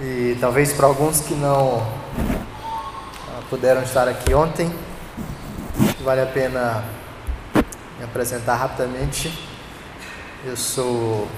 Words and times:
E 0.00 0.36
talvez 0.40 0.72
para 0.72 0.86
alguns 0.86 1.20
que 1.20 1.34
não 1.34 1.86
ah, 3.28 3.42
puderam 3.48 3.80
estar 3.82 4.08
aqui 4.08 4.34
ontem, 4.34 4.72
vale 6.02 6.20
a 6.20 6.26
pena 6.26 6.82
me 7.98 8.04
apresentar 8.04 8.56
rapidamente. 8.56 9.32
Eu 10.44 10.56
sou. 10.56 11.28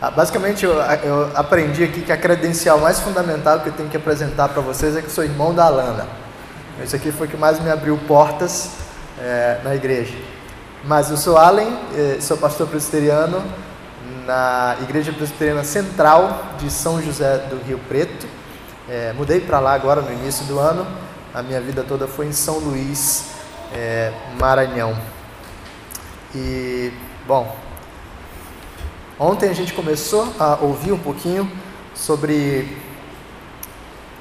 Ah, 0.00 0.12
basicamente, 0.12 0.64
eu, 0.64 0.74
eu, 0.74 1.32
aprendi 1.34 1.82
aqui 1.82 2.02
que 2.02 2.12
a 2.12 2.16
credencial 2.16 2.78
mais 2.78 3.00
fundamental 3.00 3.60
que 3.60 3.68
eu 3.68 3.72
tenho 3.72 3.88
que 3.88 3.96
apresentar 3.96 4.50
para 4.50 4.62
vocês 4.62 4.96
é 4.96 5.00
que 5.00 5.08
eu 5.08 5.12
sou 5.12 5.24
irmão 5.24 5.52
da 5.52 5.64
Alana. 5.64 6.06
Isso 6.84 6.94
aqui 6.94 7.10
foi 7.10 7.26
o 7.26 7.30
que 7.30 7.36
mais 7.36 7.60
me 7.60 7.70
abriu 7.70 7.98
portas 8.06 8.70
é, 9.20 9.60
na 9.64 9.74
igreja. 9.74 10.14
Mas 10.84 11.10
eu 11.10 11.16
sou 11.16 11.36
Allen, 11.36 11.78
eh, 11.94 12.18
sou 12.20 12.36
pastor 12.36 12.66
presbiteriano 12.66 13.42
na 14.26 14.76
Igreja 14.82 15.12
Presbiteriana 15.12 15.64
Central 15.64 16.54
de 16.58 16.70
São 16.70 17.02
José 17.02 17.38
do 17.50 17.56
Rio 17.56 17.78
Preto. 17.88 18.26
É, 18.88 19.12
mudei 19.12 19.40
para 19.40 19.58
lá 19.58 19.74
agora 19.74 20.00
no 20.00 20.12
início 20.12 20.44
do 20.46 20.58
ano. 20.58 20.86
A 21.34 21.42
minha 21.42 21.60
vida 21.60 21.82
toda 21.82 22.06
foi 22.06 22.26
em 22.26 22.32
São 22.32 22.58
Luís, 22.58 23.30
é, 23.72 24.12
Maranhão. 24.38 24.96
E, 26.34 26.92
bom, 27.26 27.56
ontem 29.18 29.48
a 29.48 29.54
gente 29.54 29.72
começou 29.72 30.32
a 30.38 30.58
ouvir 30.60 30.92
um 30.92 30.98
pouquinho 30.98 31.50
sobre 31.94 32.76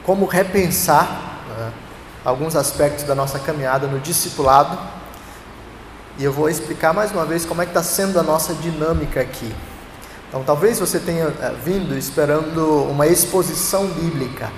como 0.03 0.25
repensar 0.25 1.39
né, 1.49 1.71
alguns 2.25 2.55
aspectos 2.55 3.03
da 3.03 3.13
nossa 3.13 3.39
caminhada 3.39 3.87
no 3.87 3.99
discipulado 3.99 4.77
e 6.17 6.23
eu 6.23 6.31
vou 6.31 6.49
explicar 6.49 6.93
mais 6.93 7.11
uma 7.11 7.25
vez 7.25 7.45
como 7.45 7.61
é 7.61 7.65
que 7.65 7.71
está 7.71 7.81
sendo 7.81 8.19
a 8.19 8.23
nossa 8.23 8.53
dinâmica 8.53 9.21
aqui. 9.21 9.51
Então, 10.31 10.43
talvez 10.45 10.79
você 10.79 10.97
tenha 10.97 11.27
uh, 11.27 11.33
vindo 11.61 11.97
esperando 11.97 12.85
uma 12.89 13.05
exposição 13.05 13.85
bíblica. 13.87 14.49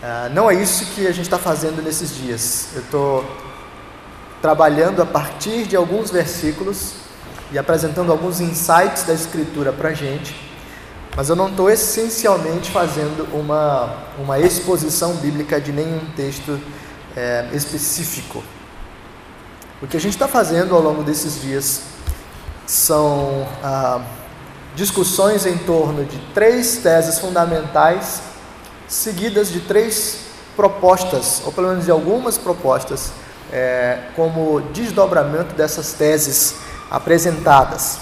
Uh, 0.00 0.32
não 0.32 0.48
é 0.48 0.54
isso 0.54 0.86
que 0.94 1.04
a 1.04 1.10
gente 1.10 1.24
está 1.24 1.36
fazendo 1.36 1.82
nesses 1.82 2.14
dias. 2.14 2.68
Eu 2.76 2.82
estou 2.82 3.24
trabalhando 4.40 5.02
a 5.02 5.04
partir 5.04 5.66
de 5.66 5.74
alguns 5.74 6.12
versículos 6.12 6.92
e 7.50 7.58
apresentando 7.58 8.12
alguns 8.12 8.40
insights 8.40 9.02
da 9.02 9.12
Escritura 9.12 9.72
para 9.72 9.88
a 9.88 9.94
gente, 9.94 10.32
mas 11.16 11.28
eu 11.28 11.34
não 11.34 11.48
estou 11.48 11.68
essencialmente 11.68 12.70
fazendo 12.70 13.26
uma, 13.36 13.96
uma 14.16 14.38
exposição 14.38 15.14
bíblica 15.14 15.60
de 15.60 15.72
nenhum 15.72 16.04
texto 16.14 16.56
é, 17.16 17.48
específico. 17.52 18.44
O 19.82 19.88
que 19.88 19.96
a 19.96 20.00
gente 20.00 20.12
está 20.12 20.28
fazendo 20.28 20.72
ao 20.72 20.80
longo 20.80 21.02
desses 21.02 21.42
dias 21.42 21.82
são 22.64 23.44
ah, 23.60 24.00
discussões 24.78 25.44
em 25.44 25.58
torno 25.58 26.04
de 26.04 26.16
três 26.32 26.76
teses 26.76 27.18
fundamentais, 27.18 28.22
seguidas 28.86 29.48
de 29.48 29.58
três 29.58 30.20
propostas, 30.54 31.42
ou 31.44 31.50
pelo 31.50 31.70
menos 31.70 31.84
de 31.84 31.90
algumas 31.90 32.38
propostas, 32.38 33.10
é, 33.52 34.04
como 34.14 34.60
desdobramento 34.72 35.52
dessas 35.56 35.94
teses 35.94 36.54
apresentadas. 36.88 37.98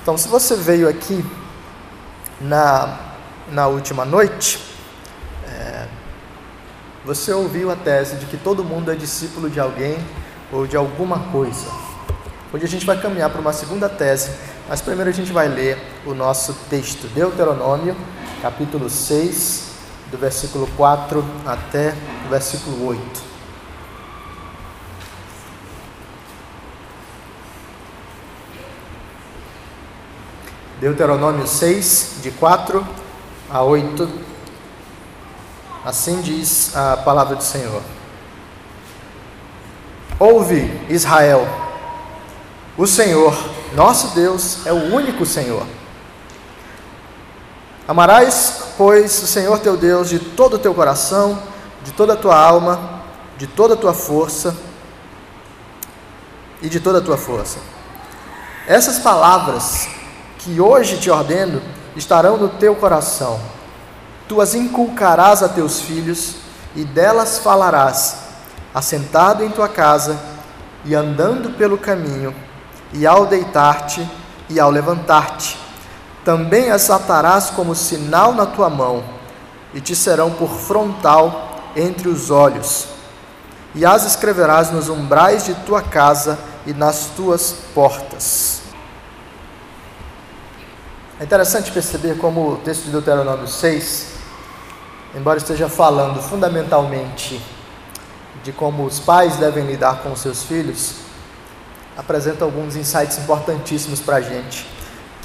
Então, 0.00 0.16
se 0.16 0.28
você 0.28 0.54
veio 0.54 0.88
aqui 0.88 1.24
na, 2.40 2.96
na 3.50 3.66
última 3.66 4.04
noite, 4.04 4.60
é, 5.48 5.88
você 7.04 7.32
ouviu 7.32 7.68
a 7.68 7.74
tese 7.74 8.14
de 8.14 8.26
que 8.26 8.36
todo 8.36 8.62
mundo 8.62 8.92
é 8.92 8.94
discípulo 8.94 9.50
de 9.50 9.58
alguém 9.58 9.98
ou 10.52 10.68
de 10.68 10.76
alguma 10.76 11.18
coisa. 11.32 11.66
Hoje 12.52 12.64
a 12.64 12.68
gente 12.68 12.86
vai 12.86 13.00
caminhar 13.00 13.28
para 13.30 13.40
uma 13.40 13.52
segunda 13.52 13.88
tese, 13.88 14.30
mas 14.70 14.80
primeiro 14.80 15.10
a 15.10 15.12
gente 15.12 15.32
vai 15.32 15.48
ler 15.48 15.76
o 16.06 16.14
nosso 16.14 16.54
texto, 16.70 17.08
Deuteronômio, 17.08 17.96
capítulo 18.40 18.88
6, 18.88 19.72
do 20.12 20.16
versículo 20.16 20.68
4 20.76 21.24
até 21.44 21.92
o 22.24 22.30
versículo 22.30 22.86
8. 22.86 23.20
Deuteronômio 30.80 31.48
6, 31.48 32.18
de 32.22 32.30
4 32.30 32.86
a 33.50 33.62
8. 33.64 34.08
Assim 35.84 36.20
diz 36.20 36.76
a 36.76 36.96
palavra 36.98 37.34
do 37.34 37.42
Senhor. 37.42 37.82
Ouve, 40.20 40.86
Israel, 40.88 41.69
o 42.76 42.86
Senhor, 42.86 43.36
nosso 43.74 44.14
Deus, 44.14 44.66
é 44.66 44.72
o 44.72 44.94
único 44.94 45.26
Senhor. 45.26 45.66
Amarás, 47.86 48.74
pois, 48.76 49.22
o 49.22 49.26
Senhor 49.26 49.58
teu 49.58 49.76
Deus 49.76 50.08
de 50.08 50.18
todo 50.18 50.54
o 50.54 50.58
teu 50.58 50.72
coração, 50.72 51.42
de 51.82 51.92
toda 51.92 52.12
a 52.12 52.16
tua 52.16 52.36
alma, 52.36 53.02
de 53.36 53.46
toda 53.46 53.74
a 53.74 53.76
tua 53.76 53.92
força 53.92 54.56
e 56.62 56.68
de 56.68 56.78
toda 56.78 56.98
a 56.98 57.02
tua 57.02 57.16
força. 57.16 57.58
Essas 58.66 58.98
palavras 58.98 59.88
que 60.38 60.60
hoje 60.60 60.98
te 60.98 61.10
ordeno 61.10 61.60
estarão 61.96 62.36
no 62.36 62.48
teu 62.48 62.74
coração. 62.76 63.40
Tu 64.28 64.40
as 64.40 64.54
inculcarás 64.54 65.42
a 65.42 65.48
teus 65.48 65.80
filhos 65.80 66.36
e 66.76 66.84
delas 66.84 67.38
falarás 67.38 68.30
assentado 68.74 69.44
em 69.44 69.50
tua 69.50 69.68
casa 69.68 70.18
e 70.84 70.94
andando 70.94 71.50
pelo 71.56 71.76
caminho, 71.76 72.34
e 72.92 73.06
ao 73.06 73.26
deitar-te 73.26 74.08
e 74.48 74.58
ao 74.58 74.70
levantar-te. 74.70 75.58
Também 76.24 76.70
as 76.70 76.90
atarás 76.90 77.50
como 77.50 77.74
sinal 77.74 78.32
na 78.32 78.46
tua 78.46 78.68
mão, 78.68 79.02
e 79.72 79.80
te 79.80 79.94
serão 79.94 80.30
por 80.30 80.50
frontal 80.50 81.60
entre 81.76 82.08
os 82.08 82.30
olhos. 82.30 82.88
E 83.74 83.86
as 83.86 84.04
escreverás 84.04 84.70
nos 84.70 84.88
umbrais 84.88 85.44
de 85.44 85.54
tua 85.54 85.80
casa 85.80 86.38
e 86.66 86.72
nas 86.72 87.06
tuas 87.16 87.54
portas. 87.74 88.62
É 91.20 91.24
interessante 91.24 91.70
perceber 91.70 92.18
como 92.18 92.52
o 92.52 92.56
texto 92.56 92.84
de 92.84 92.90
Deuteronômio 92.90 93.46
6, 93.46 94.06
embora 95.14 95.38
esteja 95.38 95.68
falando 95.68 96.20
fundamentalmente 96.20 97.40
de 98.42 98.52
como 98.52 98.84
os 98.84 98.98
pais 98.98 99.36
devem 99.36 99.66
lidar 99.66 99.98
com 100.02 100.12
os 100.12 100.20
seus 100.20 100.42
filhos, 100.42 100.94
apresenta 101.96 102.44
alguns 102.44 102.76
insights 102.76 103.18
importantíssimos 103.18 104.00
para 104.00 104.16
a 104.16 104.20
gente 104.20 104.66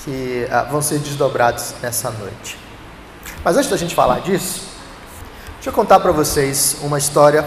que 0.03 0.47
ah, 0.51 0.63
vão 0.63 0.81
ser 0.81 0.99
desdobrados 0.99 1.73
nessa 1.81 2.11
noite. 2.11 2.57
Mas 3.43 3.57
antes 3.57 3.69
da 3.69 3.77
gente 3.77 3.95
falar 3.95 4.19
disso, 4.19 4.63
deixa 5.55 5.69
eu 5.69 5.73
contar 5.73 5.99
para 5.99 6.11
vocês 6.11 6.77
uma 6.81 6.97
história 6.97 7.45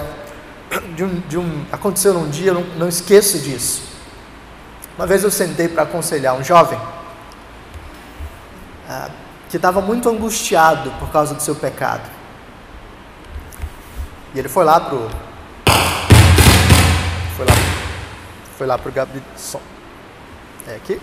de 0.94 1.04
um, 1.04 1.20
de 1.20 1.38
um 1.38 1.64
aconteceu 1.70 2.12
num 2.14 2.28
dia, 2.28 2.52
não, 2.52 2.62
não 2.76 2.88
esqueço 2.88 3.38
disso. 3.38 3.82
Uma 4.96 5.06
vez 5.06 5.22
eu 5.22 5.30
sentei 5.30 5.68
para 5.68 5.84
aconselhar 5.84 6.34
um 6.34 6.42
jovem 6.42 6.78
ah, 8.88 9.08
que 9.48 9.56
estava 9.56 9.80
muito 9.80 10.08
angustiado 10.08 10.90
por 10.98 11.10
causa 11.10 11.34
do 11.34 11.42
seu 11.42 11.54
pecado. 11.54 12.08
E 14.34 14.38
ele 14.38 14.48
foi 14.48 14.64
lá 14.64 14.80
para 14.80 14.94
o 14.96 15.08
foi 17.36 17.46
lá, 17.46 17.67
foi 18.58 18.66
lá 18.66 18.76
pro 18.76 18.90
gabinete 18.90 19.24
de 19.36 19.40
som. 19.40 19.60
É 20.66 20.74
aqui? 20.74 21.00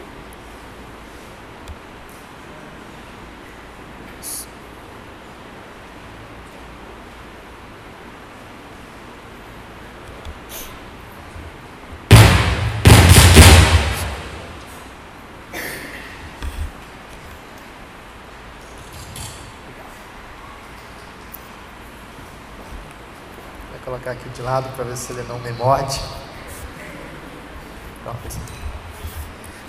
Vou 23.71 23.79
colocar 23.85 24.11
aqui 24.11 24.27
de 24.27 24.41
lado 24.41 24.67
para 24.75 24.83
ver 24.83 24.97
se 24.97 25.13
ele 25.13 25.23
não 25.23 25.39
me 25.39 25.53
morde. 25.53 26.01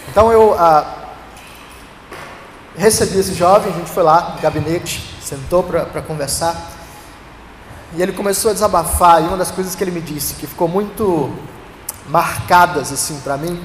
Então 0.09 0.33
eu 0.33 0.55
ah, 0.59 1.15
recebi 2.77 3.19
esse 3.19 3.35
jovem, 3.35 3.73
a 3.73 3.77
gente 3.77 3.91
foi 3.91 4.03
lá 4.03 4.35
no 4.35 4.41
gabinete, 4.41 5.15
sentou 5.21 5.63
para 5.63 6.03
conversar, 6.03 6.73
e 7.95 8.03
ele 8.03 8.13
começou 8.13 8.51
a 8.51 8.55
desabafar, 8.55 9.23
e 9.23 9.27
uma 9.27 9.37
das 9.37 9.51
coisas 9.51 9.75
que 9.75 9.83
ele 9.83 9.91
me 9.91 10.01
disse, 10.01 10.35
que 10.35 10.47
ficou 10.47 10.69
muito 10.69 11.33
marcadas 12.09 12.93
assim 12.93 13.19
para 13.21 13.37
mim, 13.37 13.63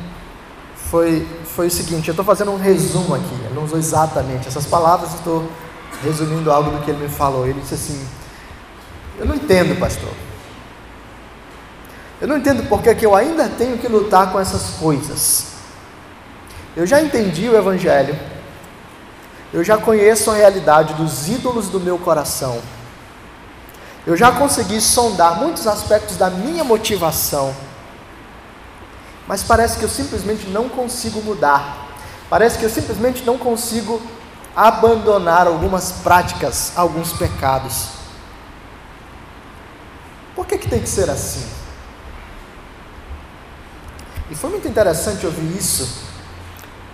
foi, 0.90 1.28
foi 1.56 1.68
o 1.68 1.72
seguinte, 1.72 2.08
eu 2.08 2.14
estou 2.14 2.26
fazendo 2.26 2.52
um 2.52 2.58
resumo 2.58 3.16
aqui, 3.16 3.34
ele 3.46 3.54
não 3.54 3.64
usou 3.64 3.78
exatamente 3.78 4.48
essas 4.48 4.66
palavras, 4.66 5.14
estou 5.14 5.50
resumindo 6.04 6.52
algo 6.52 6.72
do 6.72 6.84
que 6.84 6.92
ele 6.92 7.04
me 7.04 7.10
falou. 7.10 7.48
Ele 7.48 7.62
disse 7.62 7.76
assim, 7.76 8.08
eu 9.20 9.26
não 9.26 9.36
entendo, 9.36 9.78
pastor. 9.80 10.10
Eu 12.22 12.28
não 12.28 12.38
entendo 12.38 12.70
porque 12.70 12.94
que 12.94 13.06
eu 13.06 13.16
ainda 13.16 13.50
tenho 13.50 13.80
que 13.80 13.88
lutar 13.88 14.32
com 14.32 14.40
essas 14.40 14.76
coisas. 14.80 15.48
Eu 16.78 16.86
já 16.86 17.02
entendi 17.02 17.50
o 17.50 17.58
Evangelho. 17.58 18.18
Eu 19.52 19.64
já 19.64 19.76
conheço 19.76 20.30
a 20.30 20.36
realidade 20.36 20.94
dos 20.94 21.28
ídolos 21.28 21.68
do 21.68 21.80
meu 21.80 21.98
coração. 21.98 22.62
Eu 24.06 24.16
já 24.16 24.32
consegui 24.32 24.80
sondar 24.80 25.40
muitos 25.40 25.66
aspectos 25.66 26.16
da 26.16 26.30
minha 26.30 26.64
motivação. 26.64 27.54
Mas 29.28 29.42
parece 29.42 29.80
que 29.80 29.84
eu 29.84 29.90
simplesmente 29.90 30.48
não 30.48 30.70
consigo 30.70 31.22
mudar. 31.24 31.88
Parece 32.30 32.60
que 32.60 32.66
eu 32.66 32.70
simplesmente 32.70 33.24
não 33.24 33.38
consigo 33.38 34.00
abandonar 34.56 35.48
algumas 35.48 35.92
práticas, 35.92 36.72
alguns 36.76 37.14
pecados. 37.14 37.88
Por 40.36 40.46
que, 40.46 40.58
que 40.58 40.70
tem 40.70 40.82
que 40.82 40.90
ser 40.90 41.10
assim? 41.10 41.61
E 44.32 44.36
foi 44.36 44.50
muito 44.50 44.66
interessante 44.66 45.26
ouvir 45.26 45.58
isso, 45.58 46.06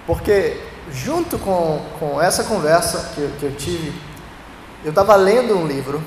porque 0.08 0.60
junto 0.92 1.38
com, 1.38 1.80
com 2.00 2.20
essa 2.20 2.44
conversa 2.44 3.12
que, 3.14 3.30
que 3.40 3.46
eu 3.46 3.56
tive, 3.56 3.94
eu 4.84 4.90
estava 4.90 5.16
lendo 5.16 5.56
um 5.56 5.68
livro 5.68 6.04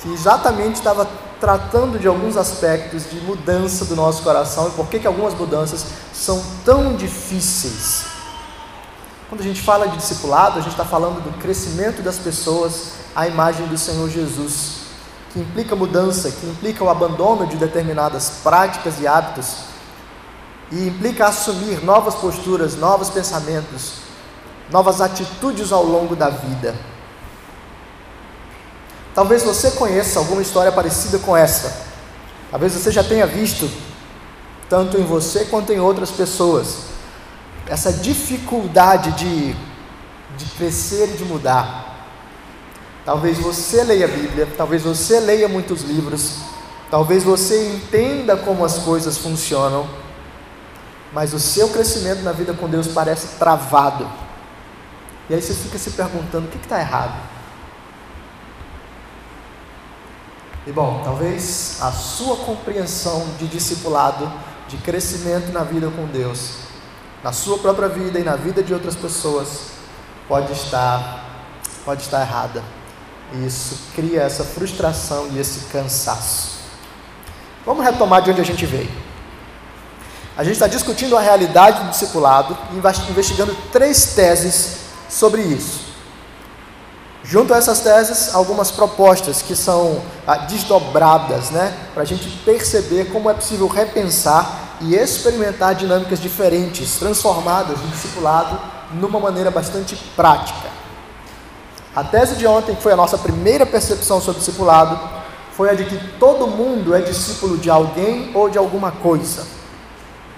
que 0.00 0.12
exatamente 0.12 0.74
estava 0.74 1.08
tratando 1.40 1.96
de 1.96 2.08
alguns 2.08 2.36
aspectos 2.36 3.08
de 3.08 3.20
mudança 3.20 3.84
do 3.84 3.94
nosso 3.94 4.24
coração 4.24 4.66
e 4.66 4.70
por 4.72 4.88
que, 4.88 4.98
que 4.98 5.06
algumas 5.06 5.32
mudanças 5.34 5.86
são 6.12 6.42
tão 6.64 6.96
difíceis. 6.96 8.06
Quando 9.28 9.42
a 9.42 9.44
gente 9.44 9.62
fala 9.62 9.88
de 9.88 9.96
discipulado, 9.96 10.58
a 10.58 10.62
gente 10.62 10.72
está 10.72 10.84
falando 10.84 11.22
do 11.22 11.38
crescimento 11.38 12.02
das 12.02 12.18
pessoas 12.18 12.94
à 13.14 13.28
imagem 13.28 13.66
do 13.68 13.78
Senhor 13.78 14.10
Jesus, 14.10 14.82
que 15.32 15.38
implica 15.38 15.76
mudança, 15.76 16.30
que 16.32 16.46
implica 16.46 16.82
o 16.82 16.90
abandono 16.90 17.46
de 17.46 17.56
determinadas 17.56 18.40
práticas 18.42 19.00
e 19.00 19.06
hábitos, 19.06 19.71
e 20.72 20.88
implica 20.88 21.26
assumir 21.26 21.84
novas 21.84 22.14
posturas, 22.14 22.74
novos 22.74 23.10
pensamentos, 23.10 23.96
novas 24.70 25.02
atitudes 25.02 25.70
ao 25.70 25.84
longo 25.84 26.16
da 26.16 26.30
vida. 26.30 26.74
Talvez 29.14 29.42
você 29.42 29.72
conheça 29.72 30.18
alguma 30.18 30.40
história 30.40 30.72
parecida 30.72 31.18
com 31.18 31.36
essa. 31.36 31.92
Talvez 32.50 32.72
você 32.72 32.90
já 32.90 33.04
tenha 33.04 33.26
visto, 33.26 33.70
tanto 34.68 34.98
em 34.98 35.04
você 35.04 35.44
quanto 35.44 35.72
em 35.72 35.78
outras 35.78 36.10
pessoas 36.10 36.92
essa 37.68 37.92
dificuldade 37.92 39.12
de, 39.12 39.54
de 40.36 40.44
crescer 40.56 41.10
e 41.14 41.16
de 41.16 41.24
mudar. 41.24 42.06
Talvez 43.04 43.38
você 43.38 43.82
leia 43.84 44.06
a 44.06 44.08
Bíblia, 44.08 44.48
talvez 44.56 44.82
você 44.82 45.20
leia 45.20 45.48
muitos 45.48 45.82
livros, 45.82 46.38
talvez 46.90 47.24
você 47.24 47.74
entenda 47.74 48.36
como 48.36 48.64
as 48.64 48.78
coisas 48.78 49.18
funcionam, 49.18 49.88
mas 51.12 51.34
o 51.34 51.38
seu 51.38 51.68
crescimento 51.68 52.22
na 52.22 52.32
vida 52.32 52.54
com 52.54 52.68
Deus 52.68 52.88
parece 52.88 53.38
travado. 53.38 54.08
E 55.28 55.34
aí 55.34 55.42
você 55.42 55.54
fica 55.54 55.78
se 55.78 55.90
perguntando: 55.90 56.46
o 56.46 56.50
que 56.50 56.56
está 56.56 56.80
errado? 56.80 57.14
E 60.66 60.70
bom, 60.70 61.02
talvez 61.04 61.78
a 61.80 61.90
sua 61.90 62.36
compreensão 62.36 63.26
de 63.38 63.48
discipulado, 63.48 64.30
de 64.68 64.76
crescimento 64.78 65.52
na 65.52 65.64
vida 65.64 65.90
com 65.90 66.06
Deus, 66.06 66.58
na 67.22 67.32
sua 67.32 67.58
própria 67.58 67.88
vida 67.88 68.18
e 68.18 68.22
na 68.22 68.36
vida 68.36 68.62
de 68.62 68.72
outras 68.72 68.94
pessoas 68.94 69.72
pode 70.28 70.52
estar 70.52 71.30
pode 71.84 72.02
estar 72.02 72.20
errada. 72.20 72.62
E 73.32 73.46
isso 73.46 73.76
cria 73.94 74.22
essa 74.22 74.44
frustração 74.44 75.28
e 75.32 75.38
esse 75.38 75.70
cansaço. 75.72 76.60
Vamos 77.66 77.84
retomar 77.84 78.22
de 78.22 78.30
onde 78.30 78.40
a 78.40 78.44
gente 78.44 78.64
veio. 78.64 79.01
A 80.36 80.42
gente 80.42 80.54
está 80.54 80.66
discutindo 80.66 81.16
a 81.16 81.20
realidade 81.20 81.82
do 81.84 81.90
discipulado 81.90 82.56
e 82.72 83.10
investigando 83.10 83.54
três 83.70 84.14
teses 84.14 84.76
sobre 85.08 85.42
isso. 85.42 85.92
Junto 87.22 87.52
a 87.52 87.58
essas 87.58 87.80
teses, 87.80 88.34
algumas 88.34 88.70
propostas 88.70 89.42
que 89.42 89.54
são 89.54 90.02
ah, 90.26 90.38
desdobradas, 90.38 91.50
né, 91.50 91.72
para 91.94 92.02
a 92.02 92.06
gente 92.06 92.28
perceber 92.44 93.12
como 93.12 93.30
é 93.30 93.34
possível 93.34 93.68
repensar 93.68 94.76
e 94.80 94.94
experimentar 94.96 95.74
dinâmicas 95.74 96.18
diferentes, 96.18 96.96
transformadas 96.96 97.78
do 97.78 97.88
discipulado 97.88 98.58
numa 98.94 99.20
maneira 99.20 99.50
bastante 99.50 99.94
prática. 100.16 100.68
A 101.94 102.02
tese 102.02 102.36
de 102.36 102.46
ontem, 102.46 102.74
que 102.74 102.82
foi 102.82 102.92
a 102.92 102.96
nossa 102.96 103.18
primeira 103.18 103.66
percepção 103.66 104.18
sobre 104.18 104.40
o 104.40 104.44
discipulado, 104.44 104.98
foi 105.52 105.68
a 105.68 105.74
de 105.74 105.84
que 105.84 106.18
todo 106.18 106.46
mundo 106.46 106.94
é 106.94 107.02
discípulo 107.02 107.58
de 107.58 107.68
alguém 107.68 108.32
ou 108.34 108.48
de 108.48 108.56
alguma 108.56 108.90
coisa. 108.90 109.61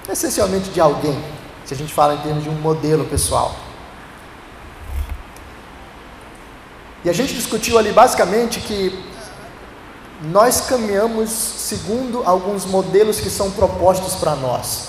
Essencialmente 0.08 0.70
de 0.70 0.80
alguém, 0.80 1.18
se 1.64 1.72
a 1.72 1.76
gente 1.76 1.92
fala 1.92 2.14
em 2.14 2.18
termos 2.18 2.44
de 2.44 2.50
um 2.50 2.54
modelo 2.54 3.04
pessoal. 3.06 3.54
E 7.04 7.10
a 7.10 7.12
gente 7.12 7.34
discutiu 7.34 7.78
ali 7.78 7.92
basicamente 7.92 8.60
que 8.60 8.98
nós 10.22 10.62
caminhamos 10.62 11.30
segundo 11.30 12.22
alguns 12.24 12.64
modelos 12.64 13.20
que 13.20 13.28
são 13.28 13.50
propostos 13.50 14.14
para 14.14 14.34
nós, 14.34 14.88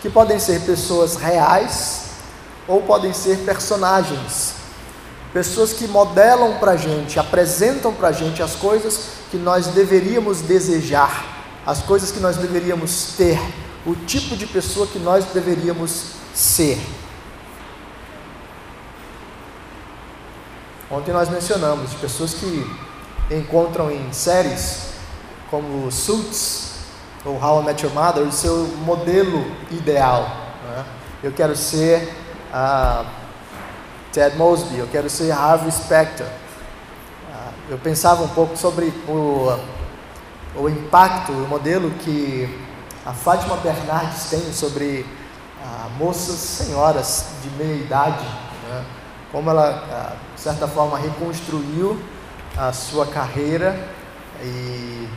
que 0.00 0.10
podem 0.10 0.38
ser 0.38 0.60
pessoas 0.62 1.16
reais 1.16 2.10
ou 2.68 2.82
podem 2.82 3.12
ser 3.12 3.38
personagens, 3.38 4.54
pessoas 5.32 5.72
que 5.72 5.86
modelam 5.88 6.58
para 6.58 6.72
a 6.72 6.76
gente, 6.76 7.18
apresentam 7.18 7.94
para 7.94 8.08
a 8.08 8.12
gente 8.12 8.42
as 8.42 8.54
coisas 8.54 9.08
que 9.30 9.36
nós 9.36 9.68
deveríamos 9.68 10.42
desejar, 10.42 11.46
as 11.64 11.80
coisas 11.80 12.10
que 12.10 12.20
nós 12.20 12.36
deveríamos 12.36 13.14
ter, 13.16 13.40
o 13.84 13.94
tipo 13.94 14.36
de 14.36 14.46
pessoa 14.46 14.86
que 14.86 14.98
nós 14.98 15.24
deveríamos 15.26 16.12
ser. 16.34 16.80
Ontem 20.90 21.12
nós 21.12 21.28
mencionamos 21.28 21.92
pessoas 21.94 22.34
que 22.34 22.70
encontram 23.30 23.90
em 23.90 24.12
séries 24.12 24.90
como 25.50 25.90
Suits 25.90 26.72
ou 27.24 27.42
How 27.42 27.62
I 27.62 27.64
Met 27.64 27.84
Your 27.84 27.94
Mother 27.94 28.24
o 28.24 28.32
seu 28.32 28.66
modelo 28.84 29.44
ideal. 29.70 30.22
Né? 30.68 30.84
Eu 31.24 31.32
quero 31.32 31.56
ser 31.56 32.14
uh, 32.52 33.06
Ted 34.12 34.36
Mosby, 34.36 34.78
eu 34.78 34.88
quero 34.88 35.08
ser 35.08 35.30
Harvey 35.32 35.72
Specter. 35.72 36.26
Uh, 36.26 37.52
eu 37.70 37.78
pensava 37.78 38.22
um 38.22 38.28
pouco 38.28 38.56
sobre 38.56 38.92
o, 39.08 39.58
o 40.56 40.68
impacto, 40.68 41.32
o 41.32 41.48
modelo 41.48 41.90
que 41.90 42.71
a 43.04 43.12
Fátima 43.12 43.56
Bernardes 43.56 44.30
tem 44.30 44.52
sobre 44.52 45.04
uh, 45.60 45.90
moças 45.98 46.36
senhoras 46.36 47.26
de 47.42 47.50
meia 47.50 47.74
idade, 47.74 48.24
né? 48.68 48.84
como 49.32 49.50
ela, 49.50 50.16
de 50.34 50.40
certa 50.40 50.68
forma, 50.68 50.98
reconstruiu 50.98 51.98
a 52.56 52.72
sua 52.72 53.06
carreira 53.06 53.76
e, 54.40 54.46
e, 54.46 55.08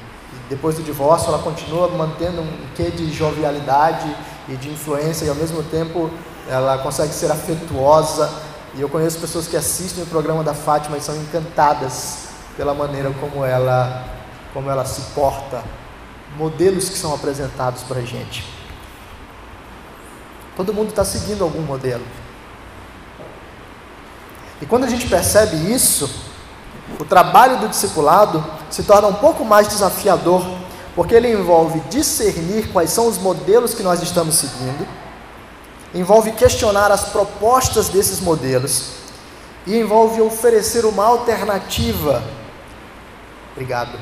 depois 0.49 0.75
do 0.75 0.83
divórcio 0.83 1.27
ela 1.27 1.39
continua 1.39 1.89
mantendo 1.89 2.41
um 2.41 2.67
quê 2.75 2.89
de 2.89 3.11
jovialidade 3.11 4.15
e 4.47 4.55
de 4.55 4.69
influência 4.69 5.25
e 5.25 5.29
ao 5.29 5.35
mesmo 5.35 5.61
tempo 5.63 6.09
ela 6.47 6.77
consegue 6.77 7.13
ser 7.13 7.31
afetuosa 7.31 8.31
e 8.73 8.81
eu 8.81 8.89
conheço 8.89 9.19
pessoas 9.19 9.47
que 9.47 9.57
assistem 9.57 10.03
o 10.03 10.07
programa 10.07 10.43
da 10.43 10.53
Fátima 10.53 10.97
e 10.97 11.01
são 11.01 11.15
encantadas 11.15 12.29
pela 12.55 12.73
maneira 12.73 13.11
como 13.19 13.43
ela 13.43 14.05
como 14.53 14.69
ela 14.71 14.85
se 14.85 15.01
porta 15.13 15.61
modelos 16.37 16.89
que 16.89 16.97
são 16.97 17.13
apresentados 17.13 17.83
para 17.83 17.99
a 17.99 18.05
gente 18.05 18.45
todo 20.55 20.73
mundo 20.73 20.89
está 20.89 21.03
seguindo 21.03 21.43
algum 21.43 21.61
modelo 21.61 22.05
e 24.61 24.65
quando 24.65 24.85
a 24.85 24.89
gente 24.89 25.07
percebe 25.07 25.55
isso 25.71 26.25
o 26.99 27.05
trabalho 27.05 27.57
do 27.59 27.67
discipulado 27.67 28.43
se 28.69 28.83
torna 28.83 29.07
um 29.07 29.15
pouco 29.15 29.43
mais 29.43 29.67
desafiador, 29.67 30.45
porque 30.95 31.15
ele 31.15 31.31
envolve 31.31 31.79
discernir 31.89 32.71
quais 32.71 32.91
são 32.91 33.07
os 33.07 33.17
modelos 33.17 33.73
que 33.73 33.83
nós 33.83 34.01
estamos 34.01 34.35
seguindo, 34.35 34.87
envolve 35.93 36.31
questionar 36.33 36.91
as 36.91 37.05
propostas 37.05 37.89
desses 37.89 38.19
modelos 38.19 38.91
e 39.65 39.77
envolve 39.77 40.21
oferecer 40.21 40.85
uma 40.85 41.05
alternativa. 41.05 42.23
Obrigado. 43.51 43.97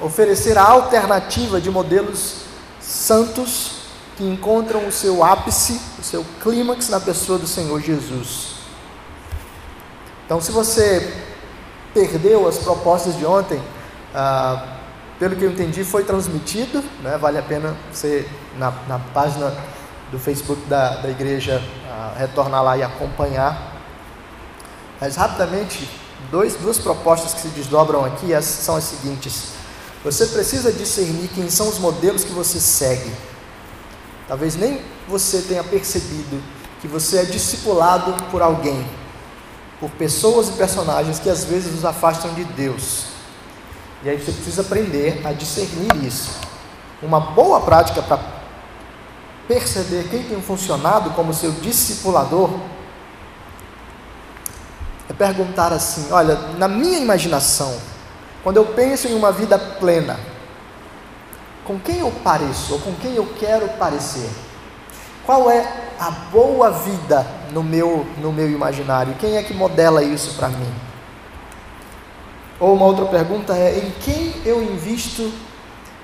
Oferecer 0.00 0.58
a 0.58 0.64
alternativa 0.64 1.60
de 1.60 1.70
modelos 1.70 2.42
santos 2.80 3.84
que 4.16 4.24
encontram 4.24 4.86
o 4.86 4.92
seu 4.92 5.24
ápice, 5.24 5.80
o 5.98 6.02
seu 6.02 6.24
clímax 6.42 6.88
na 6.88 7.00
pessoa 7.00 7.38
do 7.38 7.46
Senhor 7.46 7.80
Jesus. 7.80 8.54
Então, 10.24 10.40
se 10.40 10.52
você 10.52 11.12
perdeu 11.92 12.48
as 12.48 12.58
propostas 12.58 13.16
de 13.16 13.26
ontem, 13.26 13.60
ah, 14.14 14.78
pelo 15.18 15.36
que 15.36 15.44
eu 15.44 15.50
entendi, 15.50 15.84
foi 15.84 16.04
transmitido, 16.04 16.82
né? 17.02 17.16
vale 17.18 17.38
a 17.38 17.42
pena 17.42 17.76
você, 17.92 18.28
na, 18.56 18.72
na 18.88 18.98
página 18.98 19.54
do 20.10 20.18
Facebook 20.18 20.60
da, 20.66 20.96
da 20.96 21.08
igreja, 21.08 21.62
ah, 21.90 22.14
retornar 22.16 22.62
lá 22.62 22.76
e 22.76 22.82
acompanhar. 22.82 23.72
Mas, 25.00 25.16
rapidamente, 25.16 25.88
dois, 26.30 26.56
duas 26.56 26.78
propostas 26.78 27.34
que 27.34 27.40
se 27.40 27.48
desdobram 27.48 28.04
aqui 28.04 28.30
são 28.42 28.76
as 28.76 28.84
seguintes. 28.84 29.53
Você 30.04 30.26
precisa 30.26 30.70
discernir 30.70 31.28
quem 31.34 31.48
são 31.48 31.68
os 31.68 31.78
modelos 31.78 32.22
que 32.22 32.32
você 32.32 32.60
segue. 32.60 33.10
Talvez 34.28 34.54
nem 34.54 34.80
você 35.08 35.40
tenha 35.40 35.64
percebido 35.64 36.42
que 36.80 36.86
você 36.86 37.18
é 37.18 37.24
discipulado 37.24 38.12
por 38.30 38.42
alguém 38.42 38.86
por 39.80 39.90
pessoas 39.90 40.48
e 40.48 40.52
personagens 40.52 41.18
que 41.18 41.28
às 41.28 41.44
vezes 41.44 41.72
nos 41.72 41.84
afastam 41.84 42.32
de 42.34 42.44
Deus. 42.44 43.06
E 44.02 44.08
aí 44.08 44.18
você 44.18 44.32
precisa 44.32 44.62
aprender 44.62 45.20
a 45.26 45.32
discernir 45.32 45.94
isso. 46.04 46.30
Uma 47.02 47.20
boa 47.20 47.60
prática 47.60 48.02
para 48.02 48.18
perceber 49.46 50.08
quem 50.08 50.22
tem 50.22 50.40
funcionado 50.40 51.10
como 51.10 51.34
seu 51.34 51.52
discipulador 51.52 52.50
é 55.08 55.12
perguntar 55.12 55.72
assim: 55.72 56.10
olha, 56.10 56.34
na 56.56 56.68
minha 56.68 56.98
imaginação, 56.98 57.76
quando 58.44 58.58
eu 58.58 58.66
penso 58.66 59.08
em 59.08 59.14
uma 59.14 59.32
vida 59.32 59.58
plena, 59.58 60.20
com 61.64 61.78
quem 61.78 62.00
eu 62.00 62.10
pareço 62.22 62.74
ou 62.74 62.78
com 62.78 62.94
quem 62.96 63.14
eu 63.14 63.26
quero 63.40 63.66
parecer? 63.70 64.28
Qual 65.24 65.50
é 65.50 65.66
a 65.98 66.10
boa 66.10 66.70
vida 66.70 67.26
no 67.52 67.62
meu, 67.62 68.06
no 68.18 68.30
meu 68.30 68.50
imaginário? 68.50 69.14
Quem 69.14 69.38
é 69.38 69.42
que 69.42 69.54
modela 69.54 70.02
isso 70.02 70.36
para 70.36 70.48
mim? 70.48 70.74
Ou 72.60 72.74
uma 72.74 72.84
outra 72.84 73.06
pergunta 73.06 73.56
é: 73.56 73.78
em 73.78 73.90
quem 74.02 74.34
eu 74.44 74.62
invisto 74.62 75.32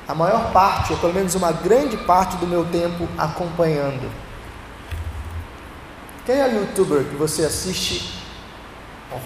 a 0.09 0.15
maior 0.15 0.51
parte, 0.51 0.95
ou 0.95 0.99
pelo 0.99 1.13
menos 1.13 1.35
uma 1.35 1.53
grande 1.53 1.99
parte 1.99 2.37
do 2.37 2.47
meu 2.47 2.65
tempo 2.65 3.07
acompanhando? 3.19 4.11
Quem 6.25 6.37
é 6.37 6.47
o 6.47 6.55
youtuber 6.61 7.05
que 7.05 7.17
você 7.17 7.45
assiste 7.45 8.19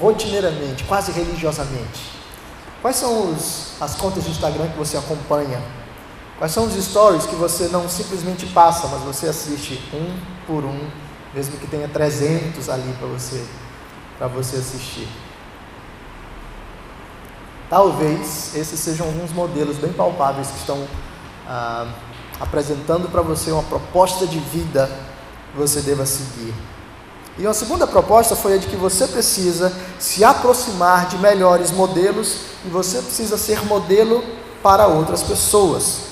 rotineiramente, 0.01 0.83
quase 0.83 1.13
religiosamente? 1.13 2.14
Quais 2.85 2.97
são 2.97 3.31
os, 3.31 3.81
as 3.81 3.95
contas 3.95 4.25
de 4.25 4.31
Instagram 4.31 4.69
que 4.69 4.77
você 4.77 4.99
acompanha? 4.99 5.59
Quais 6.37 6.53
são 6.53 6.67
os 6.67 6.75
stories 6.75 7.25
que 7.25 7.35
você 7.35 7.69
não 7.69 7.89
simplesmente 7.89 8.45
passa, 8.45 8.87
mas 8.89 9.01
você 9.01 9.27
assiste 9.27 9.83
um 9.91 10.15
por 10.47 10.67
um, 10.67 10.91
mesmo 11.33 11.57
que 11.57 11.67
tenha 11.67 11.89
300 11.89 12.69
ali 12.69 12.95
para 12.99 13.07
você, 13.07 13.43
para 14.19 14.27
você 14.27 14.57
assistir? 14.57 15.09
Talvez 17.71 18.55
esses 18.55 18.79
sejam 18.79 19.07
alguns 19.07 19.33
modelos 19.33 19.79
bem 19.79 19.95
palpáveis 19.95 20.49
que 20.49 20.59
estão 20.59 20.87
ah, 21.49 21.87
apresentando 22.39 23.11
para 23.11 23.23
você 23.23 23.51
uma 23.51 23.63
proposta 23.63 24.27
de 24.27 24.39
vida 24.39 24.91
que 25.53 25.57
você 25.57 25.81
deva 25.81 26.05
seguir. 26.05 26.53
E 27.37 27.43
uma 27.45 27.55
segunda 27.55 27.87
proposta 27.87 28.37
foi 28.37 28.55
a 28.55 28.59
de 28.59 28.69
que 28.69 28.77
você 28.77 29.09
precisa 29.09 29.73
se 29.99 30.23
aproximar 30.23 31.09
de 31.09 31.19
melhores 31.19 31.73
modelos 31.73 32.37
e 32.65 32.69
você 32.69 33.03
precisa 33.03 33.37
ser 33.37 33.65
modelo 33.65 34.23
para 34.63 34.87
outras 34.87 35.23
pessoas. 35.23 36.03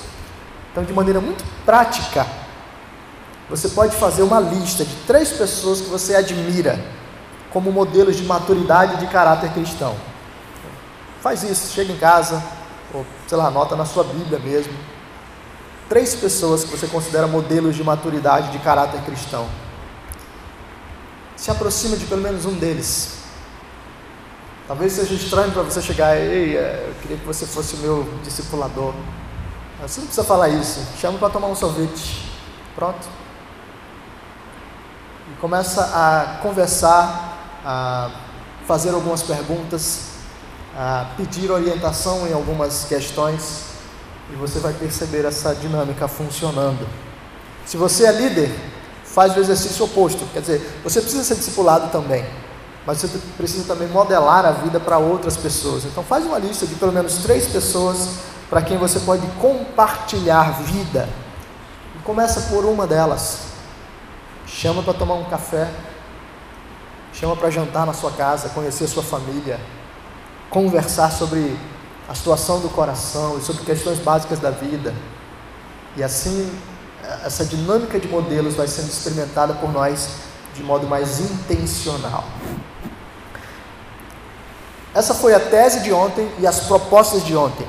Então, 0.71 0.83
de 0.83 0.93
maneira 0.93 1.21
muito 1.21 1.45
prática, 1.65 2.27
você 3.49 3.69
pode 3.69 3.95
fazer 3.95 4.23
uma 4.23 4.41
lista 4.41 4.85
de 4.85 4.95
três 5.07 5.31
pessoas 5.31 5.81
que 5.81 5.89
você 5.89 6.17
admira 6.17 6.83
como 7.53 7.71
modelos 7.71 8.17
de 8.17 8.25
maturidade 8.25 8.97
de 8.97 9.07
caráter 9.07 9.53
cristão. 9.53 9.95
Faz 11.21 11.45
isso, 11.45 11.73
chega 11.73 11.93
em 11.93 11.99
casa, 11.99 12.43
ou 12.93 13.07
sei 13.29 13.39
lá, 13.39 13.47
anota 13.47 13.77
na 13.77 13.85
sua 13.85 14.03
Bíblia 14.03 14.41
mesmo. 14.41 14.73
Três 15.89 16.15
pessoas 16.15 16.65
que 16.65 16.71
você 16.71 16.87
considera 16.87 17.27
modelos 17.29 17.77
de 17.77 17.85
maturidade 17.85 18.51
de 18.51 18.59
caráter 18.59 19.03
cristão. 19.03 19.47
Se 21.43 21.51
aproxima 21.51 21.97
de 21.97 22.05
pelo 22.05 22.23
menos 22.23 22.47
um 22.47 22.55
deles. 22.55 23.15
Talvez 24.69 24.93
seja 24.93 25.13
estranho 25.13 25.51
para 25.51 25.63
você 25.63 25.83
chegar, 25.83 26.17
ei, 26.17 26.57
é, 26.57 26.87
eu 26.87 26.95
queria 27.03 27.17
que 27.17 27.27
você 27.27 27.45
fosse 27.45 27.75
o 27.75 27.79
meu 27.79 28.09
discipulador. 28.23 28.95
Você 29.81 29.99
não 29.99 30.07
precisa 30.07 30.23
falar 30.25 30.51
isso. 30.51 30.87
Chama 31.01 31.19
para 31.19 31.31
tomar 31.31 31.49
um 31.49 31.57
sorvete. 31.57 32.31
Pronto. 32.77 33.09
E 35.33 35.41
começa 35.41 35.83
a 35.83 36.39
conversar, 36.43 37.59
a 37.65 38.13
fazer 38.65 38.91
algumas 38.91 39.25
perguntas, 39.25 40.11
a 40.79 41.11
pedir 41.17 41.51
orientação 41.51 42.25
em 42.29 42.33
algumas 42.33 42.85
questões 42.85 43.65
e 44.33 44.37
você 44.37 44.61
vai 44.61 44.75
perceber 44.75 45.25
essa 45.25 45.57
dinâmica 45.57 46.07
funcionando. 46.07 46.87
Se 47.67 47.77
você 47.77 48.07
é 48.07 48.13
líder, 48.13 48.57
faz 49.13 49.37
o 49.37 49.41
exercício 49.41 49.85
oposto. 49.85 50.25
Quer 50.33 50.41
dizer, 50.41 50.81
você 50.83 51.01
precisa 51.01 51.23
ser 51.23 51.35
discipulado 51.35 51.91
também, 51.91 52.25
mas 52.87 52.99
você 52.99 53.19
precisa 53.37 53.65
também 53.65 53.87
modelar 53.89 54.45
a 54.45 54.53
vida 54.53 54.81
para 54.81 54.99
outras 54.99 55.37
pessoas. 55.37 55.85
Então 55.85 56.03
faz 56.03 56.25
uma 56.25 56.39
lista 56.39 56.67
de 56.67 56.75
pelo 56.75 56.93
menos 56.93 57.19
três 57.19 57.47
pessoas 57.47 58.17
para 58.49 58.63
quem 58.63 58.79
você 58.79 59.01
pode 59.01 59.27
compartilhar 59.41 60.63
vida. 60.63 61.09
E 61.95 62.03
começa 62.03 62.41
por 62.53 62.65
uma 62.65 62.87
delas. 62.87 63.53
Chama 64.47 64.83
para 64.83 64.95
tomar 64.95 65.15
um 65.15 65.25
café. 65.25 65.71
Chama 67.13 67.37
para 67.37 67.51
jantar 67.51 67.87
na 67.87 67.93
sua 67.93 68.11
casa, 68.11 68.49
conhecer 68.49 68.87
sua 68.89 69.03
família, 69.03 69.61
conversar 70.49 71.13
sobre 71.13 71.59
a 72.09 72.15
situação 72.15 72.61
do 72.61 72.71
coração 72.71 73.39
e 73.39 73.43
sobre 73.43 73.65
questões 73.65 73.99
básicas 73.99 74.41
da 74.41 74.51
vida. 74.51 74.95
E 75.95 76.03
assim, 76.03 76.51
essa 77.25 77.45
dinâmica 77.45 77.99
de 77.99 78.09
modelos 78.09 78.55
vai 78.55 78.69
sendo 78.69 78.89
experimentada 78.89 79.55
por 79.55 79.73
nós 79.73 80.09
de 80.55 80.63
modo 80.63 80.87
mais 80.87 81.21
intencional. 81.21 82.25
Essa 84.95 85.15
foi 85.15 85.35
a 85.35 85.41
tese 85.41 85.81
de 85.81 85.93
ontem 85.93 86.31
e 86.39 86.47
as 86.47 86.61
propostas 86.61 87.25
de 87.25 87.35
ontem. 87.35 87.67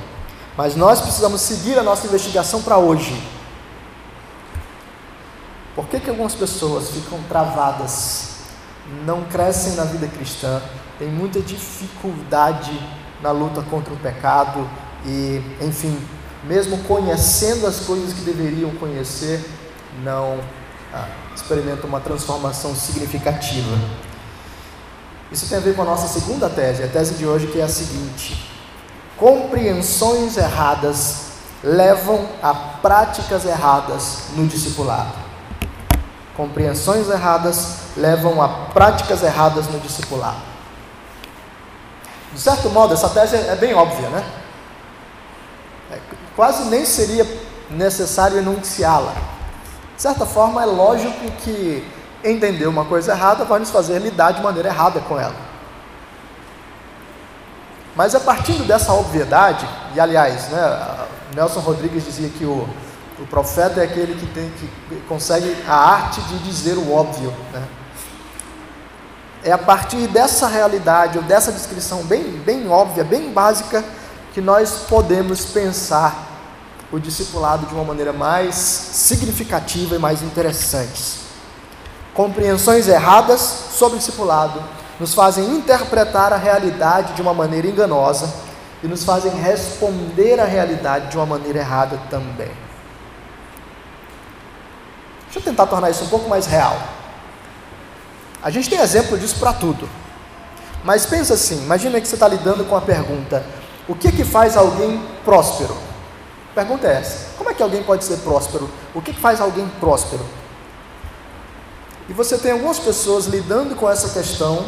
Mas 0.57 0.75
nós 0.75 1.01
precisamos 1.01 1.41
seguir 1.41 1.79
a 1.79 1.83
nossa 1.83 2.05
investigação 2.05 2.61
para 2.61 2.77
hoje. 2.77 3.15
Por 5.75 5.87
que, 5.87 5.99
que 5.99 6.09
algumas 6.09 6.35
pessoas 6.35 6.89
ficam 6.89 7.19
travadas, 7.23 8.33
não 9.05 9.23
crescem 9.23 9.73
na 9.73 9.85
vida 9.85 10.07
cristã, 10.07 10.61
têm 10.99 11.07
muita 11.07 11.39
dificuldade 11.39 12.79
na 13.21 13.31
luta 13.31 13.63
contra 13.63 13.93
o 13.93 13.97
pecado 13.97 14.69
e, 15.05 15.41
enfim, 15.61 15.97
mesmo 16.45 16.77
conhecendo 16.83 17.65
as 17.65 17.81
coisas 17.81 18.13
que 18.13 18.21
deveriam 18.21 18.71
conhecer, 18.71 19.43
não 20.03 20.39
ah, 20.93 21.07
experimentam 21.35 21.87
uma 21.87 21.99
transformação 21.99 22.75
significativa? 22.75 23.77
Isso 25.31 25.47
tem 25.47 25.57
a 25.57 25.61
ver 25.61 25.75
com 25.75 25.81
a 25.81 25.85
nossa 25.85 26.07
segunda 26.07 26.49
tese, 26.49 26.83
a 26.83 26.87
tese 26.87 27.15
de 27.15 27.25
hoje 27.25 27.47
que 27.47 27.59
é 27.59 27.63
a 27.63 27.69
seguinte: 27.69 28.49
compreensões 29.17 30.37
erradas 30.37 31.23
levam 31.63 32.27
a 32.41 32.53
práticas 32.53 33.45
erradas 33.45 34.25
no 34.35 34.45
discipulado. 34.45 35.23
Compreensões 36.35 37.09
erradas 37.09 37.77
levam 37.95 38.41
a 38.41 38.47
práticas 38.73 39.23
erradas 39.23 39.67
no 39.67 39.79
discipulado. 39.79 40.41
De 42.33 42.39
certo 42.39 42.69
modo, 42.69 42.93
essa 42.93 43.09
tese 43.09 43.35
é 43.35 43.55
bem 43.55 43.73
óbvia, 43.73 44.09
né? 44.09 44.23
É, 46.33 46.35
quase 46.35 46.69
nem 46.69 46.85
seria 46.85 47.25
necessário 47.69 48.37
enunciá-la. 48.37 49.13
De 49.95 50.01
certa 50.01 50.25
forma, 50.25 50.61
é 50.61 50.65
lógico 50.65 51.31
que 51.43 51.87
entender 52.23 52.67
uma 52.67 52.85
coisa 52.85 53.11
errada 53.11 53.45
vai 53.45 53.59
nos 53.59 53.69
fazer 53.69 53.99
lidar 53.99 54.31
de 54.31 54.41
maneira 54.41 54.69
errada 54.69 54.99
com 55.01 55.19
ela. 55.19 55.35
Mas 57.95 58.15
a 58.15 58.19
partir 58.19 58.63
dessa 58.63 58.93
obviedade, 58.93 59.67
e 59.93 59.99
aliás, 59.99 60.49
né, 60.49 61.05
Nelson 61.35 61.59
Rodrigues 61.59 62.03
dizia 62.05 62.29
que 62.29 62.43
o, 62.43 62.67
o 63.19 63.25
profeta 63.27 63.81
é 63.81 63.83
aquele 63.83 64.15
que, 64.15 64.25
tem, 64.27 64.49
que 64.49 64.95
consegue 65.07 65.55
a 65.67 65.75
arte 65.75 66.21
de 66.21 66.39
dizer 66.39 66.75
o 66.75 66.91
óbvio. 66.91 67.31
Né? 67.51 67.63
É 69.43 69.51
a 69.51 69.57
partir 69.57 70.07
dessa 70.07 70.47
realidade, 70.47 71.19
ou 71.19 71.23
dessa 71.23 71.51
descrição 71.51 72.03
bem, 72.03 72.23
bem 72.23 72.67
óbvia, 72.67 73.03
bem 73.03 73.31
básica, 73.31 73.83
que 74.33 74.41
nós 74.41 74.85
podemos 74.89 75.45
pensar 75.45 76.27
o 76.91 76.99
discipulado 76.99 77.65
de 77.67 77.73
uma 77.73 77.83
maneira 77.83 78.11
mais 78.11 78.55
significativa 78.55 79.95
e 79.95 79.99
mais 79.99 80.21
interessante. 80.21 81.21
Compreensões 82.13 82.87
erradas 82.87 83.41
sobre 83.71 83.95
o 83.95 83.99
discipulado 83.99 84.61
nos 84.99 85.13
fazem 85.13 85.45
interpretar 85.55 86.33
a 86.33 86.37
realidade 86.37 87.13
de 87.13 87.21
uma 87.21 87.33
maneira 87.33 87.67
enganosa 87.67 88.31
e 88.83 88.87
nos 88.87 89.03
fazem 89.03 89.31
responder 89.31 90.39
à 90.39 90.45
realidade 90.45 91.09
de 91.09 91.17
uma 91.17 91.25
maneira 91.25 91.59
errada 91.59 91.99
também. 92.09 92.51
Deixa 95.25 95.39
eu 95.39 95.41
tentar 95.41 95.65
tornar 95.67 95.89
isso 95.89 96.03
um 96.03 96.09
pouco 96.09 96.29
mais 96.29 96.45
real. 96.45 96.77
A 98.43 98.49
gente 98.49 98.69
tem 98.69 98.79
exemplo 98.79 99.17
disso 99.17 99.37
para 99.39 99.53
tudo. 99.53 99.89
Mas 100.83 101.05
pensa 101.05 101.33
assim, 101.33 101.63
imagina 101.63 101.99
que 101.99 102.07
você 102.07 102.15
está 102.15 102.27
lidando 102.27 102.65
com 102.65 102.75
a 102.75 102.81
pergunta: 102.81 103.43
o 103.87 103.95
que 103.95 104.11
que 104.11 104.23
faz 104.23 104.55
alguém 104.55 105.01
próspero? 105.25 105.75
Pergunta 106.55 106.87
é 106.87 106.99
essa: 106.99 107.35
como 107.37 107.49
é 107.49 107.53
que 107.53 107.63
alguém 107.63 107.83
pode 107.83 108.03
ser 108.03 108.17
próspero? 108.17 108.69
O 108.93 109.01
que, 109.01 109.13
que 109.13 109.19
faz 109.19 109.41
alguém 109.41 109.67
próspero? 109.79 110.25
E 112.07 112.13
você 112.13 112.37
tem 112.37 112.51
algumas 112.51 112.79
pessoas 112.79 113.25
lidando 113.25 113.75
com 113.75 113.89
essa 113.89 114.09
questão 114.09 114.65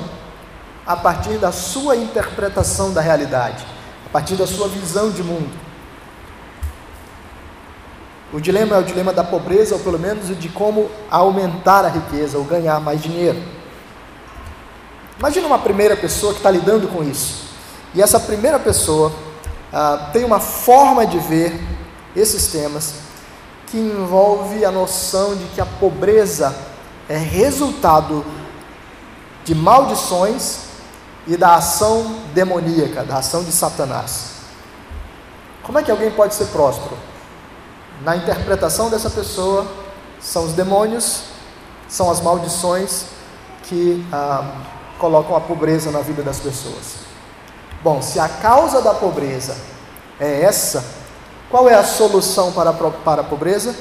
a 0.86 0.96
partir 0.96 1.38
da 1.38 1.52
sua 1.52 1.96
interpretação 1.96 2.94
da 2.94 3.02
realidade, 3.02 3.66
a 4.06 4.10
partir 4.10 4.36
da 4.36 4.48
sua 4.48 4.68
visão 4.68 5.10
de 5.10 5.24
mundo. 5.24 5.66
O 8.34 8.40
dilema 8.40 8.76
é 8.76 8.80
o 8.80 8.84
dilema 8.84 9.14
da 9.14 9.24
pobreza, 9.24 9.76
ou 9.76 9.82
pelo 9.82 10.00
menos 10.00 10.30
o 10.30 10.36
de 10.36 10.50
como 10.50 10.90
aumentar 11.10 11.86
a 11.86 11.90
riqueza 11.90 12.38
ou 12.38 12.44
ganhar 12.44 12.80
mais 12.80 13.02
dinheiro. 13.02 13.42
Imagina 15.18 15.48
uma 15.48 15.60
primeira 15.60 15.96
pessoa 15.96 16.34
que 16.34 16.40
está 16.40 16.52
lidando 16.52 16.88
com 16.88 17.04
isso. 17.04 17.55
E 17.96 18.02
essa 18.02 18.20
primeira 18.20 18.60
pessoa 18.60 19.12
ah, 19.72 20.10
tem 20.12 20.26
uma 20.26 20.40
forma 20.40 21.08
de 21.08 21.18
ver 21.18 21.58
esses 22.14 22.48
temas 22.48 22.96
que 23.68 23.78
envolve 23.78 24.66
a 24.66 24.72
noção 24.72 25.34
de 25.34 25.46
que 25.46 25.62
a 25.62 25.66
pobreza 25.66 26.54
é 27.08 27.18
resultado 27.18 28.26
de 29.46 29.56
maldições 29.56 30.66
e 31.26 31.38
da 31.38 31.56
ação 31.56 32.20
demoníaca, 32.34 33.04
da 33.04 33.18
ação 33.18 33.44
de 33.44 33.52
Satanás. 33.52 34.36
Como 35.64 35.80
é 35.80 35.84
que 35.84 35.90
alguém 35.90 36.12
pode 36.12 36.36
ser 36.36 36.48
próspero? 36.48 36.98
Na 38.02 38.18
interpretação 38.18 38.90
dessa 38.90 39.10
pessoa, 39.10 39.66
são 40.20 40.44
os 40.44 40.54
demônios, 40.54 41.24
são 41.88 42.12
as 42.12 42.20
maldições 42.20 43.06
que 43.64 44.06
ah, 44.12 44.64
colocam 45.00 45.36
a 45.36 45.40
pobreza 45.40 45.92
na 45.92 46.02
vida 46.02 46.22
das 46.22 46.40
pessoas. 46.40 47.05
Bom, 47.86 48.02
se 48.02 48.20
a 48.20 48.28
causa 48.28 48.82
da 48.82 48.96
pobreza 48.96 49.56
é 50.20 50.42
essa, 50.42 50.84
qual 51.52 51.70
é 51.70 51.76
a 51.76 51.84
solução 51.84 52.52
para 52.52 52.72
a, 52.72 52.74
para 52.74 53.22
a 53.22 53.24
pobreza? 53.24 53.76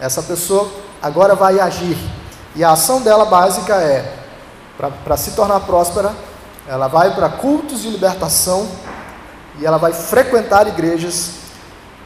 Essa 0.00 0.20
pessoa 0.20 0.68
agora 1.00 1.36
vai 1.36 1.60
agir. 1.60 1.96
E 2.56 2.64
a 2.64 2.72
ação 2.72 3.00
dela 3.00 3.24
básica 3.24 3.76
é, 3.76 4.16
para 5.04 5.16
se 5.16 5.30
tornar 5.36 5.60
próspera, 5.60 6.12
ela 6.66 6.88
vai 6.88 7.14
para 7.14 7.28
cultos 7.28 7.82
de 7.82 7.90
libertação 7.90 8.68
e 9.60 9.64
ela 9.64 9.78
vai 9.78 9.92
frequentar 9.92 10.66
igrejas 10.66 11.34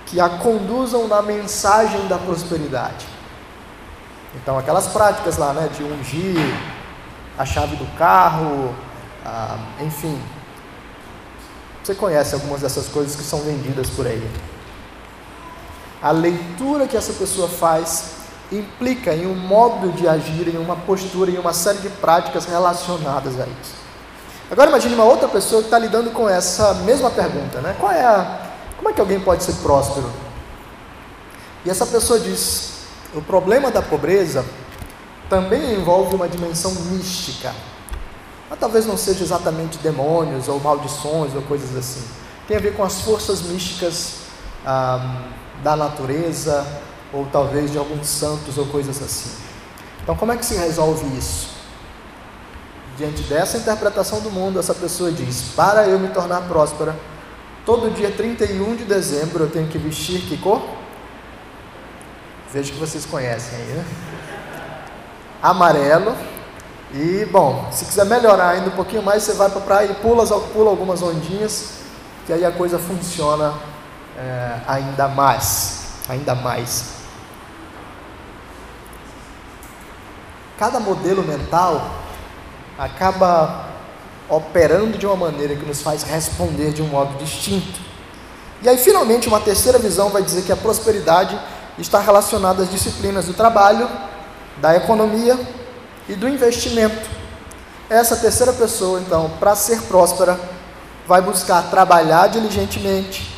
que 0.04 0.20
a 0.20 0.28
conduzam 0.28 1.08
na 1.08 1.22
mensagem 1.22 2.06
da 2.06 2.18
prosperidade. 2.18 3.06
Então, 4.34 4.58
aquelas 4.58 4.88
práticas 4.88 5.38
lá, 5.38 5.54
né, 5.54 5.70
de 5.74 5.84
ungir 5.84 6.36
a 7.38 7.46
chave 7.46 7.76
do 7.76 7.86
carro, 7.96 8.74
ah, 9.24 9.56
enfim. 9.80 10.20
Você 11.84 11.94
conhece 11.94 12.34
algumas 12.34 12.62
dessas 12.62 12.88
coisas 12.88 13.14
que 13.14 13.22
são 13.22 13.40
vendidas 13.40 13.90
por 13.90 14.06
aí. 14.06 14.26
A 16.00 16.10
leitura 16.10 16.88
que 16.88 16.96
essa 16.96 17.12
pessoa 17.12 17.46
faz 17.46 18.12
implica 18.50 19.14
em 19.14 19.26
um 19.26 19.34
modo 19.34 19.92
de 19.92 20.08
agir, 20.08 20.48
em 20.48 20.56
uma 20.56 20.76
postura, 20.76 21.30
em 21.30 21.36
uma 21.36 21.52
série 21.52 21.78
de 21.78 21.90
práticas 21.90 22.46
relacionadas 22.46 23.38
a 23.38 23.44
isso. 23.44 23.74
Agora 24.50 24.70
imagine 24.70 24.94
uma 24.94 25.04
outra 25.04 25.28
pessoa 25.28 25.60
que 25.60 25.66
está 25.66 25.78
lidando 25.78 26.10
com 26.10 26.26
essa 26.26 26.72
mesma 26.72 27.10
pergunta, 27.10 27.60
né? 27.60 27.76
Qual 27.78 27.92
é 27.92 28.02
a, 28.02 28.40
como 28.78 28.88
é 28.88 28.92
que 28.94 29.00
alguém 29.00 29.20
pode 29.20 29.42
ser 29.42 29.52
próspero? 29.56 30.10
E 31.66 31.70
essa 31.70 31.86
pessoa 31.86 32.18
diz: 32.18 32.72
o 33.14 33.20
problema 33.20 33.70
da 33.70 33.82
pobreza 33.82 34.42
também 35.28 35.74
envolve 35.74 36.14
uma 36.14 36.28
dimensão 36.28 36.70
mística. 36.72 37.52
Mas 38.48 38.58
talvez 38.58 38.86
não 38.86 38.96
seja 38.96 39.24
exatamente 39.24 39.78
demônios 39.78 40.48
ou 40.48 40.60
maldições 40.60 41.34
ou 41.34 41.42
coisas 41.42 41.76
assim. 41.76 42.04
Tem 42.46 42.56
a 42.56 42.60
ver 42.60 42.76
com 42.76 42.84
as 42.84 43.00
forças 43.00 43.42
místicas 43.42 44.16
ah, 44.66 45.22
da 45.62 45.74
natureza 45.74 46.66
ou 47.12 47.26
talvez 47.26 47.70
de 47.70 47.78
alguns 47.78 48.06
santos 48.06 48.58
ou 48.58 48.66
coisas 48.66 49.00
assim. 49.02 49.30
Então, 50.02 50.14
como 50.14 50.32
é 50.32 50.36
que 50.36 50.44
se 50.44 50.54
resolve 50.54 51.06
isso? 51.16 51.54
Diante 52.98 53.22
dessa 53.22 53.56
interpretação 53.56 54.20
do 54.20 54.30
mundo, 54.30 54.58
essa 54.58 54.74
pessoa 54.74 55.10
diz: 55.10 55.52
Para 55.56 55.88
eu 55.88 55.98
me 55.98 56.08
tornar 56.08 56.42
próspera, 56.42 56.94
todo 57.64 57.90
dia 57.90 58.10
31 58.10 58.76
de 58.76 58.84
dezembro 58.84 59.44
eu 59.44 59.50
tenho 59.50 59.66
que 59.66 59.78
vestir 59.78 60.20
que 60.20 60.36
cor? 60.36 60.62
Vejo 62.52 62.72
que 62.72 62.78
vocês 62.78 63.04
conhecem 63.06 63.58
aí, 63.58 63.64
né? 63.64 63.84
Amarelo. 65.42 66.33
E, 66.94 67.24
bom, 67.24 67.66
se 67.72 67.86
quiser 67.86 68.06
melhorar 68.06 68.50
ainda 68.50 68.68
um 68.68 68.76
pouquinho 68.76 69.02
mais, 69.02 69.24
você 69.24 69.32
vai 69.32 69.50
para 69.50 69.58
a 69.58 69.62
praia 69.64 69.86
e 69.90 69.94
pula, 69.94 70.24
pula 70.52 70.70
algumas 70.70 71.02
ondinhas, 71.02 71.70
que 72.24 72.32
aí 72.32 72.44
a 72.44 72.52
coisa 72.52 72.78
funciona 72.78 73.52
é, 74.16 74.60
ainda 74.68 75.08
mais. 75.08 75.86
Ainda 76.08 76.36
mais. 76.36 76.94
Cada 80.56 80.78
modelo 80.78 81.24
mental 81.24 81.90
acaba 82.78 83.70
operando 84.28 84.96
de 84.96 85.04
uma 85.04 85.16
maneira 85.16 85.56
que 85.56 85.66
nos 85.66 85.82
faz 85.82 86.04
responder 86.04 86.72
de 86.72 86.80
um 86.80 86.86
modo 86.86 87.18
distinto. 87.18 87.80
E 88.62 88.68
aí, 88.68 88.78
finalmente, 88.78 89.26
uma 89.26 89.40
terceira 89.40 89.80
visão 89.80 90.10
vai 90.10 90.22
dizer 90.22 90.42
que 90.42 90.52
a 90.52 90.56
prosperidade 90.56 91.36
está 91.76 91.98
relacionado 91.98 92.62
às 92.62 92.70
disciplinas 92.70 93.26
do 93.26 93.34
trabalho, 93.34 93.90
da 94.58 94.76
economia 94.76 95.36
e 96.08 96.14
do 96.14 96.28
investimento. 96.28 97.08
Essa 97.88 98.16
terceira 98.16 98.52
pessoa, 98.52 99.00
então, 99.00 99.30
para 99.38 99.54
ser 99.54 99.82
próspera, 99.82 100.38
vai 101.06 101.20
buscar 101.20 101.62
trabalhar 101.70 102.28
diligentemente, 102.28 103.30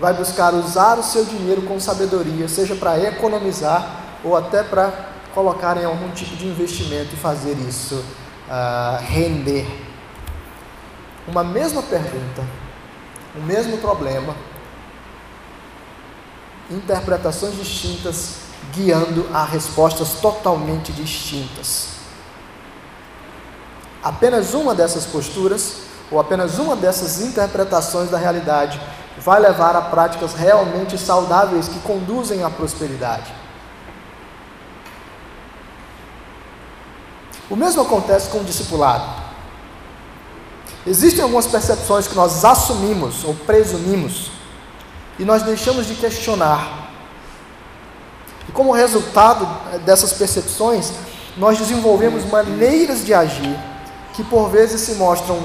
vai 0.00 0.14
buscar 0.14 0.54
usar 0.54 0.98
o 0.98 1.02
seu 1.02 1.24
dinheiro 1.24 1.62
com 1.62 1.78
sabedoria, 1.78 2.48
seja 2.48 2.74
para 2.74 2.98
economizar 2.98 3.86
ou 4.24 4.36
até 4.36 4.62
para 4.62 4.92
colocar 5.34 5.76
em 5.76 5.84
algum 5.84 6.10
tipo 6.10 6.34
de 6.36 6.46
investimento 6.46 7.14
e 7.14 7.16
fazer 7.16 7.56
isso 7.68 7.96
uh, 7.96 9.02
render. 9.04 9.66
Uma 11.26 11.44
mesma 11.44 11.82
pergunta, 11.82 12.42
o 13.36 13.42
mesmo 13.42 13.76
problema, 13.78 14.34
interpretações 16.70 17.54
distintas 17.54 18.47
guiando 18.72 19.26
a 19.32 19.44
respostas 19.44 20.14
totalmente 20.20 20.92
distintas. 20.92 21.98
Apenas 24.02 24.54
uma 24.54 24.74
dessas 24.74 25.06
posturas, 25.06 25.82
ou 26.10 26.20
apenas 26.20 26.58
uma 26.58 26.76
dessas 26.76 27.20
interpretações 27.20 28.10
da 28.10 28.18
realidade, 28.18 28.80
vai 29.18 29.40
levar 29.40 29.74
a 29.76 29.82
práticas 29.82 30.34
realmente 30.34 30.96
saudáveis 30.96 31.68
que 31.68 31.80
conduzem 31.80 32.42
à 32.44 32.50
prosperidade. 32.50 33.32
O 37.50 37.56
mesmo 37.56 37.82
acontece 37.82 38.28
com 38.28 38.38
o 38.38 38.44
discipulado. 38.44 39.04
Existem 40.86 41.22
algumas 41.22 41.46
percepções 41.46 42.06
que 42.06 42.14
nós 42.14 42.44
assumimos 42.44 43.24
ou 43.24 43.34
presumimos 43.34 44.30
e 45.18 45.24
nós 45.24 45.42
deixamos 45.42 45.86
de 45.86 45.94
questionar. 45.94 46.87
Como 48.58 48.72
resultado 48.72 49.46
dessas 49.84 50.12
percepções, 50.12 50.90
nós 51.36 51.56
desenvolvemos 51.58 52.24
maneiras 52.24 53.04
de 53.04 53.14
agir 53.14 53.56
que 54.14 54.24
por 54.24 54.50
vezes 54.50 54.80
se 54.80 54.94
mostram 54.94 55.40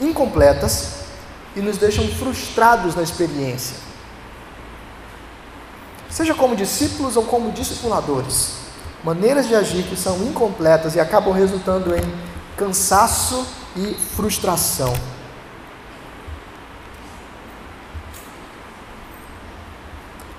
incompletas 0.00 0.94
e 1.54 1.60
nos 1.60 1.76
deixam 1.76 2.08
frustrados 2.08 2.94
na 2.94 3.02
experiência. 3.02 3.76
Seja 6.08 6.34
como 6.34 6.56
discípulos 6.56 7.18
ou 7.18 7.24
como 7.24 7.52
discipuladores, 7.52 8.52
maneiras 9.04 9.46
de 9.46 9.54
agir 9.54 9.82
que 9.82 9.94
são 9.94 10.16
incompletas 10.22 10.94
e 10.94 11.00
acabam 11.00 11.34
resultando 11.34 11.94
em 11.94 12.14
cansaço 12.56 13.46
e 13.76 13.92
frustração. 14.16 14.94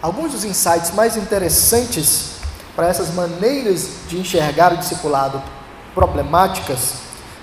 Alguns 0.01 0.31
dos 0.31 0.45
insights 0.45 0.93
mais 0.93 1.17
interessantes 1.17 2.35
para 2.73 2.87
essas 2.87 3.13
maneiras 3.13 3.89
de 4.07 4.17
enxergar 4.17 4.71
o 4.71 4.77
discipulado 4.77 5.43
problemáticas 5.93 6.93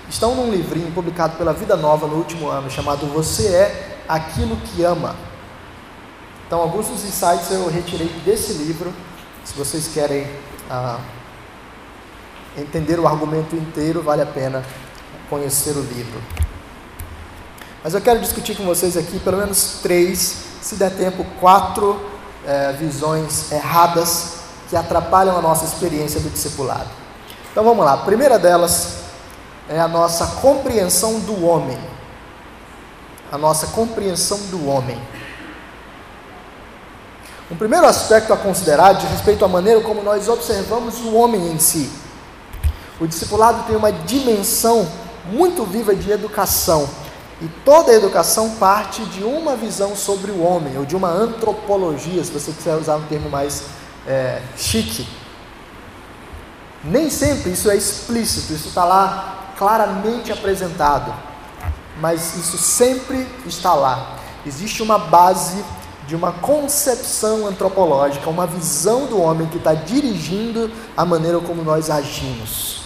estão 0.09 0.33
num 0.33 0.49
livrinho 0.49 0.91
publicado 0.91 1.37
pela 1.37 1.53
Vida 1.53 1.75
Nova 1.75 2.07
no 2.07 2.15
último 2.15 2.47
ano, 2.47 2.71
chamado 2.71 3.05
Você 3.13 3.47
é 3.47 3.97
aquilo 4.09 4.55
que 4.57 4.83
ama. 4.83 5.15
Então, 6.47 6.59
alguns 6.59 6.87
dos 6.87 7.03
insights 7.03 7.51
eu 7.51 7.69
retirei 7.69 8.07
desse 8.25 8.53
livro. 8.53 8.91
Se 9.45 9.53
vocês 9.53 9.89
querem 9.93 10.25
ah, 10.67 10.99
entender 12.57 12.99
o 12.99 13.07
argumento 13.07 13.55
inteiro, 13.55 14.01
vale 14.01 14.23
a 14.23 14.25
pena 14.25 14.63
conhecer 15.29 15.77
o 15.77 15.81
livro. 15.81 16.19
Mas 17.83 17.93
eu 17.93 18.01
quero 18.01 18.19
discutir 18.19 18.57
com 18.57 18.65
vocês 18.65 18.97
aqui 18.97 19.19
pelo 19.19 19.37
menos 19.37 19.79
três, 19.83 20.37
se 20.59 20.75
der 20.75 20.89
tempo, 20.89 21.23
quatro 21.39 22.16
é, 22.47 22.71
visões 22.71 23.51
erradas 23.51 24.37
que 24.69 24.75
atrapalham 24.75 25.37
a 25.37 25.41
nossa 25.41 25.65
experiência 25.65 26.21
do 26.21 26.29
discipulado. 26.29 26.87
Então 27.51 27.63
vamos 27.63 27.85
lá, 27.85 27.93
a 27.93 27.97
primeira 27.97 28.39
delas 28.39 28.99
é 29.67 29.79
a 29.79 29.87
nossa 29.87 30.25
compreensão 30.41 31.19
do 31.19 31.45
homem. 31.45 31.77
A 33.29 33.37
nossa 33.37 33.67
compreensão 33.67 34.37
do 34.49 34.67
homem. 34.67 34.97
Um 37.51 37.55
primeiro 37.55 37.85
aspecto 37.85 38.33
a 38.33 38.37
considerar 38.37 38.93
diz 38.93 39.09
respeito 39.09 39.43
à 39.43 39.47
maneira 39.47 39.81
como 39.81 40.01
nós 40.01 40.29
observamos 40.29 40.99
o 41.01 41.13
homem 41.13 41.51
em 41.51 41.59
si. 41.59 41.91
O 42.99 43.05
discipulado 43.05 43.63
tem 43.67 43.75
uma 43.75 43.91
dimensão 43.91 44.87
muito 45.25 45.65
viva 45.65 45.93
de 45.93 46.09
educação 46.09 46.89
e 47.41 47.47
toda 47.63 47.91
a 47.91 47.95
educação 47.95 48.51
parte 48.55 49.05
de 49.05 49.23
uma 49.23 49.55
visão 49.55 49.95
sobre 49.95 50.31
o 50.31 50.41
homem, 50.41 50.77
ou 50.77 50.85
de 50.85 50.95
uma 50.95 51.09
antropologia, 51.09 52.23
se 52.23 52.31
você 52.31 52.51
quiser 52.51 52.75
usar 52.75 52.95
um 52.95 53.03
termo 53.03 53.29
mais 53.29 53.63
é, 54.07 54.41
chique. 54.55 55.07
Nem 56.83 57.09
sempre 57.09 57.51
isso 57.51 57.69
é 57.69 57.75
explícito, 57.75 58.53
isso 58.53 58.69
está 58.69 58.83
lá 58.83 59.53
claramente 59.57 60.31
apresentado, 60.31 61.13
mas 61.99 62.35
isso 62.35 62.57
sempre 62.57 63.27
está 63.45 63.73
lá. 63.73 64.15
Existe 64.45 64.81
uma 64.81 64.97
base 64.97 65.63
de 66.07 66.15
uma 66.15 66.31
concepção 66.31 67.45
antropológica, 67.45 68.29
uma 68.29 68.47
visão 68.47 69.07
do 69.07 69.21
homem 69.21 69.47
que 69.47 69.57
está 69.57 69.73
dirigindo 69.73 70.71
a 70.95 71.03
maneira 71.05 71.39
como 71.39 71.63
nós 71.63 71.89
agimos. 71.89 72.81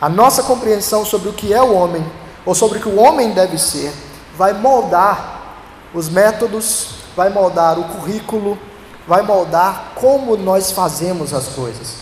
A 0.00 0.08
nossa 0.08 0.44
compreensão 0.44 1.04
sobre 1.04 1.28
o 1.28 1.32
que 1.32 1.52
é 1.52 1.60
o 1.60 1.74
homem, 1.74 2.06
ou 2.48 2.54
sobre 2.54 2.78
o 2.78 2.80
que 2.80 2.88
o 2.88 2.96
homem 2.98 3.32
deve 3.32 3.58
ser, 3.58 3.92
vai 4.34 4.54
moldar 4.54 5.58
os 5.92 6.08
métodos, 6.08 6.92
vai 7.14 7.28
moldar 7.28 7.78
o 7.78 7.84
currículo, 7.84 8.58
vai 9.06 9.20
moldar 9.20 9.92
como 9.94 10.34
nós 10.34 10.72
fazemos 10.72 11.34
as 11.34 11.48
coisas. 11.48 11.96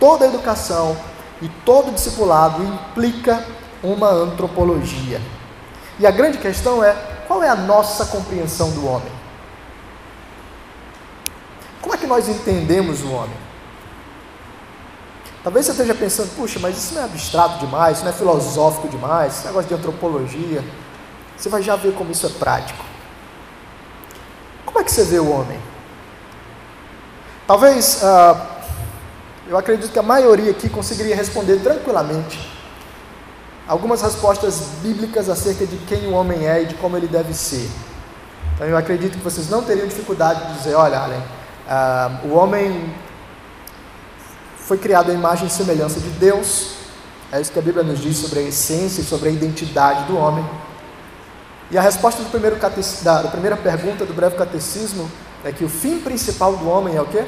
Toda 0.00 0.24
educação 0.24 0.96
e 1.42 1.48
todo 1.62 1.92
discipulado 1.92 2.64
implica 2.64 3.44
uma 3.82 4.08
antropologia. 4.08 5.20
E 5.98 6.06
a 6.06 6.10
grande 6.10 6.38
questão 6.38 6.82
é: 6.82 6.94
qual 7.28 7.42
é 7.42 7.50
a 7.50 7.54
nossa 7.54 8.06
compreensão 8.06 8.70
do 8.70 8.86
homem? 8.86 9.12
Como 11.82 11.94
é 11.94 11.98
que 11.98 12.06
nós 12.06 12.30
entendemos 12.30 13.02
o 13.02 13.12
homem? 13.12 13.36
Talvez 15.44 15.66
você 15.66 15.72
esteja 15.72 15.94
pensando, 15.94 16.34
puxa, 16.36 16.58
mas 16.58 16.78
isso 16.78 16.94
não 16.94 17.02
é 17.02 17.04
abstrato 17.04 17.58
demais, 17.58 17.98
isso 17.98 18.04
não 18.06 18.12
é 18.12 18.16
filosófico 18.16 18.88
demais, 18.88 19.34
esse 19.34 19.46
negócio 19.46 19.68
de 19.68 19.74
antropologia. 19.74 20.64
Você 21.36 21.50
vai 21.50 21.62
já 21.62 21.76
ver 21.76 21.92
como 21.92 22.10
isso 22.10 22.26
é 22.26 22.30
prático. 22.30 22.82
Como 24.64 24.80
é 24.80 24.84
que 24.84 24.90
você 24.90 25.04
vê 25.04 25.18
o 25.18 25.30
homem? 25.30 25.60
Talvez, 27.46 28.02
uh, 28.02 28.40
eu 29.46 29.58
acredito 29.58 29.92
que 29.92 29.98
a 29.98 30.02
maioria 30.02 30.50
aqui 30.50 30.70
conseguiria 30.70 31.14
responder 31.14 31.58
tranquilamente 31.58 32.50
algumas 33.68 34.00
respostas 34.00 34.60
bíblicas 34.82 35.28
acerca 35.28 35.66
de 35.66 35.76
quem 35.86 36.06
o 36.06 36.12
homem 36.12 36.48
é 36.48 36.62
e 36.62 36.66
de 36.66 36.74
como 36.76 36.96
ele 36.96 37.06
deve 37.06 37.34
ser. 37.34 37.68
Então 38.54 38.66
eu 38.66 38.78
acredito 38.78 39.18
que 39.18 39.24
vocês 39.24 39.50
não 39.50 39.62
teriam 39.62 39.86
dificuldade 39.86 40.46
de 40.46 40.58
dizer, 40.58 40.74
olha, 40.74 40.98
Allen, 40.98 41.20
uh, 41.20 42.28
o 42.28 42.34
homem 42.34 42.94
foi 44.64 44.78
criado 44.78 45.10
à 45.10 45.14
imagem 45.14 45.46
e 45.46 45.50
semelhança 45.50 46.00
de 46.00 46.08
Deus. 46.10 46.76
É 47.30 47.40
isso 47.40 47.52
que 47.52 47.58
a 47.58 47.62
Bíblia 47.62 47.84
nos 47.84 48.00
diz 48.00 48.16
sobre 48.16 48.40
a 48.40 48.42
essência 48.42 49.02
e 49.02 49.04
sobre 49.04 49.28
a 49.28 49.32
identidade 49.32 50.04
do 50.04 50.16
homem. 50.16 50.44
E 51.70 51.76
a 51.76 51.82
resposta 51.82 52.22
do 52.22 52.30
primeiro 52.30 52.56
da, 52.56 53.22
da 53.22 53.28
primeira 53.28 53.56
pergunta 53.56 54.06
do 54.06 54.14
breve 54.14 54.36
catecismo 54.36 55.10
é 55.44 55.52
que 55.52 55.64
o 55.64 55.68
fim 55.68 55.98
principal 55.98 56.56
do 56.56 56.68
homem 56.68 56.96
é 56.96 57.02
o 57.02 57.06
quê? 57.06 57.26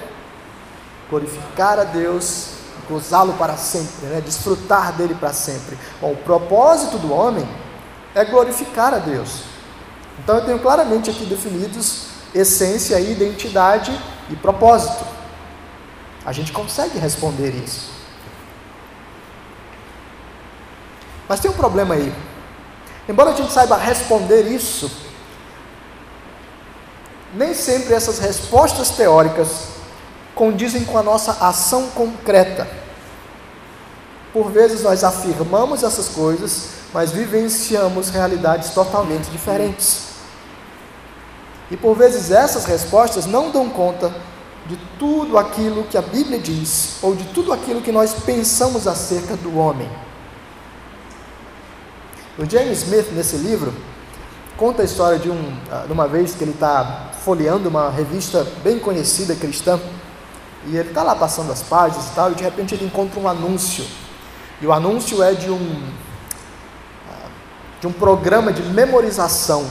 Glorificar 1.10 1.78
a 1.78 1.84
Deus, 1.84 2.50
gozá-lo 2.88 3.34
para 3.34 3.56
sempre, 3.56 4.06
né? 4.06 4.22
desfrutar 4.24 4.92
dele 4.92 5.14
para 5.14 5.32
sempre. 5.32 5.76
Bom, 6.00 6.12
o 6.12 6.16
propósito 6.16 6.98
do 6.98 7.12
homem 7.12 7.46
é 8.14 8.24
glorificar 8.24 8.94
a 8.94 8.98
Deus. 8.98 9.42
Então 10.22 10.36
eu 10.36 10.44
tenho 10.44 10.58
claramente 10.58 11.10
aqui 11.10 11.26
definidos 11.26 12.06
essência, 12.34 12.98
identidade 12.98 13.92
e 14.30 14.36
propósito. 14.36 15.15
A 16.26 16.32
gente 16.32 16.50
consegue 16.50 16.98
responder 16.98 17.50
isso. 17.50 17.88
Mas 21.28 21.38
tem 21.38 21.48
um 21.48 21.54
problema 21.54 21.94
aí. 21.94 22.12
Embora 23.08 23.30
a 23.30 23.34
gente 23.34 23.52
saiba 23.52 23.76
responder 23.76 24.42
isso, 24.42 24.90
nem 27.32 27.54
sempre 27.54 27.94
essas 27.94 28.18
respostas 28.18 28.90
teóricas 28.90 29.68
condizem 30.34 30.84
com 30.84 30.98
a 30.98 31.02
nossa 31.02 31.30
ação 31.46 31.90
concreta. 31.90 32.66
Por 34.32 34.50
vezes 34.50 34.82
nós 34.82 35.04
afirmamos 35.04 35.84
essas 35.84 36.08
coisas, 36.08 36.70
mas 36.92 37.12
vivenciamos 37.12 38.10
realidades 38.10 38.70
totalmente 38.70 39.30
diferentes. 39.30 40.06
E 41.70 41.76
por 41.76 41.96
vezes 41.96 42.32
essas 42.32 42.64
respostas 42.64 43.26
não 43.26 43.52
dão 43.52 43.70
conta 43.70 44.12
de 44.68 44.76
tudo 44.98 45.38
aquilo 45.38 45.84
que 45.84 45.96
a 45.96 46.02
Bíblia 46.02 46.38
diz, 46.38 46.98
ou 47.02 47.14
de 47.14 47.24
tudo 47.26 47.52
aquilo 47.52 47.80
que 47.80 47.92
nós 47.92 48.14
pensamos 48.14 48.86
acerca 48.86 49.36
do 49.36 49.56
homem. 49.56 49.88
O 52.38 52.44
James 52.44 52.82
Smith, 52.82 53.12
nesse 53.12 53.36
livro, 53.36 53.72
conta 54.56 54.82
a 54.82 54.84
história 54.84 55.18
de, 55.18 55.30
um, 55.30 55.56
ah, 55.70 55.84
de 55.86 55.92
uma 55.92 56.08
vez 56.08 56.34
que 56.34 56.42
ele 56.42 56.50
está 56.50 57.10
folheando 57.24 57.68
uma 57.68 57.90
revista 57.90 58.46
bem 58.62 58.78
conhecida 58.78 59.34
cristã, 59.34 59.80
e 60.66 60.76
ele 60.76 60.88
está 60.88 61.02
lá 61.02 61.14
passando 61.14 61.52
as 61.52 61.62
páginas 61.62 62.08
e 62.08 62.10
tal, 62.10 62.32
e 62.32 62.34
de 62.34 62.42
repente 62.42 62.74
ele 62.74 62.86
encontra 62.86 63.20
um 63.20 63.28
anúncio. 63.28 63.84
E 64.60 64.66
o 64.66 64.72
anúncio 64.72 65.22
é 65.22 65.32
de 65.32 65.50
um, 65.50 65.92
ah, 67.08 67.28
de 67.80 67.86
um 67.86 67.92
programa 67.92 68.52
de 68.52 68.62
memorização 68.62 69.64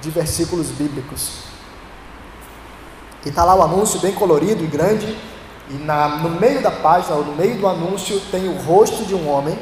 de 0.00 0.10
versículos 0.10 0.68
bíblicos. 0.68 1.47
E 3.24 3.28
está 3.28 3.44
lá 3.44 3.54
o 3.54 3.62
anúncio 3.62 4.00
bem 4.00 4.12
colorido 4.12 4.64
e 4.64 4.66
grande, 4.66 5.16
e 5.70 5.74
na, 5.74 6.08
no 6.08 6.30
meio 6.30 6.62
da 6.62 6.70
página, 6.70 7.16
ou 7.16 7.24
no 7.24 7.34
meio 7.34 7.58
do 7.58 7.66
anúncio, 7.66 8.20
tem 8.30 8.48
o 8.48 8.56
rosto 8.62 9.04
de 9.04 9.14
um 9.14 9.28
homem 9.28 9.58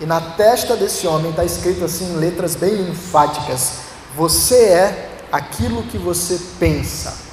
e 0.00 0.06
na 0.06 0.18
testa 0.18 0.74
desse 0.74 1.06
homem 1.06 1.30
está 1.30 1.44
escrito 1.44 1.84
assim 1.84 2.14
em 2.14 2.16
letras 2.16 2.56
bem 2.56 2.88
enfáticas: 2.88 3.80
Você 4.16 4.56
é 4.56 5.10
aquilo 5.30 5.82
que 5.84 5.98
você 5.98 6.40
pensa. 6.58 7.28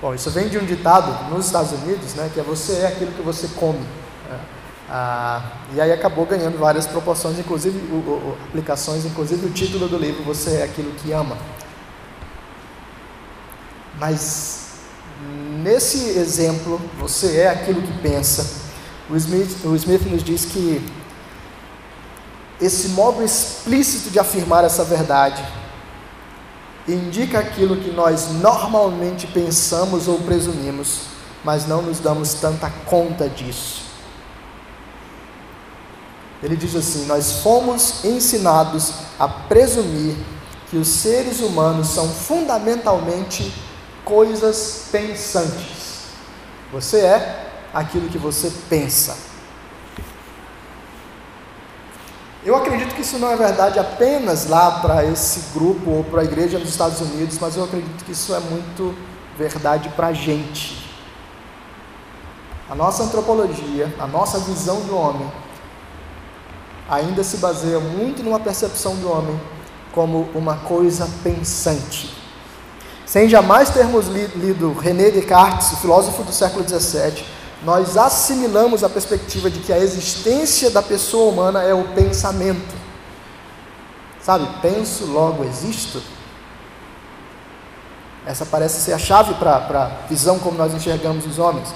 Bom, 0.00 0.14
isso 0.14 0.30
vem 0.30 0.48
de 0.48 0.58
um 0.58 0.64
ditado 0.64 1.28
nos 1.30 1.46
Estados 1.46 1.72
Unidos, 1.72 2.14
né, 2.14 2.30
que 2.32 2.40
é 2.40 2.42
você 2.42 2.78
é 2.78 2.86
aquilo 2.86 3.12
que 3.12 3.22
você 3.22 3.48
come. 3.56 3.78
Né? 3.78 4.40
Ah, 4.88 5.42
e 5.74 5.80
aí 5.80 5.92
acabou 5.92 6.26
ganhando 6.26 6.58
várias 6.58 6.86
proporções, 6.86 7.38
inclusive 7.38 7.78
o, 7.92 7.96
o, 7.96 8.38
aplicações, 8.48 9.04
inclusive 9.04 9.46
o 9.46 9.50
título 9.50 9.88
do 9.88 9.96
livro, 9.96 10.22
Você 10.24 10.58
é 10.58 10.62
aquilo 10.64 10.92
que 10.92 11.12
ama. 11.12 11.36
Mas 14.02 14.62
nesse 15.62 16.18
exemplo, 16.18 16.80
você 16.98 17.36
é 17.42 17.50
aquilo 17.50 17.80
que 17.80 18.00
pensa 18.00 18.44
o 19.08 19.14
Smith, 19.14 19.64
o 19.64 19.76
Smith 19.76 20.02
nos 20.10 20.24
diz 20.24 20.44
que 20.44 20.84
esse 22.60 22.88
modo 22.88 23.22
explícito 23.22 24.10
de 24.10 24.18
afirmar 24.18 24.64
essa 24.64 24.82
verdade 24.82 25.40
indica 26.88 27.38
aquilo 27.38 27.76
que 27.76 27.92
nós 27.92 28.28
normalmente 28.40 29.28
pensamos 29.28 30.08
ou 30.08 30.18
presumimos, 30.18 31.02
mas 31.44 31.68
não 31.68 31.82
nos 31.82 32.00
damos 32.00 32.34
tanta 32.34 32.68
conta 32.86 33.28
disso. 33.28 33.84
Ele 36.42 36.56
diz 36.56 36.74
assim: 36.74 37.06
Nós 37.06 37.34
fomos 37.34 38.04
ensinados 38.04 38.94
a 39.16 39.28
presumir 39.28 40.16
que 40.68 40.76
os 40.76 40.88
seres 40.88 41.38
humanos 41.38 41.86
são 41.90 42.08
fundamentalmente 42.08 43.70
coisas 44.04 44.88
pensantes. 44.90 46.02
Você 46.72 46.98
é 47.00 47.50
aquilo 47.72 48.08
que 48.08 48.18
você 48.18 48.52
pensa. 48.68 49.16
Eu 52.44 52.56
acredito 52.56 52.94
que 52.94 53.02
isso 53.02 53.18
não 53.18 53.30
é 53.30 53.36
verdade 53.36 53.78
apenas 53.78 54.48
lá 54.48 54.80
para 54.80 55.04
esse 55.04 55.52
grupo 55.54 55.90
ou 55.90 56.04
para 56.04 56.22
a 56.22 56.24
igreja 56.24 56.58
nos 56.58 56.70
Estados 56.70 57.00
Unidos, 57.00 57.38
mas 57.40 57.56
eu 57.56 57.62
acredito 57.62 58.04
que 58.04 58.10
isso 58.10 58.34
é 58.34 58.40
muito 58.40 58.96
verdade 59.38 59.88
para 59.90 60.08
a 60.08 60.12
gente. 60.12 60.90
A 62.68 62.74
nossa 62.74 63.04
antropologia, 63.04 63.94
a 63.98 64.06
nossa 64.06 64.40
visão 64.40 64.80
do 64.80 64.96
homem, 64.96 65.30
ainda 66.88 67.22
se 67.22 67.36
baseia 67.36 67.78
muito 67.78 68.22
numa 68.22 68.40
percepção 68.40 68.96
do 68.96 69.10
homem 69.10 69.40
como 69.92 70.28
uma 70.34 70.56
coisa 70.56 71.08
pensante. 71.22 72.21
Sem 73.12 73.28
jamais 73.28 73.68
termos 73.68 74.06
lido 74.06 74.72
René 74.72 75.10
Descartes, 75.10 75.70
o 75.72 75.76
filósofo 75.76 76.22
do 76.22 76.32
século 76.32 76.66
XVII, 76.66 77.22
nós 77.62 77.98
assimilamos 77.98 78.82
a 78.82 78.88
perspectiva 78.88 79.50
de 79.50 79.58
que 79.58 79.70
a 79.70 79.76
existência 79.76 80.70
da 80.70 80.80
pessoa 80.80 81.30
humana 81.30 81.62
é 81.62 81.74
o 81.74 81.88
pensamento. 81.88 82.74
Sabe, 84.22 84.48
penso, 84.62 85.04
logo 85.04 85.44
existo. 85.44 86.02
Essa 88.24 88.46
parece 88.46 88.80
ser 88.80 88.94
a 88.94 88.98
chave 88.98 89.34
para 89.34 89.56
a 89.58 90.06
visão 90.08 90.38
como 90.38 90.56
nós 90.56 90.72
enxergamos 90.72 91.26
os 91.26 91.38
homens. 91.38 91.68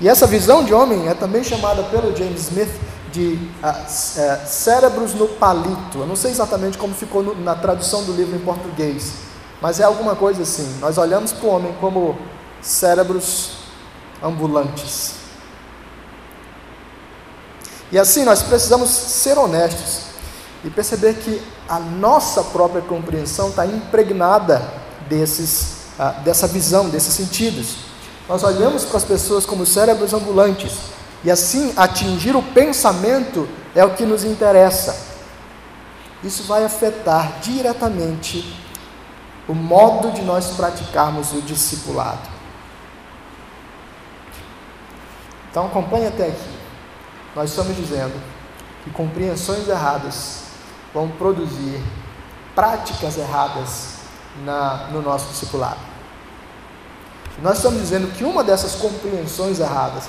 E 0.00 0.08
essa 0.08 0.24
visão 0.24 0.62
de 0.62 0.72
homem 0.72 1.08
é 1.08 1.14
também 1.14 1.42
chamada 1.42 1.82
pelo 1.82 2.16
James 2.16 2.42
Smith 2.42 2.70
de 3.10 3.36
uh, 3.60 3.70
uh, 3.70 4.46
cérebros 4.46 5.14
no 5.14 5.26
palito. 5.26 5.98
Eu 5.98 6.06
não 6.06 6.14
sei 6.14 6.30
exatamente 6.30 6.78
como 6.78 6.94
ficou 6.94 7.24
no, 7.24 7.34
na 7.34 7.56
tradução 7.56 8.04
do 8.04 8.12
livro 8.12 8.36
em 8.36 8.40
português, 8.40 9.25
mas 9.60 9.80
é 9.80 9.84
alguma 9.84 10.14
coisa 10.14 10.42
assim. 10.42 10.78
Nós 10.80 10.98
olhamos 10.98 11.32
para 11.32 11.46
o 11.46 11.50
homem 11.50 11.74
como 11.80 12.18
cérebros 12.60 13.52
ambulantes. 14.22 15.14
E 17.90 17.98
assim 17.98 18.24
nós 18.24 18.42
precisamos 18.42 18.90
ser 18.90 19.38
honestos 19.38 20.06
e 20.64 20.70
perceber 20.70 21.14
que 21.14 21.40
a 21.68 21.78
nossa 21.78 22.42
própria 22.42 22.82
compreensão 22.82 23.50
está 23.50 23.64
impregnada 23.64 24.62
desses, 25.08 25.76
uh, 25.98 26.20
dessa 26.22 26.46
visão, 26.46 26.88
desses 26.88 27.14
sentidos. 27.14 27.76
Nós 28.28 28.42
olhamos 28.42 28.84
para 28.84 28.96
as 28.96 29.04
pessoas 29.04 29.46
como 29.46 29.64
cérebros 29.64 30.12
ambulantes 30.12 30.72
e 31.22 31.30
assim 31.30 31.72
atingir 31.76 32.34
o 32.34 32.42
pensamento 32.42 33.48
é 33.74 33.84
o 33.84 33.94
que 33.94 34.04
nos 34.04 34.24
interessa. 34.24 34.96
Isso 36.24 36.42
vai 36.44 36.64
afetar 36.64 37.38
diretamente 37.40 38.65
o 39.48 39.54
modo 39.54 40.10
de 40.12 40.22
nós 40.22 40.52
praticarmos 40.52 41.32
o 41.32 41.42
discipulado. 41.42 42.28
Então 45.50 45.66
acompanhe 45.66 46.06
até 46.06 46.28
aqui. 46.28 46.56
Nós 47.34 47.50
estamos 47.50 47.76
dizendo 47.76 48.20
que 48.84 48.90
compreensões 48.90 49.68
erradas 49.68 50.42
vão 50.92 51.08
produzir 51.08 51.82
práticas 52.54 53.18
erradas 53.18 53.96
na, 54.44 54.88
no 54.90 55.02
nosso 55.02 55.28
discipulado. 55.28 55.80
Nós 57.42 57.58
estamos 57.58 57.80
dizendo 57.80 58.10
que 58.16 58.24
uma 58.24 58.42
dessas 58.42 58.76
compreensões 58.76 59.60
erradas 59.60 60.08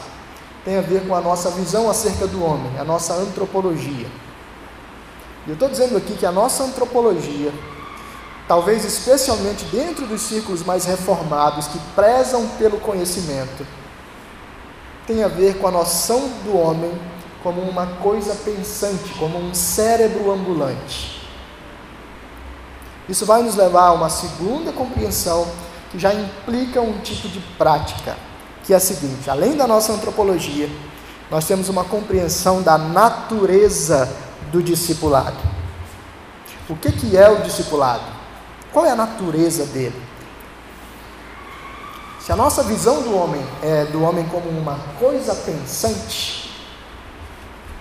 tem 0.63 0.77
a 0.77 0.81
ver 0.81 1.07
com 1.07 1.15
a 1.15 1.21
nossa 1.21 1.49
visão 1.51 1.89
acerca 1.89 2.25
do 2.27 2.43
homem, 2.43 2.71
a 2.79 2.83
nossa 2.83 3.13
antropologia. 3.13 4.07
E 5.45 5.49
eu 5.49 5.53
estou 5.53 5.69
dizendo 5.69 5.97
aqui 5.97 6.13
que 6.15 6.25
a 6.25 6.31
nossa 6.31 6.63
antropologia, 6.63 7.53
talvez 8.47 8.85
especialmente 8.85 9.65
dentro 9.65 10.07
dos 10.07 10.21
círculos 10.21 10.63
mais 10.63 10.85
reformados 10.85 11.67
que 11.67 11.79
prezam 11.93 12.47
pelo 12.57 12.77
conhecimento, 12.79 13.65
tem 15.05 15.23
a 15.23 15.27
ver 15.27 15.57
com 15.57 15.67
a 15.67 15.71
noção 15.71 16.29
do 16.43 16.57
homem 16.57 16.91
como 17.43 17.61
uma 17.61 17.85
coisa 17.85 18.35
pensante, 18.35 19.13
como 19.17 19.37
um 19.37 19.53
cérebro 19.53 20.31
ambulante. 20.31 21.21
Isso 23.07 23.25
vai 23.25 23.41
nos 23.41 23.55
levar 23.55 23.87
a 23.87 23.93
uma 23.93 24.09
segunda 24.09 24.71
compreensão 24.71 25.47
que 25.91 25.99
já 25.99 26.13
implica 26.13 26.81
um 26.81 26.99
tipo 26.99 27.29
de 27.29 27.39
prática, 27.57 28.17
que 28.63 28.73
é 28.73 28.75
a 28.75 28.81
seguinte: 28.81 29.29
além 29.29 29.55
da 29.55 29.65
nossa 29.65 29.93
antropologia, 29.93 30.69
nós 31.31 31.45
temos 31.45 31.69
uma 31.69 31.85
compreensão 31.85 32.61
da 32.61 32.77
natureza 32.77 34.09
do 34.51 34.61
discipulado. 34.61 35.37
O 36.69 36.75
que, 36.75 36.91
que 36.91 37.15
é 37.15 37.29
o 37.29 37.41
discipulado? 37.43 38.16
Qual 38.77 38.85
é 38.85 38.91
a 38.91 38.95
natureza 38.95 39.65
dele? 39.65 39.99
Se 42.19 42.31
a 42.31 42.35
nossa 42.35 42.61
visão 42.61 43.01
do 43.01 43.17
homem 43.17 43.43
é 43.63 43.85
do 43.85 44.03
homem 44.03 44.23
como 44.27 44.47
uma 44.49 44.77
coisa 44.99 45.33
pensante, 45.33 46.53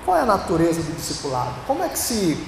qual 0.07 0.17
é 0.17 0.23
a 0.23 0.25
natureza 0.25 0.81
do 0.81 0.97
discipulado? 0.97 1.53
Como 1.67 1.85
é 1.85 1.91
que 1.91 1.99
se 1.99 2.43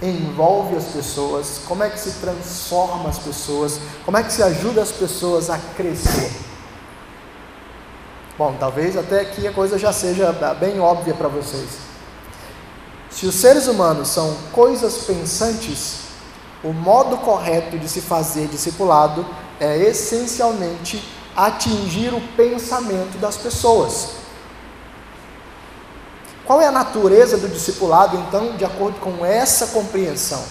envolve 0.00 0.76
as 0.76 0.86
pessoas? 0.86 1.60
Como 1.68 1.82
é 1.82 1.90
que 1.90 2.00
se 2.00 2.12
transforma 2.12 3.10
as 3.10 3.18
pessoas? 3.18 3.78
Como 4.02 4.16
é 4.16 4.22
que 4.22 4.32
se 4.32 4.42
ajuda 4.42 4.80
as 4.80 4.90
pessoas 4.90 5.50
a 5.50 5.58
crescer? 5.76 6.32
Bom, 8.38 8.56
talvez 8.58 8.96
até 8.96 9.20
aqui 9.20 9.46
a 9.46 9.52
coisa 9.52 9.78
já 9.78 9.92
seja 9.92 10.32
bem 10.58 10.80
óbvia 10.80 11.12
para 11.12 11.28
vocês. 11.28 11.68
Se 13.10 13.26
os 13.26 13.34
seres 13.34 13.66
humanos 13.66 14.08
são 14.08 14.34
coisas 14.52 15.04
pensantes, 15.04 16.07
o 16.62 16.72
modo 16.72 17.18
correto 17.18 17.78
de 17.78 17.88
se 17.88 18.00
fazer 18.00 18.48
discipulado 18.48 19.24
é 19.60 19.76
essencialmente 19.78 21.02
atingir 21.36 22.12
o 22.12 22.20
pensamento 22.36 23.18
das 23.18 23.36
pessoas. 23.36 24.16
Qual 26.44 26.60
é 26.60 26.66
a 26.66 26.72
natureza 26.72 27.36
do 27.36 27.48
discipulado, 27.48 28.16
então, 28.16 28.56
de 28.56 28.64
acordo 28.64 28.98
com 29.00 29.24
essa 29.24 29.68
compreensão? 29.68 30.42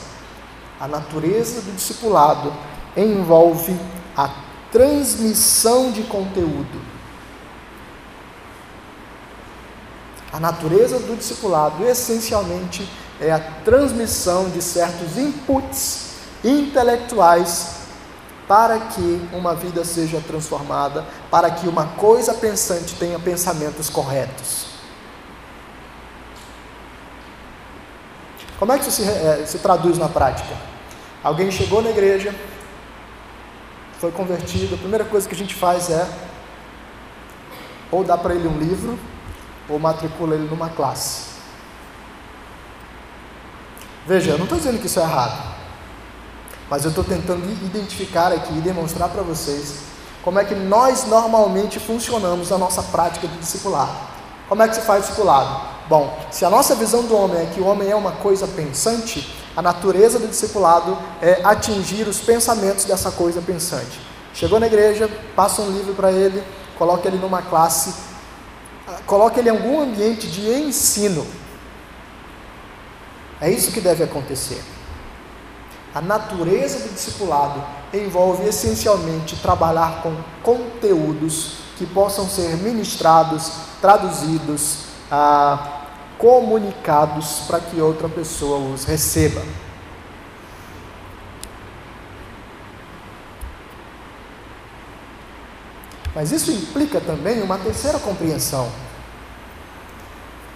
A 0.80 0.88
natureza 0.88 1.62
do 1.62 1.76
discipulado 1.76 2.54
envolve 2.96 3.76
a 4.16 4.30
transmissão 4.72 5.92
de 5.92 6.04
conteúdo. 6.04 6.80
A 10.32 10.40
natureza 10.40 11.00
do 11.00 11.16
discipulado, 11.16 11.84
essencialmente, 11.84 12.88
é 13.20 13.32
a 13.32 13.40
transmissão 13.40 14.50
de 14.50 14.62
certos 14.62 15.18
inputs 15.18 16.08
intelectuais 16.44 17.78
para 18.48 18.80
que 18.80 19.28
uma 19.34 19.54
vida 19.54 19.84
seja 19.84 20.22
transformada, 20.22 21.06
para 21.30 21.52
que 21.52 21.68
uma 21.68 21.86
coisa 21.86 22.34
pensante 22.34 22.96
tenha 22.96 23.20
pensamentos 23.20 23.90
corretos. 23.90 24.68
Como 28.58 28.72
é 28.72 28.80
que 28.80 28.88
isso 28.88 29.04
se, 29.04 29.04
é, 29.04 29.44
se 29.46 29.60
traduz 29.60 29.98
na 29.98 30.08
prática? 30.08 30.56
Alguém 31.24 31.52
chegou 31.52 31.82
na 31.82 31.90
igreja, 31.90 32.34
foi 34.00 34.12
convertido, 34.12 34.76
a 34.76 34.78
primeira 34.78 35.04
coisa 35.04 35.28
que 35.28 35.36
a 35.36 35.38
gente 35.38 35.54
faz 35.54 35.90
é 35.90 36.08
ou 37.92 38.04
dá 38.04 38.18
para 38.18 38.34
ele 38.34 38.48
um 38.48 38.58
livro, 38.58 38.98
ou 39.70 39.80
matricula 39.80 40.36
ele 40.36 40.48
numa 40.48 40.70
classe. 40.70 41.37
Veja, 44.08 44.32
eu 44.32 44.38
não 44.38 44.46
estou 44.46 44.58
dizendo 44.58 44.80
que 44.80 44.88
isso 44.88 45.02
é 45.02 45.04
errado. 45.04 45.38
Mas 46.70 46.86
eu 46.86 46.90
estou 46.90 47.04
tentando 47.04 47.44
identificar 47.66 48.32
aqui 48.32 48.58
e 48.58 48.62
demonstrar 48.62 49.10
para 49.10 49.22
vocês 49.22 49.80
como 50.24 50.40
é 50.40 50.46
que 50.46 50.56
nós 50.56 51.06
normalmente 51.06 51.78
funcionamos 51.78 52.50
na 52.50 52.58
nossa 52.58 52.82
prática 52.84 53.28
de 53.28 53.38
discipulado. 53.38 53.92
Como 54.48 54.64
é 54.64 54.68
que 54.68 54.76
se 54.76 54.82
faz 54.82 55.04
discipulado? 55.04 55.62
Bom, 55.90 56.18
se 56.32 56.46
a 56.46 56.50
nossa 56.50 56.74
visão 56.74 57.04
do 57.04 57.18
homem 57.18 57.42
é 57.42 57.46
que 57.54 57.60
o 57.60 57.66
homem 57.66 57.90
é 57.90 57.96
uma 57.96 58.14
coisa 58.14 58.48
pensante, 58.48 59.30
a 59.56 59.62
natureza 59.62 60.20
do 60.20 60.28
discipulado 60.28 60.98
é 61.22 61.42
atingir 61.44 62.08
os 62.08 62.20
pensamentos 62.20 62.86
dessa 62.86 63.12
coisa 63.12 63.42
pensante. 63.42 64.00
Chegou 64.34 64.58
na 64.58 64.68
igreja, 64.68 65.10
passa 65.36 65.62
um 65.62 65.72
livro 65.72 65.94
para 65.94 66.14
ele, 66.14 66.42
coloca 66.78 67.08
ele 67.10 67.18
numa 67.18 67.42
classe, 67.42 67.94
coloca 69.06 69.40
ele 69.40 69.50
em 69.50 69.52
algum 69.52 69.82
ambiente 69.82 70.28
de 70.28 70.50
ensino. 70.50 71.26
É 73.40 73.50
isso 73.52 73.72
que 73.72 73.82
deve 73.82 74.04
acontecer. 74.04 74.62
A 75.94 76.02
natureza 76.02 76.88
do 76.88 76.94
discipulado 76.94 77.64
envolve 77.94 78.48
essencialmente 78.48 79.36
trabalhar 79.38 80.02
com 80.02 80.16
conteúdos 80.44 81.58
que 81.78 81.86
possam 81.86 82.28
ser 82.28 82.58
ministrados, 82.58 83.52
traduzidos, 83.80 84.86
ah, 85.12 85.84
comunicados 86.18 87.42
para 87.48 87.60
que 87.60 87.80
outra 87.80 88.10
pessoa 88.10 88.58
os 88.58 88.84
receba. 88.84 89.42
Mas 96.14 96.32
isso 96.32 96.52
implica 96.52 97.00
também 97.00 97.44
uma 97.44 97.60
terceira 97.60 98.00
compreensão, 98.00 98.72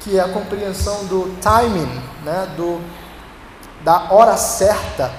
que 0.02 0.18
é 0.18 0.22
a 0.22 0.30
compreensão 0.30 1.06
do 1.06 1.36
timing, 1.42 2.02
né, 2.24 2.54
do, 2.58 2.82
da 3.84 4.12
hora 4.12 4.36
certa 4.36 5.12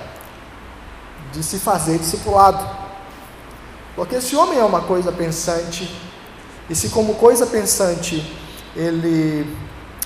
de 1.33 1.43
se 1.43 1.59
fazer 1.59 1.99
discipulado. 1.99 2.69
Porque 3.95 4.21
se 4.21 4.35
o 4.35 4.41
homem 4.41 4.59
é 4.59 4.65
uma 4.65 4.83
coisa 4.83 5.13
pensante, 5.13 5.95
e 6.69 6.75
se 6.75 6.89
como 6.91 7.15
coisa 7.15 7.47
pensante 7.47 8.37
ele 8.75 9.47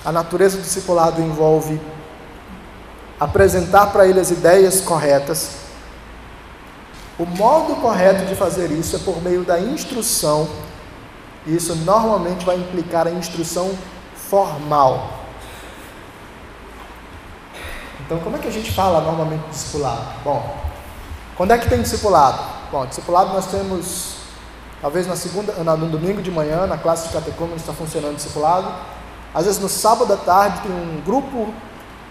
a 0.03 0.11
natureza 0.11 0.57
do 0.57 0.63
discipulado 0.63 1.21
envolve 1.21 1.81
apresentar 3.19 3.87
para 3.87 4.07
ele 4.07 4.19
as 4.19 4.29
ideias 4.29 4.79
corretas, 4.79 5.51
o 7.17 7.25
modo 7.25 7.75
correto 7.77 8.25
de 8.25 8.35
fazer 8.35 8.71
isso 8.71 8.95
é 8.95 8.99
por 8.99 9.21
meio 9.21 9.43
da 9.43 9.59
instrução, 9.59 10.47
e 11.45 11.55
isso 11.55 11.75
normalmente 11.75 12.45
vai 12.45 12.57
implicar 12.57 13.07
a 13.07 13.11
instrução 13.11 13.71
formal. 14.29 15.09
Então, 18.05 18.19
como 18.19 18.35
é 18.35 18.39
que 18.39 18.47
a 18.47 18.51
gente 18.51 18.71
fala 18.71 19.01
normalmente 19.01 19.43
discipulado? 19.49 20.01
Bom, 20.23 20.55
quando 21.35 21.51
é 21.51 21.57
que 21.57 21.67
tem 21.67 21.81
discipulado? 21.81 22.39
Bom, 22.71 22.85
discipulado 22.85 23.33
nós 23.33 23.47
temos, 23.47 24.15
talvez 24.81 25.07
na 25.07 25.15
segunda, 25.15 25.53
no 25.53 25.87
domingo 25.89 26.21
de 26.21 26.31
manhã, 26.31 26.65
na 26.67 26.77
classe 26.77 27.07
de 27.07 27.13
catecúmenos 27.13 27.61
está 27.61 27.73
funcionando 27.73 28.15
discipulado. 28.15 28.71
Às 29.33 29.45
vezes 29.45 29.61
no 29.61 29.69
sábado 29.69 30.13
à 30.13 30.17
tarde 30.17 30.61
tem 30.61 30.71
um 30.71 31.01
grupo 31.01 31.53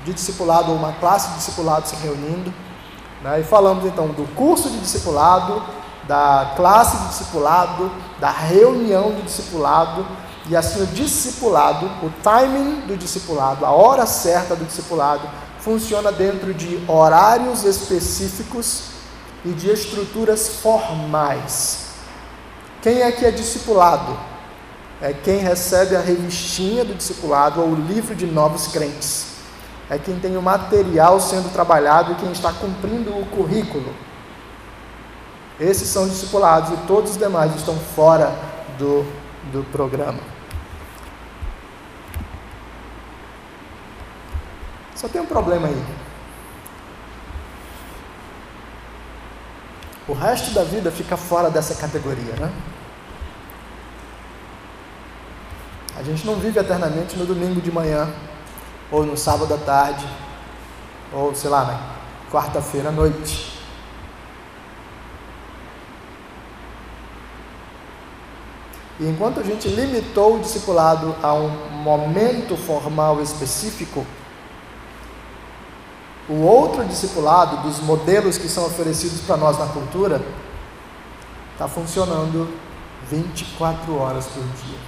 de 0.04 0.12
discipulado 0.12 0.70
ou 0.70 0.76
uma 0.76 0.92
classe 0.92 1.28
de 1.30 1.36
discipulado 1.36 1.88
se 1.88 1.96
reunindo. 1.96 2.52
Né? 3.22 3.40
E 3.40 3.44
falamos 3.44 3.84
então 3.84 4.08
do 4.08 4.26
curso 4.34 4.70
de 4.70 4.78
discipulado, 4.78 5.62
da 6.04 6.52
classe 6.56 6.96
de 6.98 7.08
discipulado, 7.08 7.90
da 8.20 8.30
reunião 8.30 9.12
de 9.12 9.22
discipulado 9.22 10.06
e 10.48 10.54
assim 10.54 10.82
o 10.82 10.86
discipulado, 10.86 11.86
o 12.02 12.10
timing 12.22 12.86
do 12.86 12.96
discipulado, 12.96 13.66
a 13.66 13.70
hora 13.70 14.06
certa 14.06 14.54
do 14.54 14.64
discipulado 14.64 15.28
funciona 15.58 16.12
dentro 16.12 16.54
de 16.54 16.80
horários 16.86 17.64
específicos 17.64 18.90
e 19.44 19.48
de 19.48 19.68
estruturas 19.70 20.48
formais. 20.60 21.86
Quem 22.80 23.02
é 23.02 23.10
que 23.10 23.24
é 23.26 23.32
discipulado? 23.32 24.16
É 25.02 25.12
quem 25.12 25.38
recebe 25.38 25.96
a 25.96 26.00
revistinha 26.00 26.84
do 26.84 26.94
discipulado 26.94 27.60
ou 27.60 27.70
o 27.70 27.74
livro 27.74 28.14
de 28.14 28.26
novos 28.26 28.68
crentes. 28.68 29.26
É 29.90 29.98
quem 29.98 30.18
tem 30.18 30.36
o 30.36 30.42
material 30.42 31.20
sendo 31.20 31.52
trabalhado 31.52 32.12
e 32.12 32.14
quem 32.14 32.30
está 32.30 32.52
cumprindo 32.52 33.10
o 33.10 33.26
currículo. 33.26 33.92
Esses 35.58 35.88
são 35.88 36.06
discipulados 36.08 36.70
e 36.70 36.86
todos 36.86 37.12
os 37.12 37.16
demais 37.16 37.54
estão 37.56 37.74
fora 37.74 38.32
do, 38.78 39.04
do 39.52 39.64
programa. 39.72 40.35
Só 44.96 45.08
tem 45.08 45.20
um 45.20 45.26
problema 45.26 45.68
aí. 45.68 45.84
O 50.08 50.14
resto 50.14 50.52
da 50.52 50.64
vida 50.64 50.90
fica 50.90 51.16
fora 51.16 51.50
dessa 51.50 51.74
categoria, 51.74 52.34
né? 52.36 52.50
A 55.98 56.02
gente 56.02 56.26
não 56.26 56.36
vive 56.36 56.58
eternamente 56.58 57.16
no 57.16 57.26
domingo 57.26 57.60
de 57.60 57.70
manhã, 57.70 58.08
ou 58.90 59.04
no 59.04 59.16
sábado 59.16 59.52
à 59.52 59.58
tarde, 59.58 60.06
ou 61.12 61.34
sei 61.34 61.50
lá, 61.50 61.64
na 61.64 62.30
quarta-feira 62.30 62.88
à 62.88 62.92
noite. 62.92 63.58
E 68.98 69.06
enquanto 69.06 69.40
a 69.40 69.42
gente 69.42 69.68
limitou 69.68 70.36
o 70.36 70.40
discipulado 70.40 71.14
a 71.22 71.34
um 71.34 71.48
momento 71.82 72.56
formal 72.56 73.20
específico, 73.20 74.06
o 76.28 76.42
outro 76.42 76.84
discipulado, 76.84 77.58
dos 77.58 77.80
modelos 77.80 78.36
que 78.36 78.48
são 78.48 78.66
oferecidos 78.66 79.20
para 79.20 79.36
nós 79.36 79.58
na 79.58 79.66
cultura, 79.66 80.20
está 81.52 81.68
funcionando 81.68 82.48
24 83.10 83.96
horas 83.96 84.26
por 84.26 84.42
dia. 84.42 84.78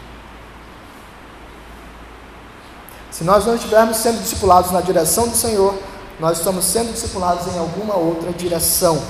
Se 3.10 3.24
nós 3.24 3.46
não 3.46 3.54
estivermos 3.54 3.96
sendo 3.96 4.20
discipulados 4.20 4.70
na 4.70 4.80
direção 4.80 5.28
do 5.28 5.36
Senhor, 5.36 5.74
nós 6.20 6.38
estamos 6.38 6.64
sendo 6.64 6.92
discipulados 6.92 7.46
em 7.54 7.58
alguma 7.58 7.96
outra 7.96 8.32
direção. 8.32 9.00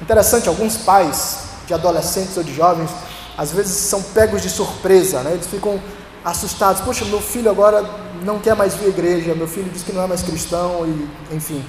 Interessante, 0.00 0.48
alguns 0.48 0.76
pais 0.78 1.44
de 1.66 1.74
adolescentes 1.74 2.36
ou 2.36 2.42
de 2.42 2.54
jovens, 2.54 2.90
às 3.36 3.52
vezes 3.52 3.72
são 3.72 4.02
pegos 4.02 4.42
de 4.42 4.50
surpresa, 4.50 5.22
né? 5.22 5.32
eles 5.32 5.46
ficam 5.46 5.80
assustados. 6.24 6.80
Poxa, 6.82 7.04
meu 7.04 7.20
filho 7.20 7.50
agora 7.50 7.84
não 8.24 8.38
quer 8.38 8.54
mais 8.54 8.74
vir 8.74 8.86
à 8.86 8.88
igreja, 8.88 9.34
meu 9.34 9.48
filho 9.48 9.70
diz 9.70 9.82
que 9.82 9.92
não 9.92 10.02
é 10.02 10.06
mais 10.06 10.22
cristão, 10.22 10.86
e 10.86 11.34
enfim. 11.34 11.64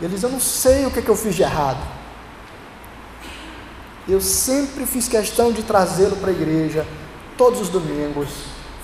Eles, 0.00 0.22
eu 0.22 0.28
não 0.28 0.40
sei 0.40 0.86
o 0.86 0.90
que, 0.90 0.98
é 0.98 1.02
que 1.02 1.08
eu 1.08 1.16
fiz 1.16 1.34
de 1.34 1.42
errado. 1.42 1.80
Eu 4.08 4.20
sempre 4.20 4.86
fiz 4.86 5.08
questão 5.08 5.50
de 5.50 5.62
trazê-lo 5.62 6.16
para 6.16 6.30
a 6.30 6.32
igreja, 6.32 6.86
todos 7.36 7.60
os 7.60 7.68
domingos. 7.68 8.28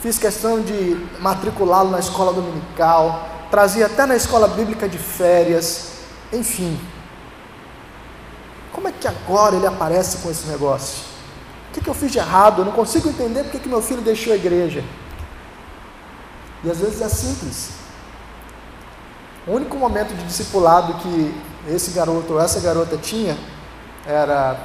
Fiz 0.00 0.18
questão 0.18 0.60
de 0.60 0.96
matriculá-lo 1.20 1.90
na 1.90 2.00
escola 2.00 2.32
dominical, 2.32 3.46
trazia 3.50 3.86
até 3.86 4.04
na 4.04 4.16
escola 4.16 4.48
bíblica 4.48 4.88
de 4.88 4.98
férias, 4.98 5.92
enfim. 6.32 6.78
Como 8.72 8.88
é 8.88 8.92
que 8.92 9.06
agora 9.06 9.54
ele 9.54 9.66
aparece 9.66 10.18
com 10.18 10.30
esse 10.30 10.48
negócio? 10.48 11.04
O 11.70 11.74
que, 11.74 11.80
que 11.80 11.88
eu 11.88 11.94
fiz 11.94 12.10
de 12.10 12.18
errado? 12.18 12.62
Eu 12.62 12.64
não 12.64 12.72
consigo 12.72 13.08
entender 13.08 13.44
porque 13.44 13.58
que 13.58 13.68
meu 13.68 13.80
filho 13.80 14.00
deixou 14.00 14.32
a 14.32 14.36
igreja. 14.36 14.82
E 16.64 16.70
às 16.70 16.78
vezes 16.78 17.00
é 17.00 17.08
simples. 17.08 17.70
O 19.46 19.52
único 19.52 19.76
momento 19.76 20.14
de 20.14 20.24
discipulado 20.24 20.94
que 20.94 21.34
esse 21.68 21.90
garoto 21.90 22.34
ou 22.34 22.40
essa 22.40 22.60
garota 22.60 22.96
tinha 22.96 23.36
era 24.06 24.56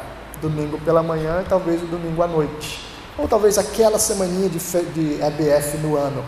domingo 0.42 0.78
pela 0.80 1.02
manhã 1.02 1.42
e 1.42 1.50
talvez 1.50 1.82
o 1.82 1.88
domingo 1.88 2.22
à 2.22 2.28
noite. 2.28 2.86
Ou 3.18 3.28
talvez 3.28 3.58
aquela 3.58 3.98
semaninha 3.98 4.48
de, 4.48 4.60
de 4.60 5.22
EBF 5.22 5.78
no 5.78 5.96
ano. 5.96 6.24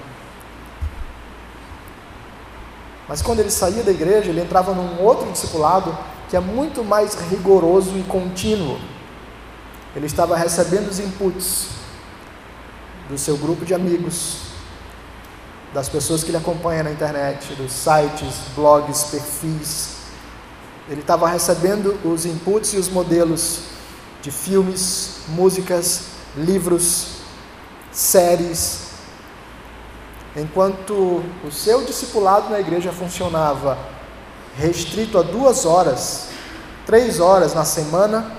Mas 3.07 3.21
quando 3.21 3.39
ele 3.39 3.51
saía 3.51 3.83
da 3.83 3.91
igreja, 3.91 4.29
ele 4.29 4.41
entrava 4.41 4.73
num 4.73 5.01
outro 5.01 5.31
discipulado 5.31 5.95
que 6.29 6.35
é 6.35 6.39
muito 6.39 6.83
mais 6.83 7.15
rigoroso 7.15 7.97
e 7.97 8.03
contínuo. 8.03 8.79
Ele 9.95 10.05
estava 10.05 10.35
recebendo 10.35 10.89
os 10.89 10.99
inputs 10.99 11.69
do 13.09 13.17
seu 13.17 13.35
grupo 13.37 13.65
de 13.65 13.73
amigos, 13.73 14.48
das 15.73 15.87
pessoas 15.87 16.23
que 16.23 16.29
ele 16.29 16.37
acompanha 16.37 16.83
na 16.83 16.91
internet, 16.91 17.53
dos 17.55 17.71
sites, 17.71 18.35
blogs, 18.55 19.03
perfis. 19.05 19.89
Ele 20.89 21.01
estava 21.01 21.27
recebendo 21.27 21.99
os 22.03 22.25
inputs 22.25 22.73
e 22.73 22.77
os 22.77 22.89
modelos 22.89 23.59
de 24.21 24.31
filmes, 24.31 25.21
músicas, 25.27 26.05
livros, 26.35 27.19
séries. 27.91 28.89
Enquanto 30.35 31.23
o 31.43 31.51
seu 31.51 31.83
discipulado 31.83 32.49
na 32.49 32.59
igreja 32.59 32.91
funcionava 32.91 33.77
restrito 34.57 35.17
a 35.17 35.21
duas 35.21 35.65
horas, 35.65 36.29
três 36.85 37.19
horas 37.19 37.53
na 37.53 37.63
semana, 37.63 38.31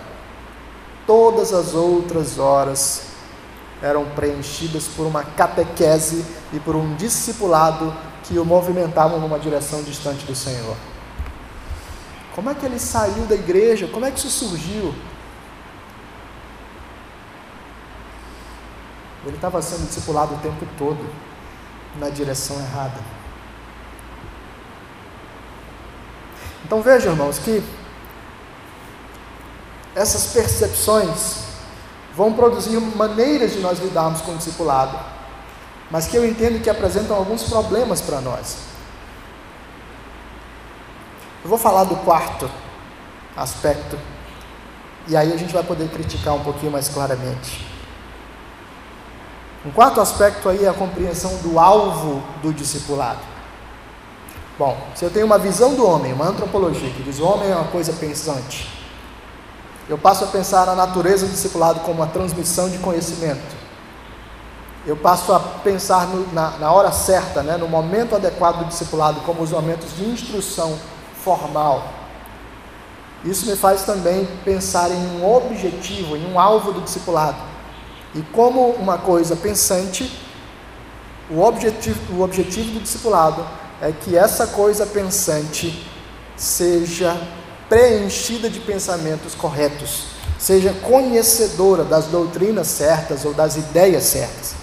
todas 1.06 1.52
as 1.52 1.74
outras 1.74 2.38
horas 2.38 3.09
eram 3.82 4.04
preenchidas 4.10 4.86
por 4.88 5.06
uma 5.06 5.22
catequese 5.24 6.24
e 6.52 6.60
por 6.60 6.76
um 6.76 6.94
discipulado 6.96 7.94
que 8.24 8.38
o 8.38 8.44
movimentavam 8.44 9.18
numa 9.18 9.38
direção 9.38 9.82
distante 9.82 10.24
do 10.24 10.34
Senhor. 10.34 10.76
Como 12.34 12.50
é 12.50 12.54
que 12.54 12.64
ele 12.64 12.78
saiu 12.78 13.24
da 13.26 13.34
igreja? 13.34 13.88
Como 13.88 14.04
é 14.04 14.10
que 14.10 14.18
isso 14.18 14.30
surgiu? 14.30 14.94
Ele 19.26 19.36
estava 19.36 19.60
sendo 19.60 19.86
discipulado 19.86 20.34
o 20.34 20.38
tempo 20.38 20.66
todo 20.78 21.06
na 21.98 22.08
direção 22.08 22.58
errada. 22.58 23.00
Então 26.64 26.80
veja, 26.82 27.10
irmãos, 27.10 27.38
que 27.38 27.62
essas 29.94 30.32
percepções 30.32 31.49
vão 32.20 32.34
produzir 32.34 32.78
maneiras 32.78 33.52
de 33.52 33.60
nós 33.60 33.78
lidarmos 33.78 34.20
com 34.20 34.32
o 34.32 34.36
discipulado, 34.36 34.94
mas 35.90 36.06
que 36.06 36.14
eu 36.14 36.28
entendo 36.28 36.62
que 36.62 36.68
apresentam 36.68 37.16
alguns 37.16 37.44
problemas 37.44 38.02
para 38.02 38.20
nós. 38.20 38.58
Eu 41.42 41.48
vou 41.48 41.56
falar 41.56 41.84
do 41.84 41.96
quarto 41.96 42.50
aspecto, 43.34 43.98
e 45.08 45.16
aí 45.16 45.32
a 45.32 45.36
gente 45.38 45.50
vai 45.50 45.62
poder 45.62 45.88
criticar 45.88 46.34
um 46.34 46.44
pouquinho 46.44 46.70
mais 46.70 46.90
claramente. 46.90 47.66
Um 49.64 49.70
quarto 49.70 49.98
aspecto 49.98 50.46
aí 50.50 50.66
é 50.66 50.68
a 50.68 50.74
compreensão 50.74 51.34
do 51.38 51.58
alvo 51.58 52.22
do 52.42 52.52
discipulado. 52.52 53.20
Bom, 54.58 54.76
se 54.94 55.06
eu 55.06 55.10
tenho 55.10 55.24
uma 55.24 55.38
visão 55.38 55.74
do 55.74 55.86
homem, 55.86 56.12
uma 56.12 56.26
antropologia 56.26 56.90
que 56.90 57.02
diz 57.02 57.18
o 57.18 57.24
homem 57.24 57.50
é 57.50 57.56
uma 57.56 57.68
coisa 57.68 57.94
pensante, 57.94 58.79
eu 59.90 59.98
passo 59.98 60.22
a 60.22 60.28
pensar 60.28 60.66
na 60.66 60.76
natureza 60.76 61.26
do 61.26 61.32
discipulado 61.32 61.80
como 61.80 61.94
uma 61.94 62.06
transmissão 62.06 62.70
de 62.70 62.78
conhecimento. 62.78 63.56
Eu 64.86 64.96
passo 64.96 65.32
a 65.32 65.40
pensar 65.40 66.06
no, 66.06 66.32
na, 66.32 66.50
na, 66.58 66.70
hora 66.70 66.92
certa, 66.92 67.42
né, 67.42 67.56
no 67.56 67.66
momento 67.66 68.14
adequado 68.14 68.60
do 68.60 68.66
discipulado, 68.66 69.20
como 69.22 69.42
os 69.42 69.50
momentos 69.50 69.96
de 69.96 70.04
instrução 70.04 70.78
formal. 71.24 71.88
Isso 73.24 73.46
me 73.46 73.56
faz 73.56 73.82
também 73.82 74.28
pensar 74.44 74.92
em 74.92 75.20
um 75.20 75.28
objetivo, 75.28 76.16
em 76.16 76.32
um 76.32 76.38
alvo 76.38 76.70
do 76.70 76.82
discipulado. 76.82 77.38
E 78.14 78.22
como 78.32 78.70
uma 78.74 78.96
coisa 78.96 79.34
pensante, 79.34 80.08
o 81.28 81.42
objetivo, 81.42 82.14
o 82.14 82.22
objetivo 82.22 82.74
do 82.74 82.80
discipulado 82.80 83.44
é 83.82 83.90
que 83.90 84.16
essa 84.16 84.46
coisa 84.46 84.86
pensante 84.86 85.84
seja 86.36 87.20
preenchida 87.70 88.50
de 88.50 88.58
pensamentos 88.58 89.32
corretos, 89.36 90.08
seja 90.36 90.74
conhecedora 90.74 91.84
das 91.84 92.06
doutrinas 92.06 92.66
certas 92.66 93.24
ou 93.24 93.32
das 93.32 93.56
ideias 93.56 94.02
certas. 94.02 94.56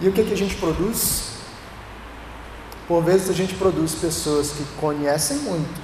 E 0.00 0.08
o 0.08 0.12
que, 0.12 0.22
que 0.22 0.32
a 0.32 0.36
gente 0.36 0.54
produz? 0.54 1.32
Por 2.86 3.02
vezes 3.02 3.28
a 3.28 3.32
gente 3.32 3.54
produz 3.54 3.96
pessoas 3.96 4.50
que 4.52 4.64
conhecem 4.78 5.38
muito, 5.38 5.80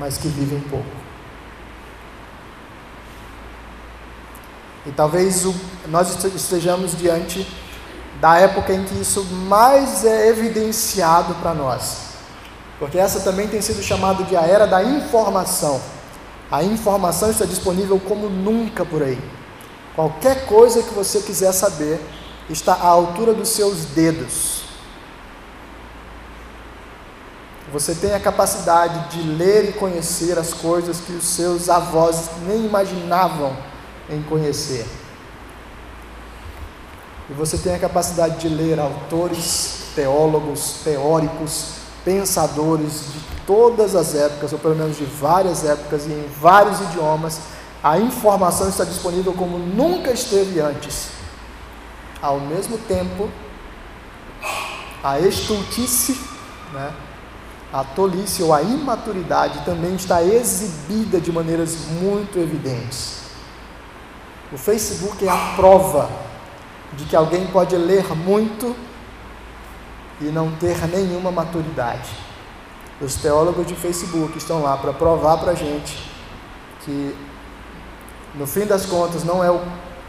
mas 0.00 0.18
que 0.18 0.26
vivem 0.26 0.60
pouco. 0.62 0.96
E 4.86 4.90
talvez 4.90 5.44
o, 5.44 5.54
nós 5.86 6.24
estejamos 6.24 6.96
diante 6.96 7.46
da 8.20 8.38
época 8.38 8.72
em 8.72 8.84
que 8.84 9.00
isso 9.00 9.24
mais 9.24 10.04
é 10.04 10.28
evidenciado 10.28 11.34
para 11.36 11.54
nós. 11.54 12.08
Porque 12.78 12.98
essa 12.98 13.20
também 13.20 13.48
tem 13.48 13.60
sido 13.60 13.82
chamada 13.82 14.24
de 14.24 14.36
a 14.36 14.42
era 14.42 14.66
da 14.66 14.82
informação. 14.82 15.80
A 16.50 16.62
informação 16.62 17.30
está 17.30 17.44
disponível 17.44 18.00
como 18.00 18.28
nunca 18.28 18.84
por 18.84 19.02
aí. 19.02 19.18
Qualquer 19.94 20.46
coisa 20.46 20.82
que 20.82 20.94
você 20.94 21.20
quiser 21.20 21.52
saber 21.52 22.00
está 22.48 22.72
à 22.72 22.86
altura 22.86 23.34
dos 23.34 23.48
seus 23.48 23.84
dedos. 23.86 24.62
Você 27.72 27.94
tem 27.94 28.14
a 28.14 28.20
capacidade 28.20 29.10
de 29.10 29.28
ler 29.28 29.68
e 29.68 29.72
conhecer 29.72 30.38
as 30.38 30.54
coisas 30.54 31.00
que 31.00 31.12
os 31.12 31.24
seus 31.24 31.68
avós 31.68 32.30
nem 32.46 32.64
imaginavam 32.64 33.54
em 34.08 34.22
conhecer. 34.22 34.86
E 37.30 37.32
você 37.34 37.58
tem 37.58 37.74
a 37.74 37.78
capacidade 37.78 38.38
de 38.38 38.48
ler 38.48 38.78
autores, 38.80 39.90
teólogos, 39.94 40.76
teóricos, 40.82 41.72
pensadores 42.04 43.12
de 43.12 43.20
todas 43.46 43.94
as 43.94 44.14
épocas, 44.14 44.52
ou 44.52 44.58
pelo 44.58 44.74
menos 44.74 44.96
de 44.96 45.04
várias 45.04 45.64
épocas 45.64 46.06
e 46.06 46.10
em 46.10 46.26
vários 46.40 46.80
idiomas, 46.80 47.40
a 47.82 47.98
informação 47.98 48.68
está 48.68 48.84
disponível 48.84 49.32
como 49.34 49.58
nunca 49.58 50.10
esteve 50.10 50.58
antes. 50.60 51.10
Ao 52.20 52.40
mesmo 52.40 52.78
tempo, 52.78 53.28
a 55.04 55.20
estultice, 55.20 56.18
né, 56.72 56.92
a 57.72 57.84
tolice 57.84 58.42
ou 58.42 58.54
a 58.54 58.62
imaturidade 58.62 59.64
também 59.64 59.94
está 59.94 60.22
exibida 60.22 61.20
de 61.20 61.30
maneiras 61.30 61.76
muito 62.00 62.38
evidentes. 62.38 63.18
O 64.50 64.56
Facebook 64.56 65.26
é 65.26 65.30
a 65.30 65.52
prova 65.54 66.27
de 66.94 67.04
que 67.04 67.16
alguém 67.16 67.46
pode 67.46 67.76
ler 67.76 68.14
muito 68.14 68.74
e 70.20 70.24
não 70.24 70.50
ter 70.52 70.86
nenhuma 70.88 71.30
maturidade. 71.30 72.10
Os 73.00 73.14
teólogos 73.16 73.66
de 73.66 73.74
Facebook 73.74 74.36
estão 74.36 74.62
lá 74.62 74.76
para 74.76 74.92
provar 74.92 75.38
para 75.38 75.52
a 75.52 75.54
gente 75.54 76.10
que, 76.84 77.14
no 78.34 78.46
fim 78.46 78.66
das 78.66 78.86
contas, 78.86 79.22
não 79.22 79.44
é 79.44 79.50
o 79.50 79.60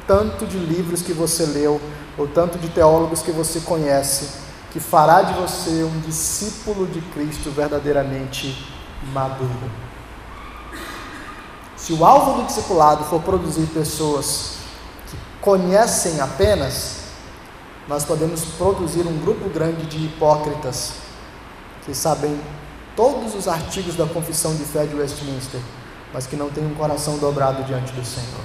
tanto 0.07 0.45
de 0.47 0.57
livros 0.57 1.01
que 1.01 1.13
você 1.13 1.45
leu, 1.45 1.79
ou 2.17 2.27
tanto 2.27 2.57
de 2.57 2.67
teólogos 2.69 3.21
que 3.21 3.31
você 3.31 3.59
conhece, 3.59 4.39
que 4.71 4.79
fará 4.79 5.21
de 5.21 5.33
você 5.33 5.83
um 5.83 5.99
discípulo 5.99 6.87
de 6.87 6.99
Cristo 7.13 7.51
verdadeiramente 7.51 8.67
maduro. 9.13 9.69
Se 11.75 11.93
o 11.93 12.03
alvo 12.03 12.41
do 12.41 12.47
discipulado 12.47 13.03
for 13.05 13.21
produzir 13.21 13.67
pessoas 13.67 14.58
conhecem 15.41 16.19
apenas, 16.19 16.99
nós 17.87 18.05
podemos 18.05 18.45
produzir 18.57 19.01
um 19.01 19.17
grupo 19.19 19.49
grande 19.49 19.85
de 19.85 20.05
hipócritas 20.05 20.93
que 21.85 21.95
sabem 21.95 22.39
todos 22.95 23.33
os 23.33 23.47
artigos 23.47 23.95
da 23.95 24.05
confissão 24.05 24.55
de 24.55 24.63
fé 24.63 24.85
de 24.85 24.95
Westminster, 24.95 25.61
mas 26.13 26.27
que 26.27 26.35
não 26.35 26.49
têm 26.49 26.65
um 26.65 26.75
coração 26.75 27.17
dobrado 27.17 27.63
diante 27.63 27.91
do 27.93 28.03
Senhor. 28.05 28.43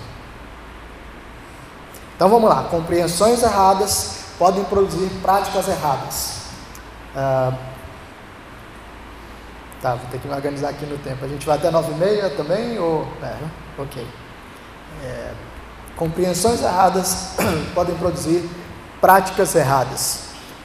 Então 2.16 2.28
vamos 2.28 2.48
lá, 2.48 2.64
compreensões 2.64 3.42
erradas 3.42 4.24
podem 4.38 4.64
produzir 4.64 5.10
práticas 5.20 5.68
erradas. 5.68 6.42
Ah, 7.14 7.52
tá, 9.80 9.94
vou 9.94 10.08
ter 10.10 10.18
que 10.18 10.26
me 10.26 10.34
organizar 10.34 10.70
aqui 10.70 10.86
no 10.86 10.98
tempo. 10.98 11.24
A 11.24 11.28
gente 11.28 11.46
vai 11.46 11.56
até 11.56 11.70
nove 11.70 11.92
e 11.92 11.94
meia 11.96 12.30
também? 12.30 12.78
Ou, 12.78 13.06
é, 13.22 13.36
ok. 13.78 14.06
É, 15.02 15.32
compreensões 15.96 16.62
erradas 16.62 17.30
podem 17.74 17.94
produzir 17.96 18.48
práticas 19.00 19.54
erradas. 19.54 20.20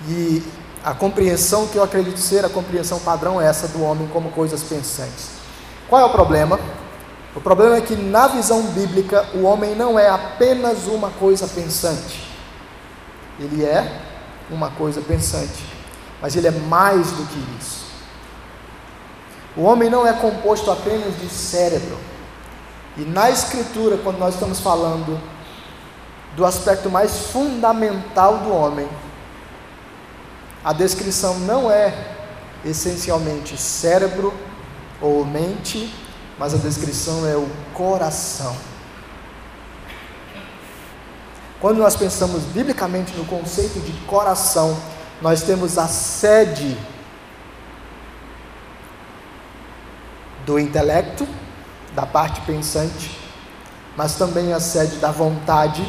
E 0.08 0.44
a 0.84 0.94
compreensão 0.94 1.68
que 1.68 1.78
eu 1.78 1.84
acredito 1.84 2.20
ser 2.20 2.46
a 2.46 2.50
compreensão 2.50 3.00
padrão 3.00 3.42
é 3.42 3.46
essa 3.46 3.68
do 3.68 3.84
homem 3.84 4.08
como 4.08 4.32
coisas 4.32 4.64
pensantes. 4.64 5.30
Qual 5.88 6.02
é 6.02 6.06
o 6.06 6.10
problema? 6.10 6.60
O 7.36 7.42
problema 7.42 7.78
é 7.78 7.82
que 7.82 7.96
na 7.96 8.28
visão 8.28 8.62
bíblica 8.68 9.28
o 9.34 9.44
homem 9.44 9.76
não 9.76 10.00
é 10.00 10.10
apenas 10.10 10.88
uma 10.88 11.10
coisa 11.10 11.48
pensante. 11.48 12.28
Ele 13.40 13.64
é 13.64 14.02
uma 14.50 14.72
coisa 14.72 15.02
pensante, 15.02 15.64
mas 16.22 16.36
ele 16.36 16.48
é 16.48 16.52
mais 16.52 17.12
do 17.12 17.24
que 17.26 17.40
isso. 17.60 17.86
O 19.56 19.64
homem 19.64 19.90
não 19.90 20.08
é 20.08 20.14
composto 20.14 20.72
apenas 20.72 21.20
de 21.20 21.30
cérebro. 21.30 21.98
E 23.00 23.06
na 23.06 23.30
Escritura, 23.30 23.98
quando 23.98 24.18
nós 24.18 24.34
estamos 24.34 24.60
falando 24.60 25.18
do 26.36 26.46
aspecto 26.46 26.90
mais 26.90 27.28
fundamental 27.28 28.40
do 28.40 28.52
homem, 28.52 28.90
a 30.66 30.74
descrição 30.74 31.40
não 31.40 31.72
é 31.72 31.94
essencialmente 32.66 33.56
cérebro 33.56 34.34
ou 35.00 35.24
mente, 35.24 35.94
mas 36.38 36.54
a 36.54 36.58
descrição 36.58 37.26
é 37.26 37.38
o 37.38 37.50
coração. 37.74 38.54
Quando 41.62 41.78
nós 41.78 41.96
pensamos 41.96 42.44
biblicamente 42.44 43.16
no 43.16 43.24
conceito 43.24 43.80
de 43.80 43.94
coração, 44.06 44.78
nós 45.22 45.42
temos 45.44 45.78
a 45.78 45.88
sede 45.88 46.78
do 50.46 50.60
intelecto, 50.60 51.26
da 51.94 52.06
parte 52.06 52.42
pensante, 52.42 53.18
mas 53.96 54.16
também 54.16 54.54
a 54.54 54.60
sede 54.60 54.98
da 54.98 55.12
vontade 55.12 55.86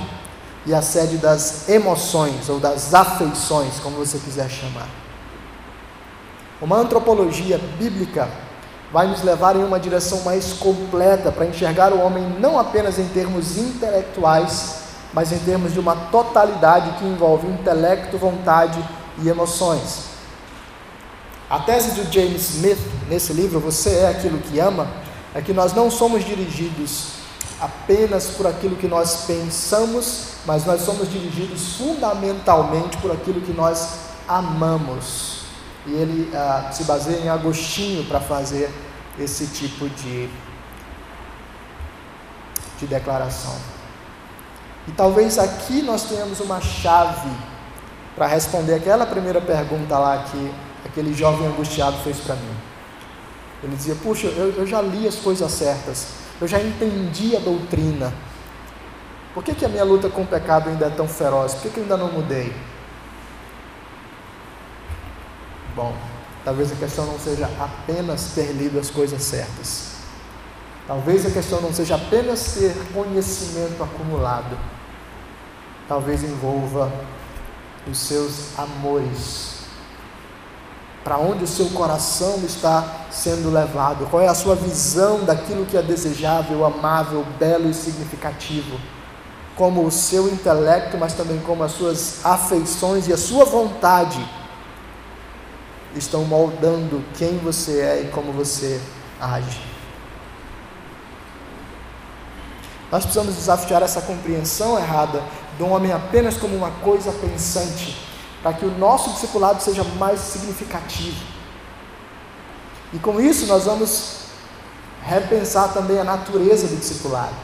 e 0.67 0.75
a 0.75 0.83
sede 0.83 1.17
das 1.17 1.69
emoções 1.69 2.49
ou 2.49 2.59
das 2.59 2.93
afeições, 2.93 3.79
como 3.81 3.97
você 3.97 4.19
quiser 4.19 4.49
chamar. 4.49 4.89
Uma 6.61 6.77
antropologia 6.77 7.59
bíblica 7.79 8.29
vai 8.93 9.07
nos 9.07 9.23
levar 9.23 9.57
em 9.57 9.65
uma 9.65 9.79
direção 9.79 10.21
mais 10.23 10.53
completa 10.53 11.31
para 11.31 11.47
enxergar 11.47 11.93
o 11.93 12.01
homem 12.01 12.25
não 12.41 12.59
apenas 12.59 12.99
em 12.99 13.07
termos 13.09 13.57
intelectuais, 13.57 14.81
mas 15.13 15.33
em 15.33 15.39
termos 15.39 15.73
de 15.73 15.81
uma 15.81 15.97
totalidade 15.97 16.99
que 16.99 17.05
envolve 17.05 17.47
intelecto, 17.47 18.19
vontade 18.19 18.83
e 19.23 19.29
emoções. 19.29 20.11
A 21.49 21.59
tese 21.61 21.93
do 21.93 22.13
James 22.13 22.51
Smith 22.51 22.79
nesse 23.09 23.33
livro, 23.33 23.59
Você 23.61 23.91
é 23.91 24.09
aquilo 24.09 24.39
que 24.39 24.59
ama, 24.59 24.87
é 25.35 25.41
que 25.41 25.53
nós 25.53 25.73
não 25.73 25.91
somos 25.91 26.25
dirigidos 26.25 27.21
apenas 27.61 28.29
por 28.29 28.47
aquilo 28.47 28.77
que 28.77 28.89
nós 28.89 29.25
pensamos, 29.27 30.31
mas 30.47 30.65
nós 30.65 30.81
somos 30.81 31.11
dirigidos 31.11 31.77
fundamentalmente 31.77 32.97
por 32.97 33.13
aquilo 33.13 33.41
que 33.41 33.53
nós 33.53 33.99
amamos. 34.27 35.43
E 35.87 35.93
ele 35.93 36.31
ah, 36.35 36.71
se 36.73 36.85
baseia 36.85 37.19
em 37.19 37.29
Agostinho 37.29 38.05
para 38.05 38.21
fazer 38.21 38.71
esse 39.19 39.47
tipo 39.47 39.89
de, 39.89 40.29
de 42.79 42.87
declaração. 42.87 43.55
E 44.89 44.93
talvez 44.93 45.39
aqui 45.39 45.83
nós 45.83 46.05
tenhamos 46.05 46.41
uma 46.41 46.61
chave 46.61 47.31
para 48.17 48.27
responder 48.27 48.75
aquela 48.75 49.07
primeira 49.07 49.41
pergunta 49.41 49.99
lá 49.99 50.25
que 50.25 50.53
aquele 50.85 51.15
jovem 51.15 51.47
angustiado 51.47 51.97
fez 51.99 52.19
para 52.19 52.35
mim. 52.35 52.70
Ele 53.63 53.77
dizia: 53.77 53.95
Puxa, 53.97 54.27
eu, 54.29 54.53
eu 54.53 54.67
já 54.67 54.81
li 54.81 55.07
as 55.07 55.17
coisas 55.17 55.51
certas, 55.53 56.09
eu 56.41 56.49
já 56.49 56.61
entendi 56.61 57.37
a 57.37 57.41
doutrina. 57.41 58.13
Por 59.35 59.45
que, 59.45 59.55
que 59.55 59.65
a 59.65 59.69
minha 59.69 59.85
luta 59.85 60.09
com 60.09 60.23
o 60.23 60.27
pecado 60.27 60.69
ainda 60.71 60.87
é 60.87 60.91
tão 60.91 61.07
feroz? 61.07 61.55
Por 61.55 61.63
que, 61.63 61.71
que 61.71 61.77
eu 61.79 61.83
ainda 61.85 61.97
não 61.97 62.11
mudei? 62.11 62.53
Bom, 65.77 65.95
talvez 66.45 66.73
a 66.73 66.75
questão 66.75 67.07
não 67.07 67.19
seja 67.19 67.49
apenas 67.61 68.33
ter 68.35 68.53
lido 68.53 68.79
as 68.79 68.91
coisas 68.91 69.23
certas. 69.23 69.91
Talvez 70.87 71.25
a 71.25 71.31
questão 71.31 71.61
não 71.61 71.73
seja 71.73 71.95
apenas 71.95 72.55
ter 72.55 72.75
conhecimento 72.93 73.81
acumulado. 73.83 74.59
Talvez 75.87 76.25
envolva 76.25 76.91
os 77.89 77.99
seus 77.99 78.59
amores 78.59 79.60
para 81.03 81.17
onde 81.19 81.45
o 81.45 81.47
seu 81.47 81.67
coração 81.71 82.41
está 82.45 83.07
sendo 83.11 83.51
levado, 83.51 84.07
qual 84.11 84.23
é 84.23 84.29
a 84.29 84.35
sua 84.35 84.55
visão 84.55 85.25
daquilo 85.25 85.65
que 85.65 85.77
é 85.77 85.83
desejável, 85.83 86.65
amável, 86.65 87.25
belo 87.39 87.71
e 87.71 87.75
significativo, 87.75 88.79
como 89.57 89.85
o 89.85 89.91
seu 89.91 90.29
intelecto, 90.29 90.99
mas 90.99 91.15
também 91.15 91.39
como 91.41 91.63
as 91.63 91.73
suas 91.73 92.25
afeições 92.25 93.09
e 93.09 93.13
a 93.13 93.17
sua 93.17 93.45
vontade 93.45 94.23
estão 95.97 96.25
moldando 96.25 97.03
quem 97.17 97.39
você 97.39 97.81
é 97.81 98.03
e 98.03 98.09
como 98.11 98.33
você 98.33 98.81
age. 99.21 99.61
Nós 102.93 103.05
precisamos 103.05 103.37
desafiar 103.37 103.83
essa 103.83 104.03
compreensão 104.03 104.79
errada 104.79 105.23
do 105.59 105.67
homem 105.67 105.93
apenas 105.93 106.37
como 106.37 106.57
uma 106.57 106.71
coisa 106.71 107.13
pensante 107.13 108.10
para 108.43 108.55
que 108.55 108.65
o 108.65 108.79
nosso 108.79 109.11
discipulado 109.11 109.63
seja 109.63 109.85
mais 109.85 110.21
significativo. 110.21 111.25
E 112.93 112.99
com 112.99 113.21
isso 113.21 113.47
nós 113.47 113.65
vamos 113.65 114.21
repensar 115.03 115.73
também 115.73 115.99
a 115.99 116.05
natureza 116.05 116.67
do 116.67 116.77
discipulado. 116.77 117.35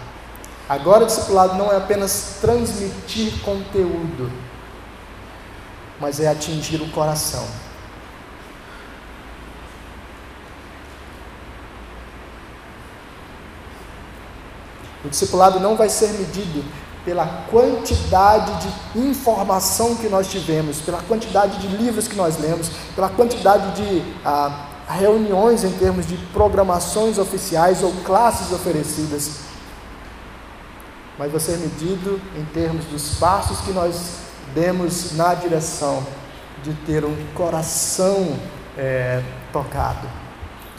Agora 0.68 1.04
o 1.04 1.06
discipulado 1.06 1.54
não 1.54 1.72
é 1.72 1.76
apenas 1.76 2.38
transmitir 2.40 3.40
conteúdo, 3.42 4.30
mas 6.00 6.18
é 6.18 6.28
atingir 6.28 6.82
o 6.82 6.90
coração. 6.90 7.46
O 15.04 15.08
discipulado 15.08 15.60
não 15.60 15.76
vai 15.76 15.88
ser 15.88 16.08
medido 16.14 16.64
pela 17.06 17.24
quantidade 17.48 18.52
de 18.60 18.98
informação 18.98 19.94
que 19.94 20.08
nós 20.08 20.26
tivemos, 20.26 20.80
pela 20.80 21.00
quantidade 21.02 21.60
de 21.60 21.68
livros 21.68 22.08
que 22.08 22.16
nós 22.16 22.36
lemos, 22.36 22.68
pela 22.96 23.08
quantidade 23.08 23.80
de 23.80 24.02
ah, 24.24 24.66
reuniões 24.88 25.62
em 25.62 25.70
termos 25.70 26.04
de 26.04 26.16
programações 26.32 27.16
oficiais 27.16 27.80
ou 27.84 27.92
classes 28.04 28.50
oferecidas, 28.50 29.42
mas 31.16 31.30
vai 31.30 31.40
ser 31.40 31.58
medido 31.58 32.20
em 32.36 32.44
termos 32.46 32.84
dos 32.86 33.14
passos 33.20 33.60
que 33.60 33.70
nós 33.70 34.18
demos 34.52 35.12
na 35.12 35.32
direção 35.32 36.04
de 36.64 36.74
ter 36.84 37.04
um 37.04 37.16
coração 37.36 38.36
é, 38.76 39.22
tocado. 39.52 40.08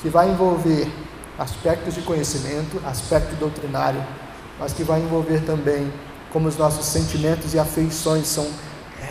que 0.01 0.09
vai 0.09 0.29
envolver 0.29 0.91
aspectos 1.39 1.95
de 1.95 2.01
conhecimento, 2.01 2.81
aspecto 2.85 3.33
doutrinário, 3.35 4.05
mas 4.59 4.73
que 4.73 4.83
vai 4.83 4.99
envolver 4.99 5.39
também 5.45 5.91
como 6.31 6.47
os 6.47 6.57
nossos 6.57 6.85
sentimentos 6.85 7.53
e 7.53 7.59
afeições 7.59 8.27
são 8.27 8.47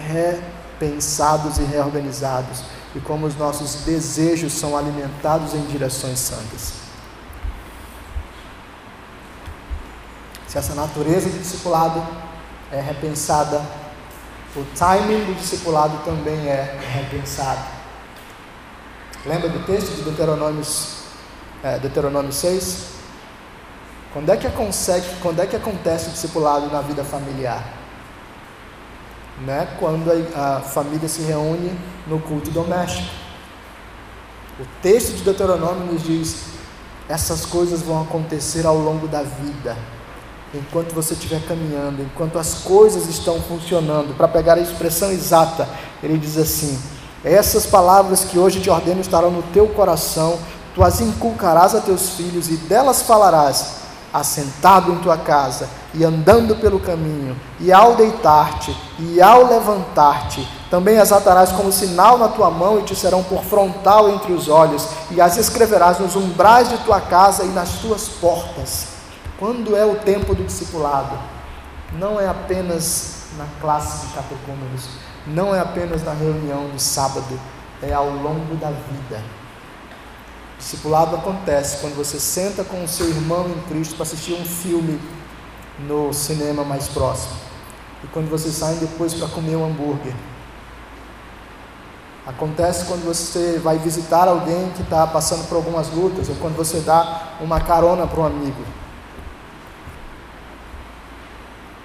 repensados 0.09 1.59
e 1.59 1.65
reorganizados 1.65 2.63
e 2.95 3.01
como 3.01 3.27
os 3.27 3.37
nossos 3.37 3.83
desejos 3.85 4.53
são 4.53 4.77
alimentados 4.77 5.55
em 5.55 5.65
direções 5.67 6.19
santas. 6.19 6.75
Se 10.49 10.59
essa 10.59 10.75
natureza 10.75 11.29
de 11.29 11.39
discipulado 11.39 12.03
é 12.73 12.81
repensada, 12.81 13.63
o 14.55 14.65
timing 14.75 15.25
do 15.25 15.35
discipulado 15.35 15.99
também 16.05 16.49
é 16.49 16.79
repensado. 16.95 17.63
Lembra 19.27 19.51
do 19.51 19.67
texto 19.67 19.95
de 19.95 20.03
Deuteronômio, 20.03 20.65
é, 21.63 21.79
Deuteronômio 21.79 22.33
6? 22.33 22.96
Quando 24.17 24.31
é, 24.31 24.37
que 24.39 24.49
quando 25.21 25.43
é 25.43 25.47
que 25.47 25.57
acontece 25.57 26.09
o 26.09 26.11
discipulado 26.11 26.69
na 26.69 26.81
vida 26.81 27.05
familiar? 27.05 27.63
Né? 29.45 29.69
Quando 29.79 30.11
a, 30.35 30.57
a 30.57 30.61
família 30.63 31.07
se 31.07 31.21
reúne 31.21 31.79
no 32.07 32.19
culto 32.19 32.51
doméstico. 32.51 33.11
O 34.59 34.65
texto 34.81 35.13
de 35.17 35.23
Deuteronômio 35.23 35.93
nos 35.93 36.03
diz: 36.03 36.45
essas 37.07 37.45
coisas 37.45 37.83
vão 37.83 38.01
acontecer 38.01 38.65
ao 38.65 38.79
longo 38.79 39.07
da 39.07 39.23
vida, 39.23 39.77
enquanto 40.55 40.95
você 40.95 41.13
estiver 41.13 41.43
caminhando, 41.47 42.01
enquanto 42.01 42.39
as 42.39 42.55
coisas 42.55 43.07
estão 43.11 43.39
funcionando. 43.43 44.17
Para 44.17 44.29
pegar 44.29 44.55
a 44.55 44.61
expressão 44.61 45.13
exata, 45.13 45.69
ele 46.03 46.17
diz 46.17 46.39
assim: 46.39 46.81
essas 47.23 47.67
palavras 47.67 48.25
que 48.25 48.39
hoje 48.39 48.63
te 48.63 48.71
ordeno 48.71 49.03
estarão 49.03 49.31
no 49.31 49.43
teu 49.43 49.69
coração, 49.69 50.39
tu 50.75 50.83
as 50.83 51.03
inculcarás 51.03 51.75
a 51.75 51.83
teus 51.83 52.17
filhos 52.17 52.49
e 52.49 52.57
delas 52.57 53.03
falarás 53.03 53.85
assentado 54.19 54.93
em 54.93 54.99
tua 54.99 55.17
casa 55.17 55.69
e 55.93 56.05
andando 56.05 56.57
pelo 56.57 56.81
caminho, 56.81 57.37
e 57.61 57.73
ao 57.73 57.95
deitar-te 57.95 58.77
e 58.99 59.21
ao 59.21 59.47
levantar-te, 59.47 60.47
também 60.71 60.99
as 60.99 61.13
atarás 61.13 61.53
como 61.53 61.73
sinal 61.73 62.19
na 62.19 62.29
tua 62.29 62.51
mão 62.51 62.79
e 62.79 62.83
te 62.83 62.95
serão 62.95 63.23
por 63.23 63.43
frontal 63.45 64.11
entre 64.11 64.33
os 64.33 64.49
olhos, 64.49 64.87
e 65.11 65.21
as 65.21 65.37
escreverás 65.37 65.99
nos 65.99 66.17
umbrais 66.17 66.69
de 66.69 66.79
tua 66.79 67.01
casa 67.01 67.45
e 67.45 67.49
nas 67.49 67.71
tuas 67.79 68.09
portas. 68.09 68.89
Quando 69.39 69.77
é 69.77 69.85
o 69.85 69.97
tempo 69.97 70.35
do 70.35 70.45
discipulado? 70.45 71.17
Não 71.93 72.21
é 72.21 72.29
apenas 72.29 73.27
na 73.39 73.47
classe 73.61 74.07
de 74.07 74.13
catecúmenos, 74.13 74.89
não 75.27 75.55
é 75.55 75.61
apenas 75.61 76.03
na 76.03 76.13
reunião 76.13 76.69
do 76.69 76.79
sábado, 76.79 77.39
é 77.83 77.93
ao 77.93 78.09
longo 78.09 78.55
da 78.57 78.69
vida 78.69 79.23
Discipulado 80.59 81.17
acontece 81.17 81.79
quando 81.81 81.97
você 81.97 82.19
senta 82.19 82.65
com 82.65 82.83
o 82.83 82.89
seu 82.89 83.09
irmão 83.09 83.49
em 83.49 83.61
Cristo 83.69 83.95
para 83.95 84.05
assistir 84.05 84.33
um 84.33 84.45
filme 84.45 84.99
no 85.81 86.13
cinema 86.13 86.65
mais 86.65 86.89
próximo. 86.89 87.37
E 88.03 88.07
quando 88.09 88.31
vocês 88.31 88.55
saem 88.55 88.79
depois 88.79 89.13
para 89.15 89.29
comer 89.29 89.57
um 89.57 89.67
hambúrguer. 89.67 90.15
Acontece 92.27 92.87
quando 92.87 93.05
você 93.05 93.61
vai 93.63 93.79
visitar 93.79 94.27
alguém 94.27 94.71
que 94.71 94.83
está 94.83 95.07
passando 95.07 95.47
por 95.49 95.57
algumas 95.57 95.91
lutas, 95.91 96.29
ou 96.29 96.35
quando 96.37 96.57
você 96.57 96.81
dá 96.81 97.35
uma 97.41 97.61
carona 97.61 98.07
para 98.07 98.21
um 98.21 98.27
amigo. 98.27 98.65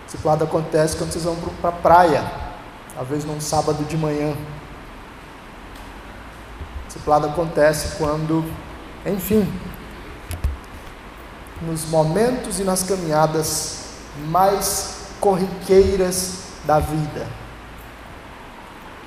Discipulado 0.06 0.44
acontece 0.44 0.98
quando 0.98 1.12
vocês 1.12 1.26
vão 1.26 1.36
para 1.62 1.70
a 1.70 1.74
praia, 1.74 2.24
talvez 2.96 3.24
num 3.24 3.40
sábado 3.40 3.84
de 3.84 3.96
manhã. 3.96 4.36
Discipulado 6.92 7.28
acontece 7.28 7.96
quando, 7.98 8.44
enfim, 9.06 9.50
nos 11.62 11.86
momentos 11.86 12.60
e 12.60 12.66
nas 12.66 12.84
caminhadas 12.84 13.86
mais 14.28 14.96
corriqueiras 15.22 16.34
da 16.66 16.80
vida. 16.80 17.26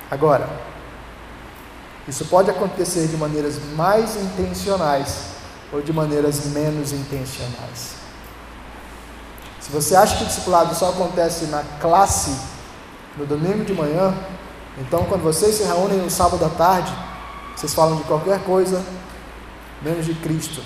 Agora, 0.09 0.49
isso 2.07 2.25
pode 2.25 2.49
acontecer 2.49 3.05
de 3.05 3.15
maneiras 3.17 3.59
mais 3.75 4.15
intencionais 4.15 5.19
ou 5.71 5.79
de 5.79 5.93
maneiras 5.93 6.43
menos 6.47 6.91
intencionais. 6.91 7.97
Se 9.61 9.71
você 9.71 9.95
acha 9.95 10.17
que 10.17 10.23
o 10.23 10.27
discipulado 10.27 10.73
só 10.73 10.89
acontece 10.89 11.45
na 11.45 11.61
classe 11.79 12.35
no 13.15 13.27
domingo 13.27 13.63
de 13.63 13.73
manhã, 13.75 14.11
então 14.79 15.05
quando 15.05 15.21
vocês 15.21 15.53
se 15.53 15.63
reúnem 15.63 15.99
no 15.99 16.09
sábado 16.09 16.43
à 16.43 16.49
tarde, 16.49 16.91
vocês 17.55 17.73
falam 17.73 17.95
de 17.97 18.03
qualquer 18.03 18.43
coisa 18.43 18.83
menos 19.81 20.05
de 20.05 20.13
Cristo. 20.15 20.61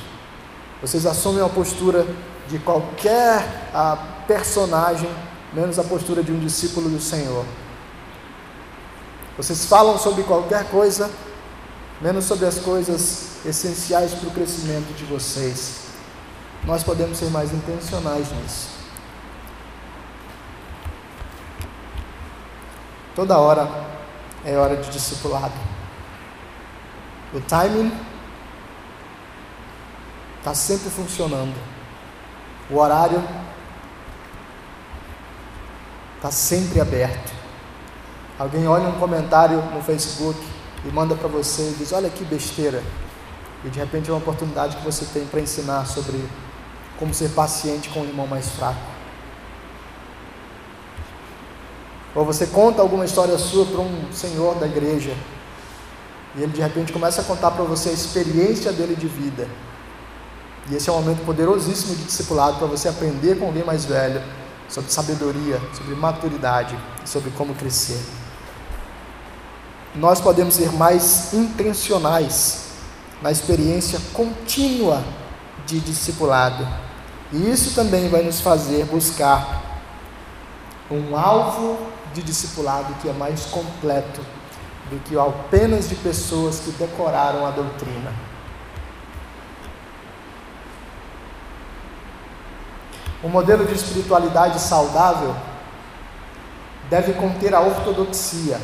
Vocês 0.81 1.05
assumem 1.05 1.43
a 1.43 1.49
postura 1.49 2.05
de 2.47 2.57
qualquer 2.59 3.69
a, 3.73 3.97
personagem 4.27 5.09
menos 5.53 5.77
a 5.79 5.83
postura 5.83 6.23
de 6.23 6.31
um 6.31 6.39
discípulo 6.39 6.89
do 6.89 6.99
Senhor. 6.99 7.45
Vocês 9.37 9.65
falam 9.65 9.97
sobre 9.97 10.23
qualquer 10.23 10.69
coisa 10.69 11.09
menos 12.01 12.25
sobre 12.25 12.45
as 12.45 12.59
coisas 12.59 13.45
essenciais 13.45 14.13
para 14.13 14.29
o 14.29 14.31
crescimento 14.31 14.93
de 14.95 15.03
vocês. 15.05 15.87
Nós 16.63 16.83
podemos 16.83 17.17
ser 17.17 17.29
mais 17.29 17.53
intencionais 17.53 18.27
nisso. 18.31 18.69
Toda 23.15 23.37
hora 23.37 23.69
é 24.45 24.55
hora 24.55 24.77
de 24.77 24.89
discipulado. 24.89 25.68
O 27.33 27.39
timing 27.41 27.91
está 30.39 30.53
sempre 30.55 30.89
funcionando. 30.89 31.53
O 32.69 32.77
horário 32.77 33.23
está 36.15 36.31
sempre 36.31 36.81
aberto. 36.81 37.31
Alguém 38.37 38.67
olha 38.67 38.87
um 38.87 38.99
comentário 38.99 39.61
no 39.73 39.81
Facebook 39.81 40.39
e 40.83 40.87
manda 40.87 41.15
para 41.15 41.27
você 41.27 41.69
e 41.69 41.75
diz: 41.77 41.93
Olha 41.93 42.09
que 42.09 42.23
besteira. 42.23 42.81
E 43.63 43.69
de 43.69 43.77
repente 43.77 44.09
é 44.09 44.13
uma 44.13 44.19
oportunidade 44.19 44.77
que 44.77 44.83
você 44.83 45.05
tem 45.05 45.25
para 45.25 45.41
ensinar 45.41 45.85
sobre 45.85 46.23
como 46.97 47.13
ser 47.13 47.29
paciente 47.29 47.89
com 47.89 48.01
o 48.01 48.05
irmão 48.05 48.25
mais 48.25 48.49
fraco. 48.49 48.79
Ou 52.15 52.25
você 52.25 52.47
conta 52.47 52.81
alguma 52.81 53.05
história 53.05 53.37
sua 53.37 53.65
para 53.65 53.81
um 53.81 54.11
senhor 54.11 54.55
da 54.55 54.65
igreja 54.65 55.15
e 56.35 56.43
ele 56.43 56.51
de 56.51 56.61
repente 56.61 56.93
começa 56.93 57.21
a 57.21 57.23
contar 57.23 57.51
para 57.51 57.63
você 57.63 57.89
a 57.89 57.93
experiência 57.93 58.71
dele 58.71 58.95
de 58.95 59.07
vida. 59.07 59.47
E 60.69 60.75
esse 60.75 60.89
é 60.89 60.93
um 60.93 61.01
momento 61.01 61.25
poderosíssimo 61.25 61.95
de 61.95 62.03
discipulado 62.03 62.57
para 62.57 62.67
você 62.67 62.87
aprender 62.87 63.39
com 63.39 63.47
alguém 63.47 63.63
mais 63.63 63.85
velho 63.85 64.21
sobre 64.67 64.91
sabedoria, 64.91 65.59
sobre 65.73 65.95
maturidade, 65.95 66.77
sobre 67.05 67.31
como 67.31 67.55
crescer. 67.55 67.99
Nós 69.95 70.21
podemos 70.21 70.53
ser 70.53 70.71
mais 70.71 71.33
intencionais 71.33 72.67
na 73.21 73.31
experiência 73.31 73.99
contínua 74.13 75.03
de 75.65 75.79
discipulado. 75.79 76.67
E 77.33 77.51
isso 77.51 77.73
também 77.73 78.07
vai 78.09 78.21
nos 78.21 78.39
fazer 78.39 78.85
buscar 78.85 79.63
um 80.91 81.15
alvo 81.15 81.79
de 82.13 82.21
discipulado 82.21 82.93
que 83.01 83.09
é 83.09 83.13
mais 83.13 83.45
completo 83.45 84.21
do 84.89 84.99
que 85.03 85.17
apenas 85.17 85.87
de 85.87 85.95
pessoas 85.95 86.59
que 86.59 86.71
decoraram 86.71 87.45
a 87.45 87.51
doutrina. 87.51 88.11
O 93.21 93.27
modelo 93.27 93.65
de 93.65 93.75
espiritualidade 93.75 94.59
saudável 94.59 95.35
deve 96.89 97.13
conter 97.13 97.53
a 97.53 97.61
ortodoxia, 97.61 98.59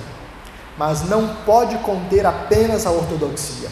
mas 0.78 1.03
não 1.07 1.36
pode 1.45 1.78
conter 1.80 2.26
apenas 2.26 2.86
a 2.86 2.91
ortodoxia. 2.91 3.69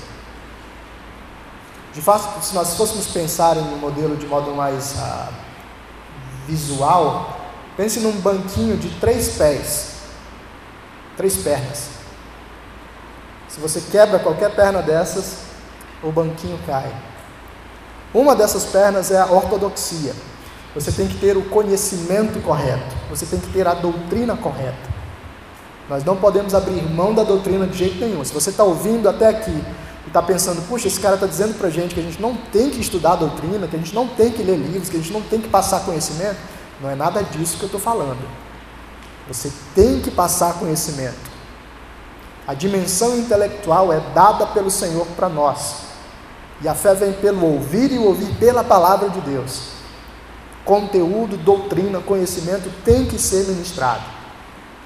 De 1.94 2.02
fato, 2.02 2.44
se 2.44 2.54
nós 2.54 2.76
fôssemos 2.76 3.08
pensar 3.08 3.56
em 3.56 3.62
um 3.62 3.78
modelo 3.78 4.18
de 4.18 4.26
modo 4.26 4.52
mais 4.52 4.96
ah, 5.00 5.30
visual, 6.48 7.40
pense 7.78 8.00
num 8.00 8.20
banquinho 8.20 8.78
de 8.78 8.90
três 9.00 9.38
pés, 9.38 9.94
três 11.16 11.38
pernas. 11.38 11.93
Se 13.54 13.60
você 13.60 13.80
quebra 13.80 14.18
qualquer 14.18 14.50
perna 14.56 14.82
dessas, 14.82 15.36
o 16.02 16.12
banquinho 16.12 16.60
cai. 16.66 16.92
Uma 18.12 18.36
dessas 18.36 18.66
pernas 18.66 19.12
é 19.12 19.22
a 19.22 19.28
ortodoxia. 19.28 20.16
Você 20.74 20.92
tem 20.92 21.08
que 21.08 21.20
ter 21.20 21.38
o 21.38 21.44
conhecimento 21.44 22.42
correto, 22.42 22.96
você 23.08 23.28
tem 23.28 23.40
que 23.40 23.54
ter 23.54 23.68
a 23.68 23.76
doutrina 23.76 24.36
correta. 24.36 24.92
Nós 25.88 26.04
não 26.04 26.16
podemos 26.16 26.56
abrir 26.56 26.82
mão 26.82 27.14
da 27.14 27.24
doutrina 27.24 27.68
de 27.68 27.78
jeito 27.78 28.00
nenhum. 28.00 28.26
Se 28.26 28.34
você 28.34 28.50
está 28.50 28.64
ouvindo 28.64 29.08
até 29.08 29.28
aqui 29.28 29.52
e 29.52 30.08
está 30.08 30.20
pensando, 30.24 30.68
puxa, 30.68 30.88
esse 30.88 31.00
cara 31.00 31.14
está 31.14 31.28
dizendo 31.28 31.56
para 31.56 31.68
a 31.68 31.72
gente 31.72 31.94
que 31.94 32.00
a 32.00 32.04
gente 32.04 32.20
não 32.20 32.36
tem 32.36 32.72
que 32.72 32.82
estudar 32.82 33.14
a 33.14 33.18
doutrina, 33.18 33.68
que 33.68 33.76
a 33.76 33.80
gente 33.80 33.94
não 33.94 34.08
tem 34.08 34.32
que 34.32 34.42
ler 34.42 34.58
livros, 34.58 34.90
que 34.90 34.98
a 34.98 35.00
gente 35.00 35.14
não 35.14 35.22
tem 35.22 35.40
que 35.40 35.48
passar 35.48 35.82
conhecimento, 35.82 36.38
não 36.82 36.90
é 36.90 36.96
nada 36.96 37.22
disso 37.22 37.58
que 37.58 37.64
eu 37.64 37.68
estou 37.68 37.80
falando. 37.80 38.28
Você 39.28 39.52
tem 39.76 40.00
que 40.00 40.10
passar 40.10 40.56
conhecimento. 40.56 41.33
A 42.48 42.54
dimensão 42.54 43.18
intelectual 43.18 43.92
é 43.94 44.00
dada 44.14 44.46
pelo 44.48 44.70
Senhor 44.70 45.06
para 45.16 45.30
nós. 45.30 45.76
E 46.62 46.68
a 46.68 46.76
fé 46.76 46.94
vem 46.94 47.14
pelo 47.14 47.46
ouvir 47.46 47.92
e 47.92 47.98
ouvir 47.98 48.36
pela 48.36 48.64
palavra 48.64 49.10
de 49.10 49.22
Deus. 49.22 49.70
Conteúdo, 50.66 51.38
doutrina, 51.38 52.00
conhecimento 52.00 52.72
tem 52.84 53.06
que 53.06 53.18
ser 53.18 53.48
ministrado. 53.48 54.04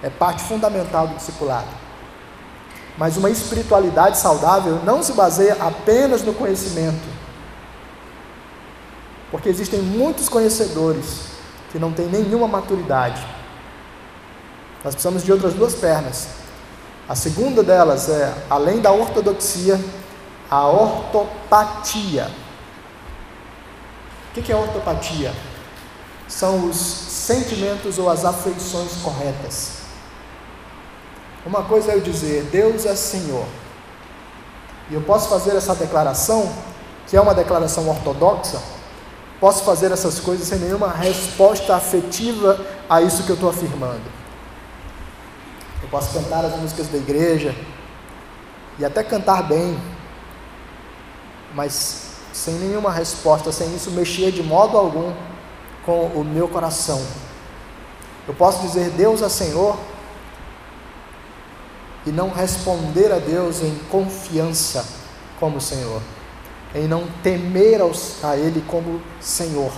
É 0.01 0.10
parte 0.10 0.43
fundamental 0.43 1.08
do 1.08 1.16
discipulado. 1.16 1.68
Mas 2.97 3.18
uma 3.18 3.30
espiritualidade 3.30 4.18
saudável 4.18 4.82
não 4.84 5.03
se 5.03 5.14
baseia 5.14 5.58
apenas 5.60 6.24
no 6.24 6.34
conhecimento. 6.34 7.08
Porque 9.30 9.49
existem 9.49 9.82
muitos 9.82 10.30
conhecedores 10.30 11.28
que 11.72 11.78
não 11.78 11.91
têm 11.91 12.08
nenhuma 12.08 12.47
maturidade. 12.47 13.22
Nós 14.84 14.95
precisamos 14.95 15.24
de 15.24 15.32
outras 15.32 15.53
duas 15.53 15.76
pernas. 15.76 16.37
A 17.08 17.16
segunda 17.16 17.64
delas 17.64 18.10
é, 18.10 18.34
além 18.49 18.82
da 18.82 18.91
ortodoxia, 18.91 19.80
a 20.49 20.68
ortopatia. 20.68 22.30
O 24.36 24.41
que 24.41 24.51
é 24.51 24.55
ortopatia? 24.55 25.34
São 26.28 26.70
os 26.70 26.76
sentimentos 26.76 27.97
ou 27.97 28.10
as 28.10 28.26
afeições 28.26 28.97
corretas. 29.01 29.78
Uma 31.45 31.64
coisa 31.64 31.93
é 31.93 31.95
eu 31.95 32.01
dizer, 32.01 32.43
Deus 32.51 32.86
é 32.86 32.93
Senhor. 32.93 33.45
E 34.89 34.93
eu 34.93 35.01
posso 35.01 35.30
fazer 35.30 35.55
essa 35.55 35.74
declaração, 35.74 36.51
que 37.08 37.16
é 37.16 37.22
uma 37.22 37.34
declaração 37.34 37.89
ortodoxa, 37.89 38.62
posso 39.39 39.64
fazer 39.64 39.91
essas 39.91 40.20
coisas 40.20 40.45
sem 40.45 40.60
nenhuma 40.60 40.89
resposta 40.89 41.74
afetiva 41.74 42.60
a 42.89 43.01
isso 43.01 43.24
que 43.24 43.30
eu 43.30 43.36
estou 43.36 43.49
afirmando. 43.49 44.26
Eu 45.88 45.92
posso 45.92 46.12
cantar 46.12 46.44
as 46.44 46.54
músicas 46.58 46.90
da 46.90 46.98
igreja 46.98 47.56
e 48.78 48.84
até 48.84 49.02
cantar 49.02 49.44
bem, 49.44 49.80
mas 51.56 52.08
sem 52.34 52.56
nenhuma 52.56 52.92
resposta, 52.92 53.54
sem 53.54 53.74
isso 53.74 53.90
mexer 53.92 54.34
de 54.34 54.44
modo 54.44 54.78
algum 54.78 55.14
com 55.86 56.08
o 56.08 56.26
meu 56.26 56.50
coração. 56.50 57.02
Eu 58.28 58.34
posso 58.34 58.62
dizer 58.68 58.90
Deus 58.90 59.22
é 59.22 59.30
Senhor 59.30 59.80
e 62.06 62.12
não 62.12 62.32
responder 62.32 63.10
a 63.14 63.20
Deus 63.20 63.62
em 63.62 63.74
confiança 63.90 64.86
como 65.40 65.62
Senhor, 65.62 66.02
em 66.76 66.86
não 66.86 67.08
temer 67.24 67.80
a 68.24 68.36
Ele 68.36 68.62
como 68.68 69.02
Senhor. 69.22 69.72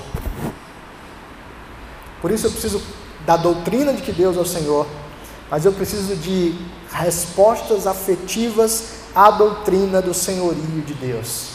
Por 2.19 2.31
isso 2.31 2.47
eu 2.47 2.51
preciso 2.51 2.81
da 3.27 3.37
doutrina 3.37 3.93
de 3.93 4.01
que 4.01 4.11
Deus 4.11 4.35
é 4.35 4.39
o 4.39 4.45
Senhor, 4.45 4.87
mas 5.49 5.65
eu 5.65 5.73
preciso 5.73 6.15
de 6.15 6.55
respostas 6.91 7.87
afetivas 7.87 8.99
à 9.15 9.31
doutrina 9.31 10.01
do 10.01 10.13
senhorio 10.13 10.81
de 10.81 10.93
Deus. 10.93 11.49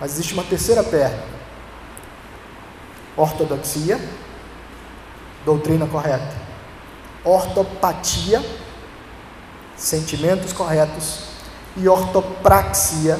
Mas 0.00 0.12
existe 0.12 0.34
uma 0.34 0.44
terceira 0.44 0.82
perna: 0.82 1.22
ortodoxia, 3.16 4.00
doutrina 5.44 5.86
correta 5.86 6.44
ortopatia, 7.24 8.44
sentimentos 9.76 10.52
corretos, 10.52 11.20
e 11.76 11.88
ortopraxia, 11.88 13.18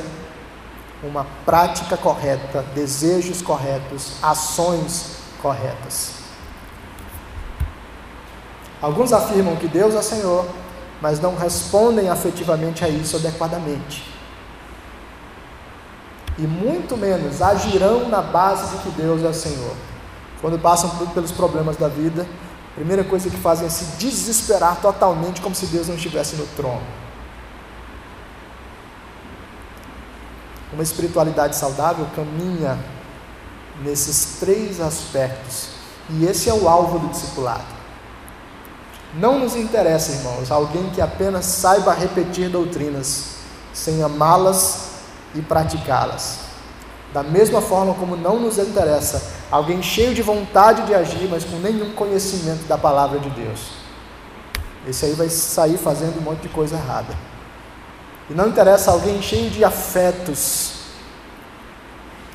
uma 1.03 1.27
prática 1.45 1.97
correta, 1.97 2.63
desejos 2.75 3.43
corretos, 3.43 4.13
ações 4.23 5.17
corretas. 5.43 6.24
Alguns 8.85 9.15
afirmam 9.15 9.57
que 9.57 9.67
Deus 9.67 9.95
é 9.95 10.03
Senhor, 10.03 10.47
mas 11.01 11.19
não 11.19 11.35
respondem 11.35 12.11
afetivamente 12.11 12.85
a 12.85 12.89
isso 12.91 13.17
adequadamente. 13.17 14.05
E 16.37 16.43
muito 16.43 16.95
menos 16.95 17.41
agirão 17.41 18.11
na 18.11 18.21
base 18.21 18.77
de 18.77 18.83
que 18.83 18.91
Deus 18.91 19.23
é 19.23 19.33
Senhor. 19.33 19.75
Quando 20.39 20.59
passam 20.59 20.91
pelos 21.15 21.33
problemas 21.33 21.79
da 21.79 21.89
vida, 21.89 22.27
a 22.73 22.75
primeira 22.75 23.03
coisa 23.03 23.31
que 23.31 23.39
fazem 23.39 23.67
é 23.67 23.71
se 23.71 23.97
desesperar 23.97 24.77
totalmente, 24.83 25.41
como 25.41 25.55
se 25.55 25.65
Deus 25.65 25.89
não 25.89 25.95
estivesse 25.95 26.37
no 26.37 26.47
trono. 26.49 26.83
Uma 30.75 30.83
espiritualidade 30.83 31.57
saudável 31.57 32.07
caminha 32.15 32.79
nesses 33.83 34.37
três 34.39 34.79
aspectos, 34.79 35.69
e 36.11 36.27
esse 36.27 36.51
é 36.51 36.53
o 36.53 36.69
alvo 36.69 36.99
do 36.99 37.09
discipulado. 37.09 37.74
Não 39.17 39.39
nos 39.39 39.55
interessa, 39.55 40.13
irmãos, 40.13 40.51
alguém 40.51 40.91
que 40.91 41.01
apenas 41.01 41.45
saiba 41.45 41.95
repetir 41.95 42.49
doutrinas, 42.49 43.37
sem 43.73 44.03
amá-las 44.03 44.89
e 45.35 45.41
praticá-las. 45.41 46.41
Da 47.13 47.23
mesma 47.23 47.61
forma 47.61 47.95
como 47.95 48.17
não 48.17 48.41
nos 48.41 48.59
interessa 48.59 49.23
alguém 49.51 49.81
cheio 49.81 50.13
de 50.15 50.21
vontade 50.21 50.83
de 50.83 50.95
agir, 50.95 51.29
mas 51.31 51.45
com 51.45 51.57
nenhum 51.59 51.93
conhecimento 51.95 52.67
da 52.67 52.77
palavra 52.77 53.21
de 53.21 53.31
Deus. 53.31 53.69
Esse 54.87 55.05
aí 55.07 55.13
vai 55.13 55.29
sair 55.29 55.77
fazendo 55.77 56.19
um 56.19 56.23
monte 56.23 56.43
de 56.43 56.49
coisa 56.49 56.75
errada. 56.75 57.15
E 58.29 58.35
não 58.35 58.49
interessa 58.49 58.91
alguém 58.91 59.23
cheio 59.23 59.49
de 59.49 59.65
afetos, 59.65 60.73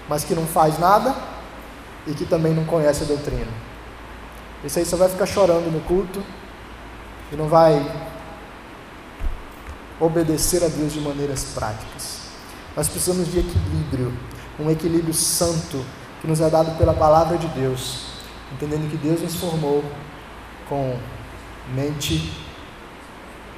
mas 0.08 0.24
que 0.24 0.34
não 0.34 0.46
faz 0.46 0.80
nada 0.80 1.14
e 2.08 2.14
que 2.14 2.26
também 2.26 2.54
não 2.54 2.64
conhece 2.64 3.04
a 3.04 3.08
doutrina. 3.08 3.52
Esse 4.64 4.80
aí 4.80 4.86
só 4.86 4.96
vai 4.96 5.10
ficar 5.10 5.26
chorando 5.26 5.70
no 5.70 5.82
culto 5.82 6.24
e 7.32 7.36
não 7.36 7.48
vai 7.48 7.86
obedecer 10.00 10.64
a 10.64 10.68
Deus 10.68 10.94
de 10.94 11.02
maneiras 11.02 11.46
práticas. 11.54 12.20
Nós 12.76 12.88
precisamos 12.88 13.32
de 13.32 13.40
equilíbrio 13.40 14.14
um 14.60 14.70
equilíbrio 14.70 15.14
santo 15.14 15.84
que 16.22 16.28
nos 16.28 16.42
é 16.42 16.50
dado 16.50 16.78
pela 16.78 16.94
palavra 16.94 17.38
de 17.38 17.48
Deus, 17.48 18.08
entendendo 18.52 18.90
que 18.92 18.98
Deus 18.98 19.22
nos 19.22 19.36
formou 19.36 19.84
com 20.68 20.98
mente, 21.74 22.34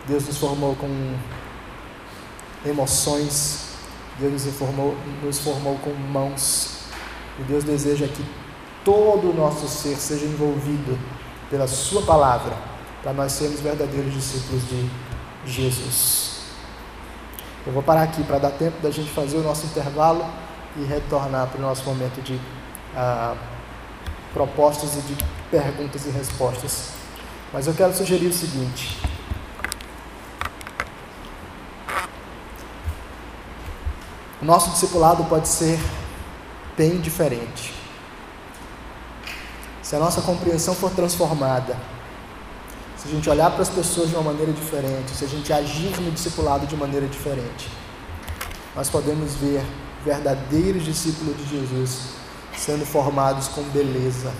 Deus 0.07 0.27
nos 0.27 0.37
formou 0.37 0.75
com 0.75 1.15
emoções, 2.63 3.69
Deus 4.19 4.45
nos 4.45 4.55
formou, 4.55 4.95
nos 5.23 5.39
formou 5.39 5.77
com 5.79 5.91
mãos, 5.91 6.81
e 7.39 7.43
Deus 7.43 7.63
deseja 7.63 8.07
que 8.07 8.23
todo 8.85 9.31
o 9.31 9.33
nosso 9.33 9.67
ser 9.67 9.95
seja 9.95 10.25
envolvido 10.25 10.97
pela 11.49 11.67
Sua 11.67 12.03
palavra, 12.03 12.55
para 13.01 13.13
nós 13.13 13.31
sermos 13.31 13.59
verdadeiros 13.59 14.13
discípulos 14.13 14.63
de 14.67 14.89
Jesus. 15.45 16.41
Eu 17.65 17.73
vou 17.73 17.83
parar 17.83 18.03
aqui 18.03 18.23
para 18.23 18.39
dar 18.39 18.51
tempo 18.51 18.81
da 18.81 18.91
gente 18.91 19.09
fazer 19.11 19.37
o 19.37 19.43
nosso 19.43 19.65
intervalo 19.65 20.25
e 20.77 20.83
retornar 20.83 21.47
para 21.47 21.59
o 21.59 21.61
nosso 21.61 21.83
momento 21.83 22.21
de 22.21 22.39
ah, 22.95 23.35
propostas 24.33 24.95
e 24.95 25.01
de 25.01 25.17
perguntas 25.49 26.05
e 26.05 26.09
respostas. 26.09 26.89
Mas 27.53 27.67
eu 27.67 27.73
quero 27.73 27.93
sugerir 27.93 28.27
o 28.27 28.33
seguinte: 28.33 28.97
o 34.41 34.45
nosso 34.45 34.71
discipulado 34.71 35.23
pode 35.25 35.47
ser 35.47 35.79
bem 36.77 36.99
diferente. 36.99 37.73
Se 39.83 39.95
a 39.95 39.99
nossa 39.99 40.21
compreensão 40.21 40.73
for 40.73 40.89
transformada, 40.91 41.77
se 43.01 43.07
a 43.07 43.11
gente 43.11 43.27
olhar 43.31 43.49
para 43.49 43.63
as 43.63 43.69
pessoas 43.69 44.09
de 44.09 44.15
uma 44.15 44.31
maneira 44.31 44.53
diferente, 44.53 45.09
se 45.15 45.25
a 45.25 45.27
gente 45.27 45.51
agir 45.51 45.99
no 45.99 46.11
discipulado 46.11 46.67
de 46.67 46.75
maneira 46.75 47.07
diferente, 47.07 47.67
nós 48.75 48.91
podemos 48.91 49.33
ver 49.33 49.65
verdadeiros 50.05 50.85
discípulos 50.85 51.35
de 51.35 51.49
Jesus, 51.49 52.09
sendo 52.55 52.85
formados 52.85 53.47
com 53.47 53.63
beleza, 53.63 54.31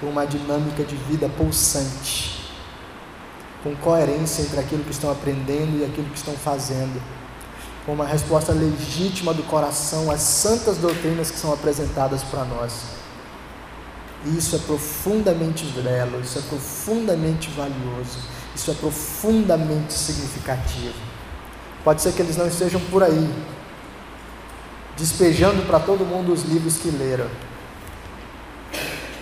com 0.00 0.06
uma 0.06 0.26
dinâmica 0.26 0.82
de 0.82 0.96
vida 0.96 1.28
pulsante, 1.28 2.50
com 3.62 3.76
coerência 3.76 4.40
entre 4.40 4.58
aquilo 4.58 4.82
que 4.82 4.92
estão 4.92 5.12
aprendendo 5.12 5.78
e 5.78 5.84
aquilo 5.84 6.08
que 6.08 6.16
estão 6.16 6.32
fazendo, 6.32 7.02
com 7.84 7.92
uma 7.92 8.06
resposta 8.06 8.52
legítima 8.52 9.34
do 9.34 9.42
coração 9.42 10.10
às 10.10 10.22
santas 10.22 10.78
doutrinas 10.78 11.30
que 11.30 11.38
são 11.38 11.52
apresentadas 11.52 12.22
para 12.22 12.46
nós. 12.46 13.01
Isso 14.24 14.54
é 14.54 14.58
profundamente 14.60 15.64
belo, 15.66 16.20
isso 16.20 16.38
é 16.38 16.42
profundamente 16.42 17.50
valioso, 17.50 18.18
isso 18.54 18.70
é 18.70 18.74
profundamente 18.74 19.92
significativo. 19.92 20.94
Pode 21.82 22.00
ser 22.02 22.12
que 22.12 22.22
eles 22.22 22.36
não 22.36 22.46
estejam 22.46 22.80
por 22.82 23.02
aí, 23.02 23.28
despejando 24.96 25.66
para 25.66 25.80
todo 25.80 26.04
mundo 26.04 26.32
os 26.32 26.44
livros 26.44 26.76
que 26.76 26.88
leram. 26.90 27.26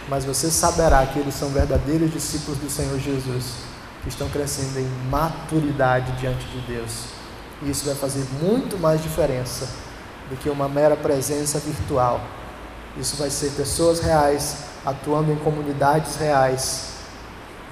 Mas 0.07 0.25
você 0.25 0.51
saberá 0.51 1.07
que 1.07 1.19
eles 1.19 1.35
são 1.35 1.49
verdadeiros 1.49 2.13
discípulos 2.13 2.59
do 2.59 2.69
Senhor 2.69 2.99
Jesus, 2.99 3.55
que 4.03 4.11
estão 4.11 4.29
crescendo 4.29 4.79
em 4.79 4.89
maturidade 5.09 6.13
diante 6.21 6.45
de 6.49 6.61
Deus. 6.67 7.05
E 7.63 7.71
isso 7.71 7.87
vai 7.87 7.95
fazer 7.95 8.27
muito 8.43 8.79
mais 8.79 9.03
diferença 9.03 9.69
do 10.29 10.37
que 10.37 10.51
uma 10.51 10.69
mera 10.69 10.97
presença 10.97 11.59
virtual. 11.59 12.21
Isso 12.99 13.17
vai 13.17 13.31
ser 13.31 13.51
pessoas 13.53 14.01
reais, 14.01 14.70
atuando 14.85 15.33
em 15.33 15.37
comunidades 15.37 16.17
reais, 16.17 16.95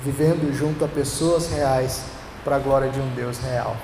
vivendo 0.05 0.55
junto 0.57 0.85
a 0.85 0.89
pessoas 0.89 1.51
reais, 1.51 2.03
para 2.45 2.57
a 2.57 2.59
glória 2.59 2.89
de 2.89 3.01
um 3.01 3.09
Deus 3.15 3.39
real. 3.39 3.77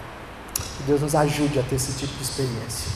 Que 0.54 0.82
Deus 0.84 1.00
nos 1.00 1.14
ajude 1.14 1.58
a 1.58 1.62
ter 1.62 1.76
esse 1.76 1.92
tipo 1.98 2.14
de 2.14 2.22
experiência. 2.22 2.93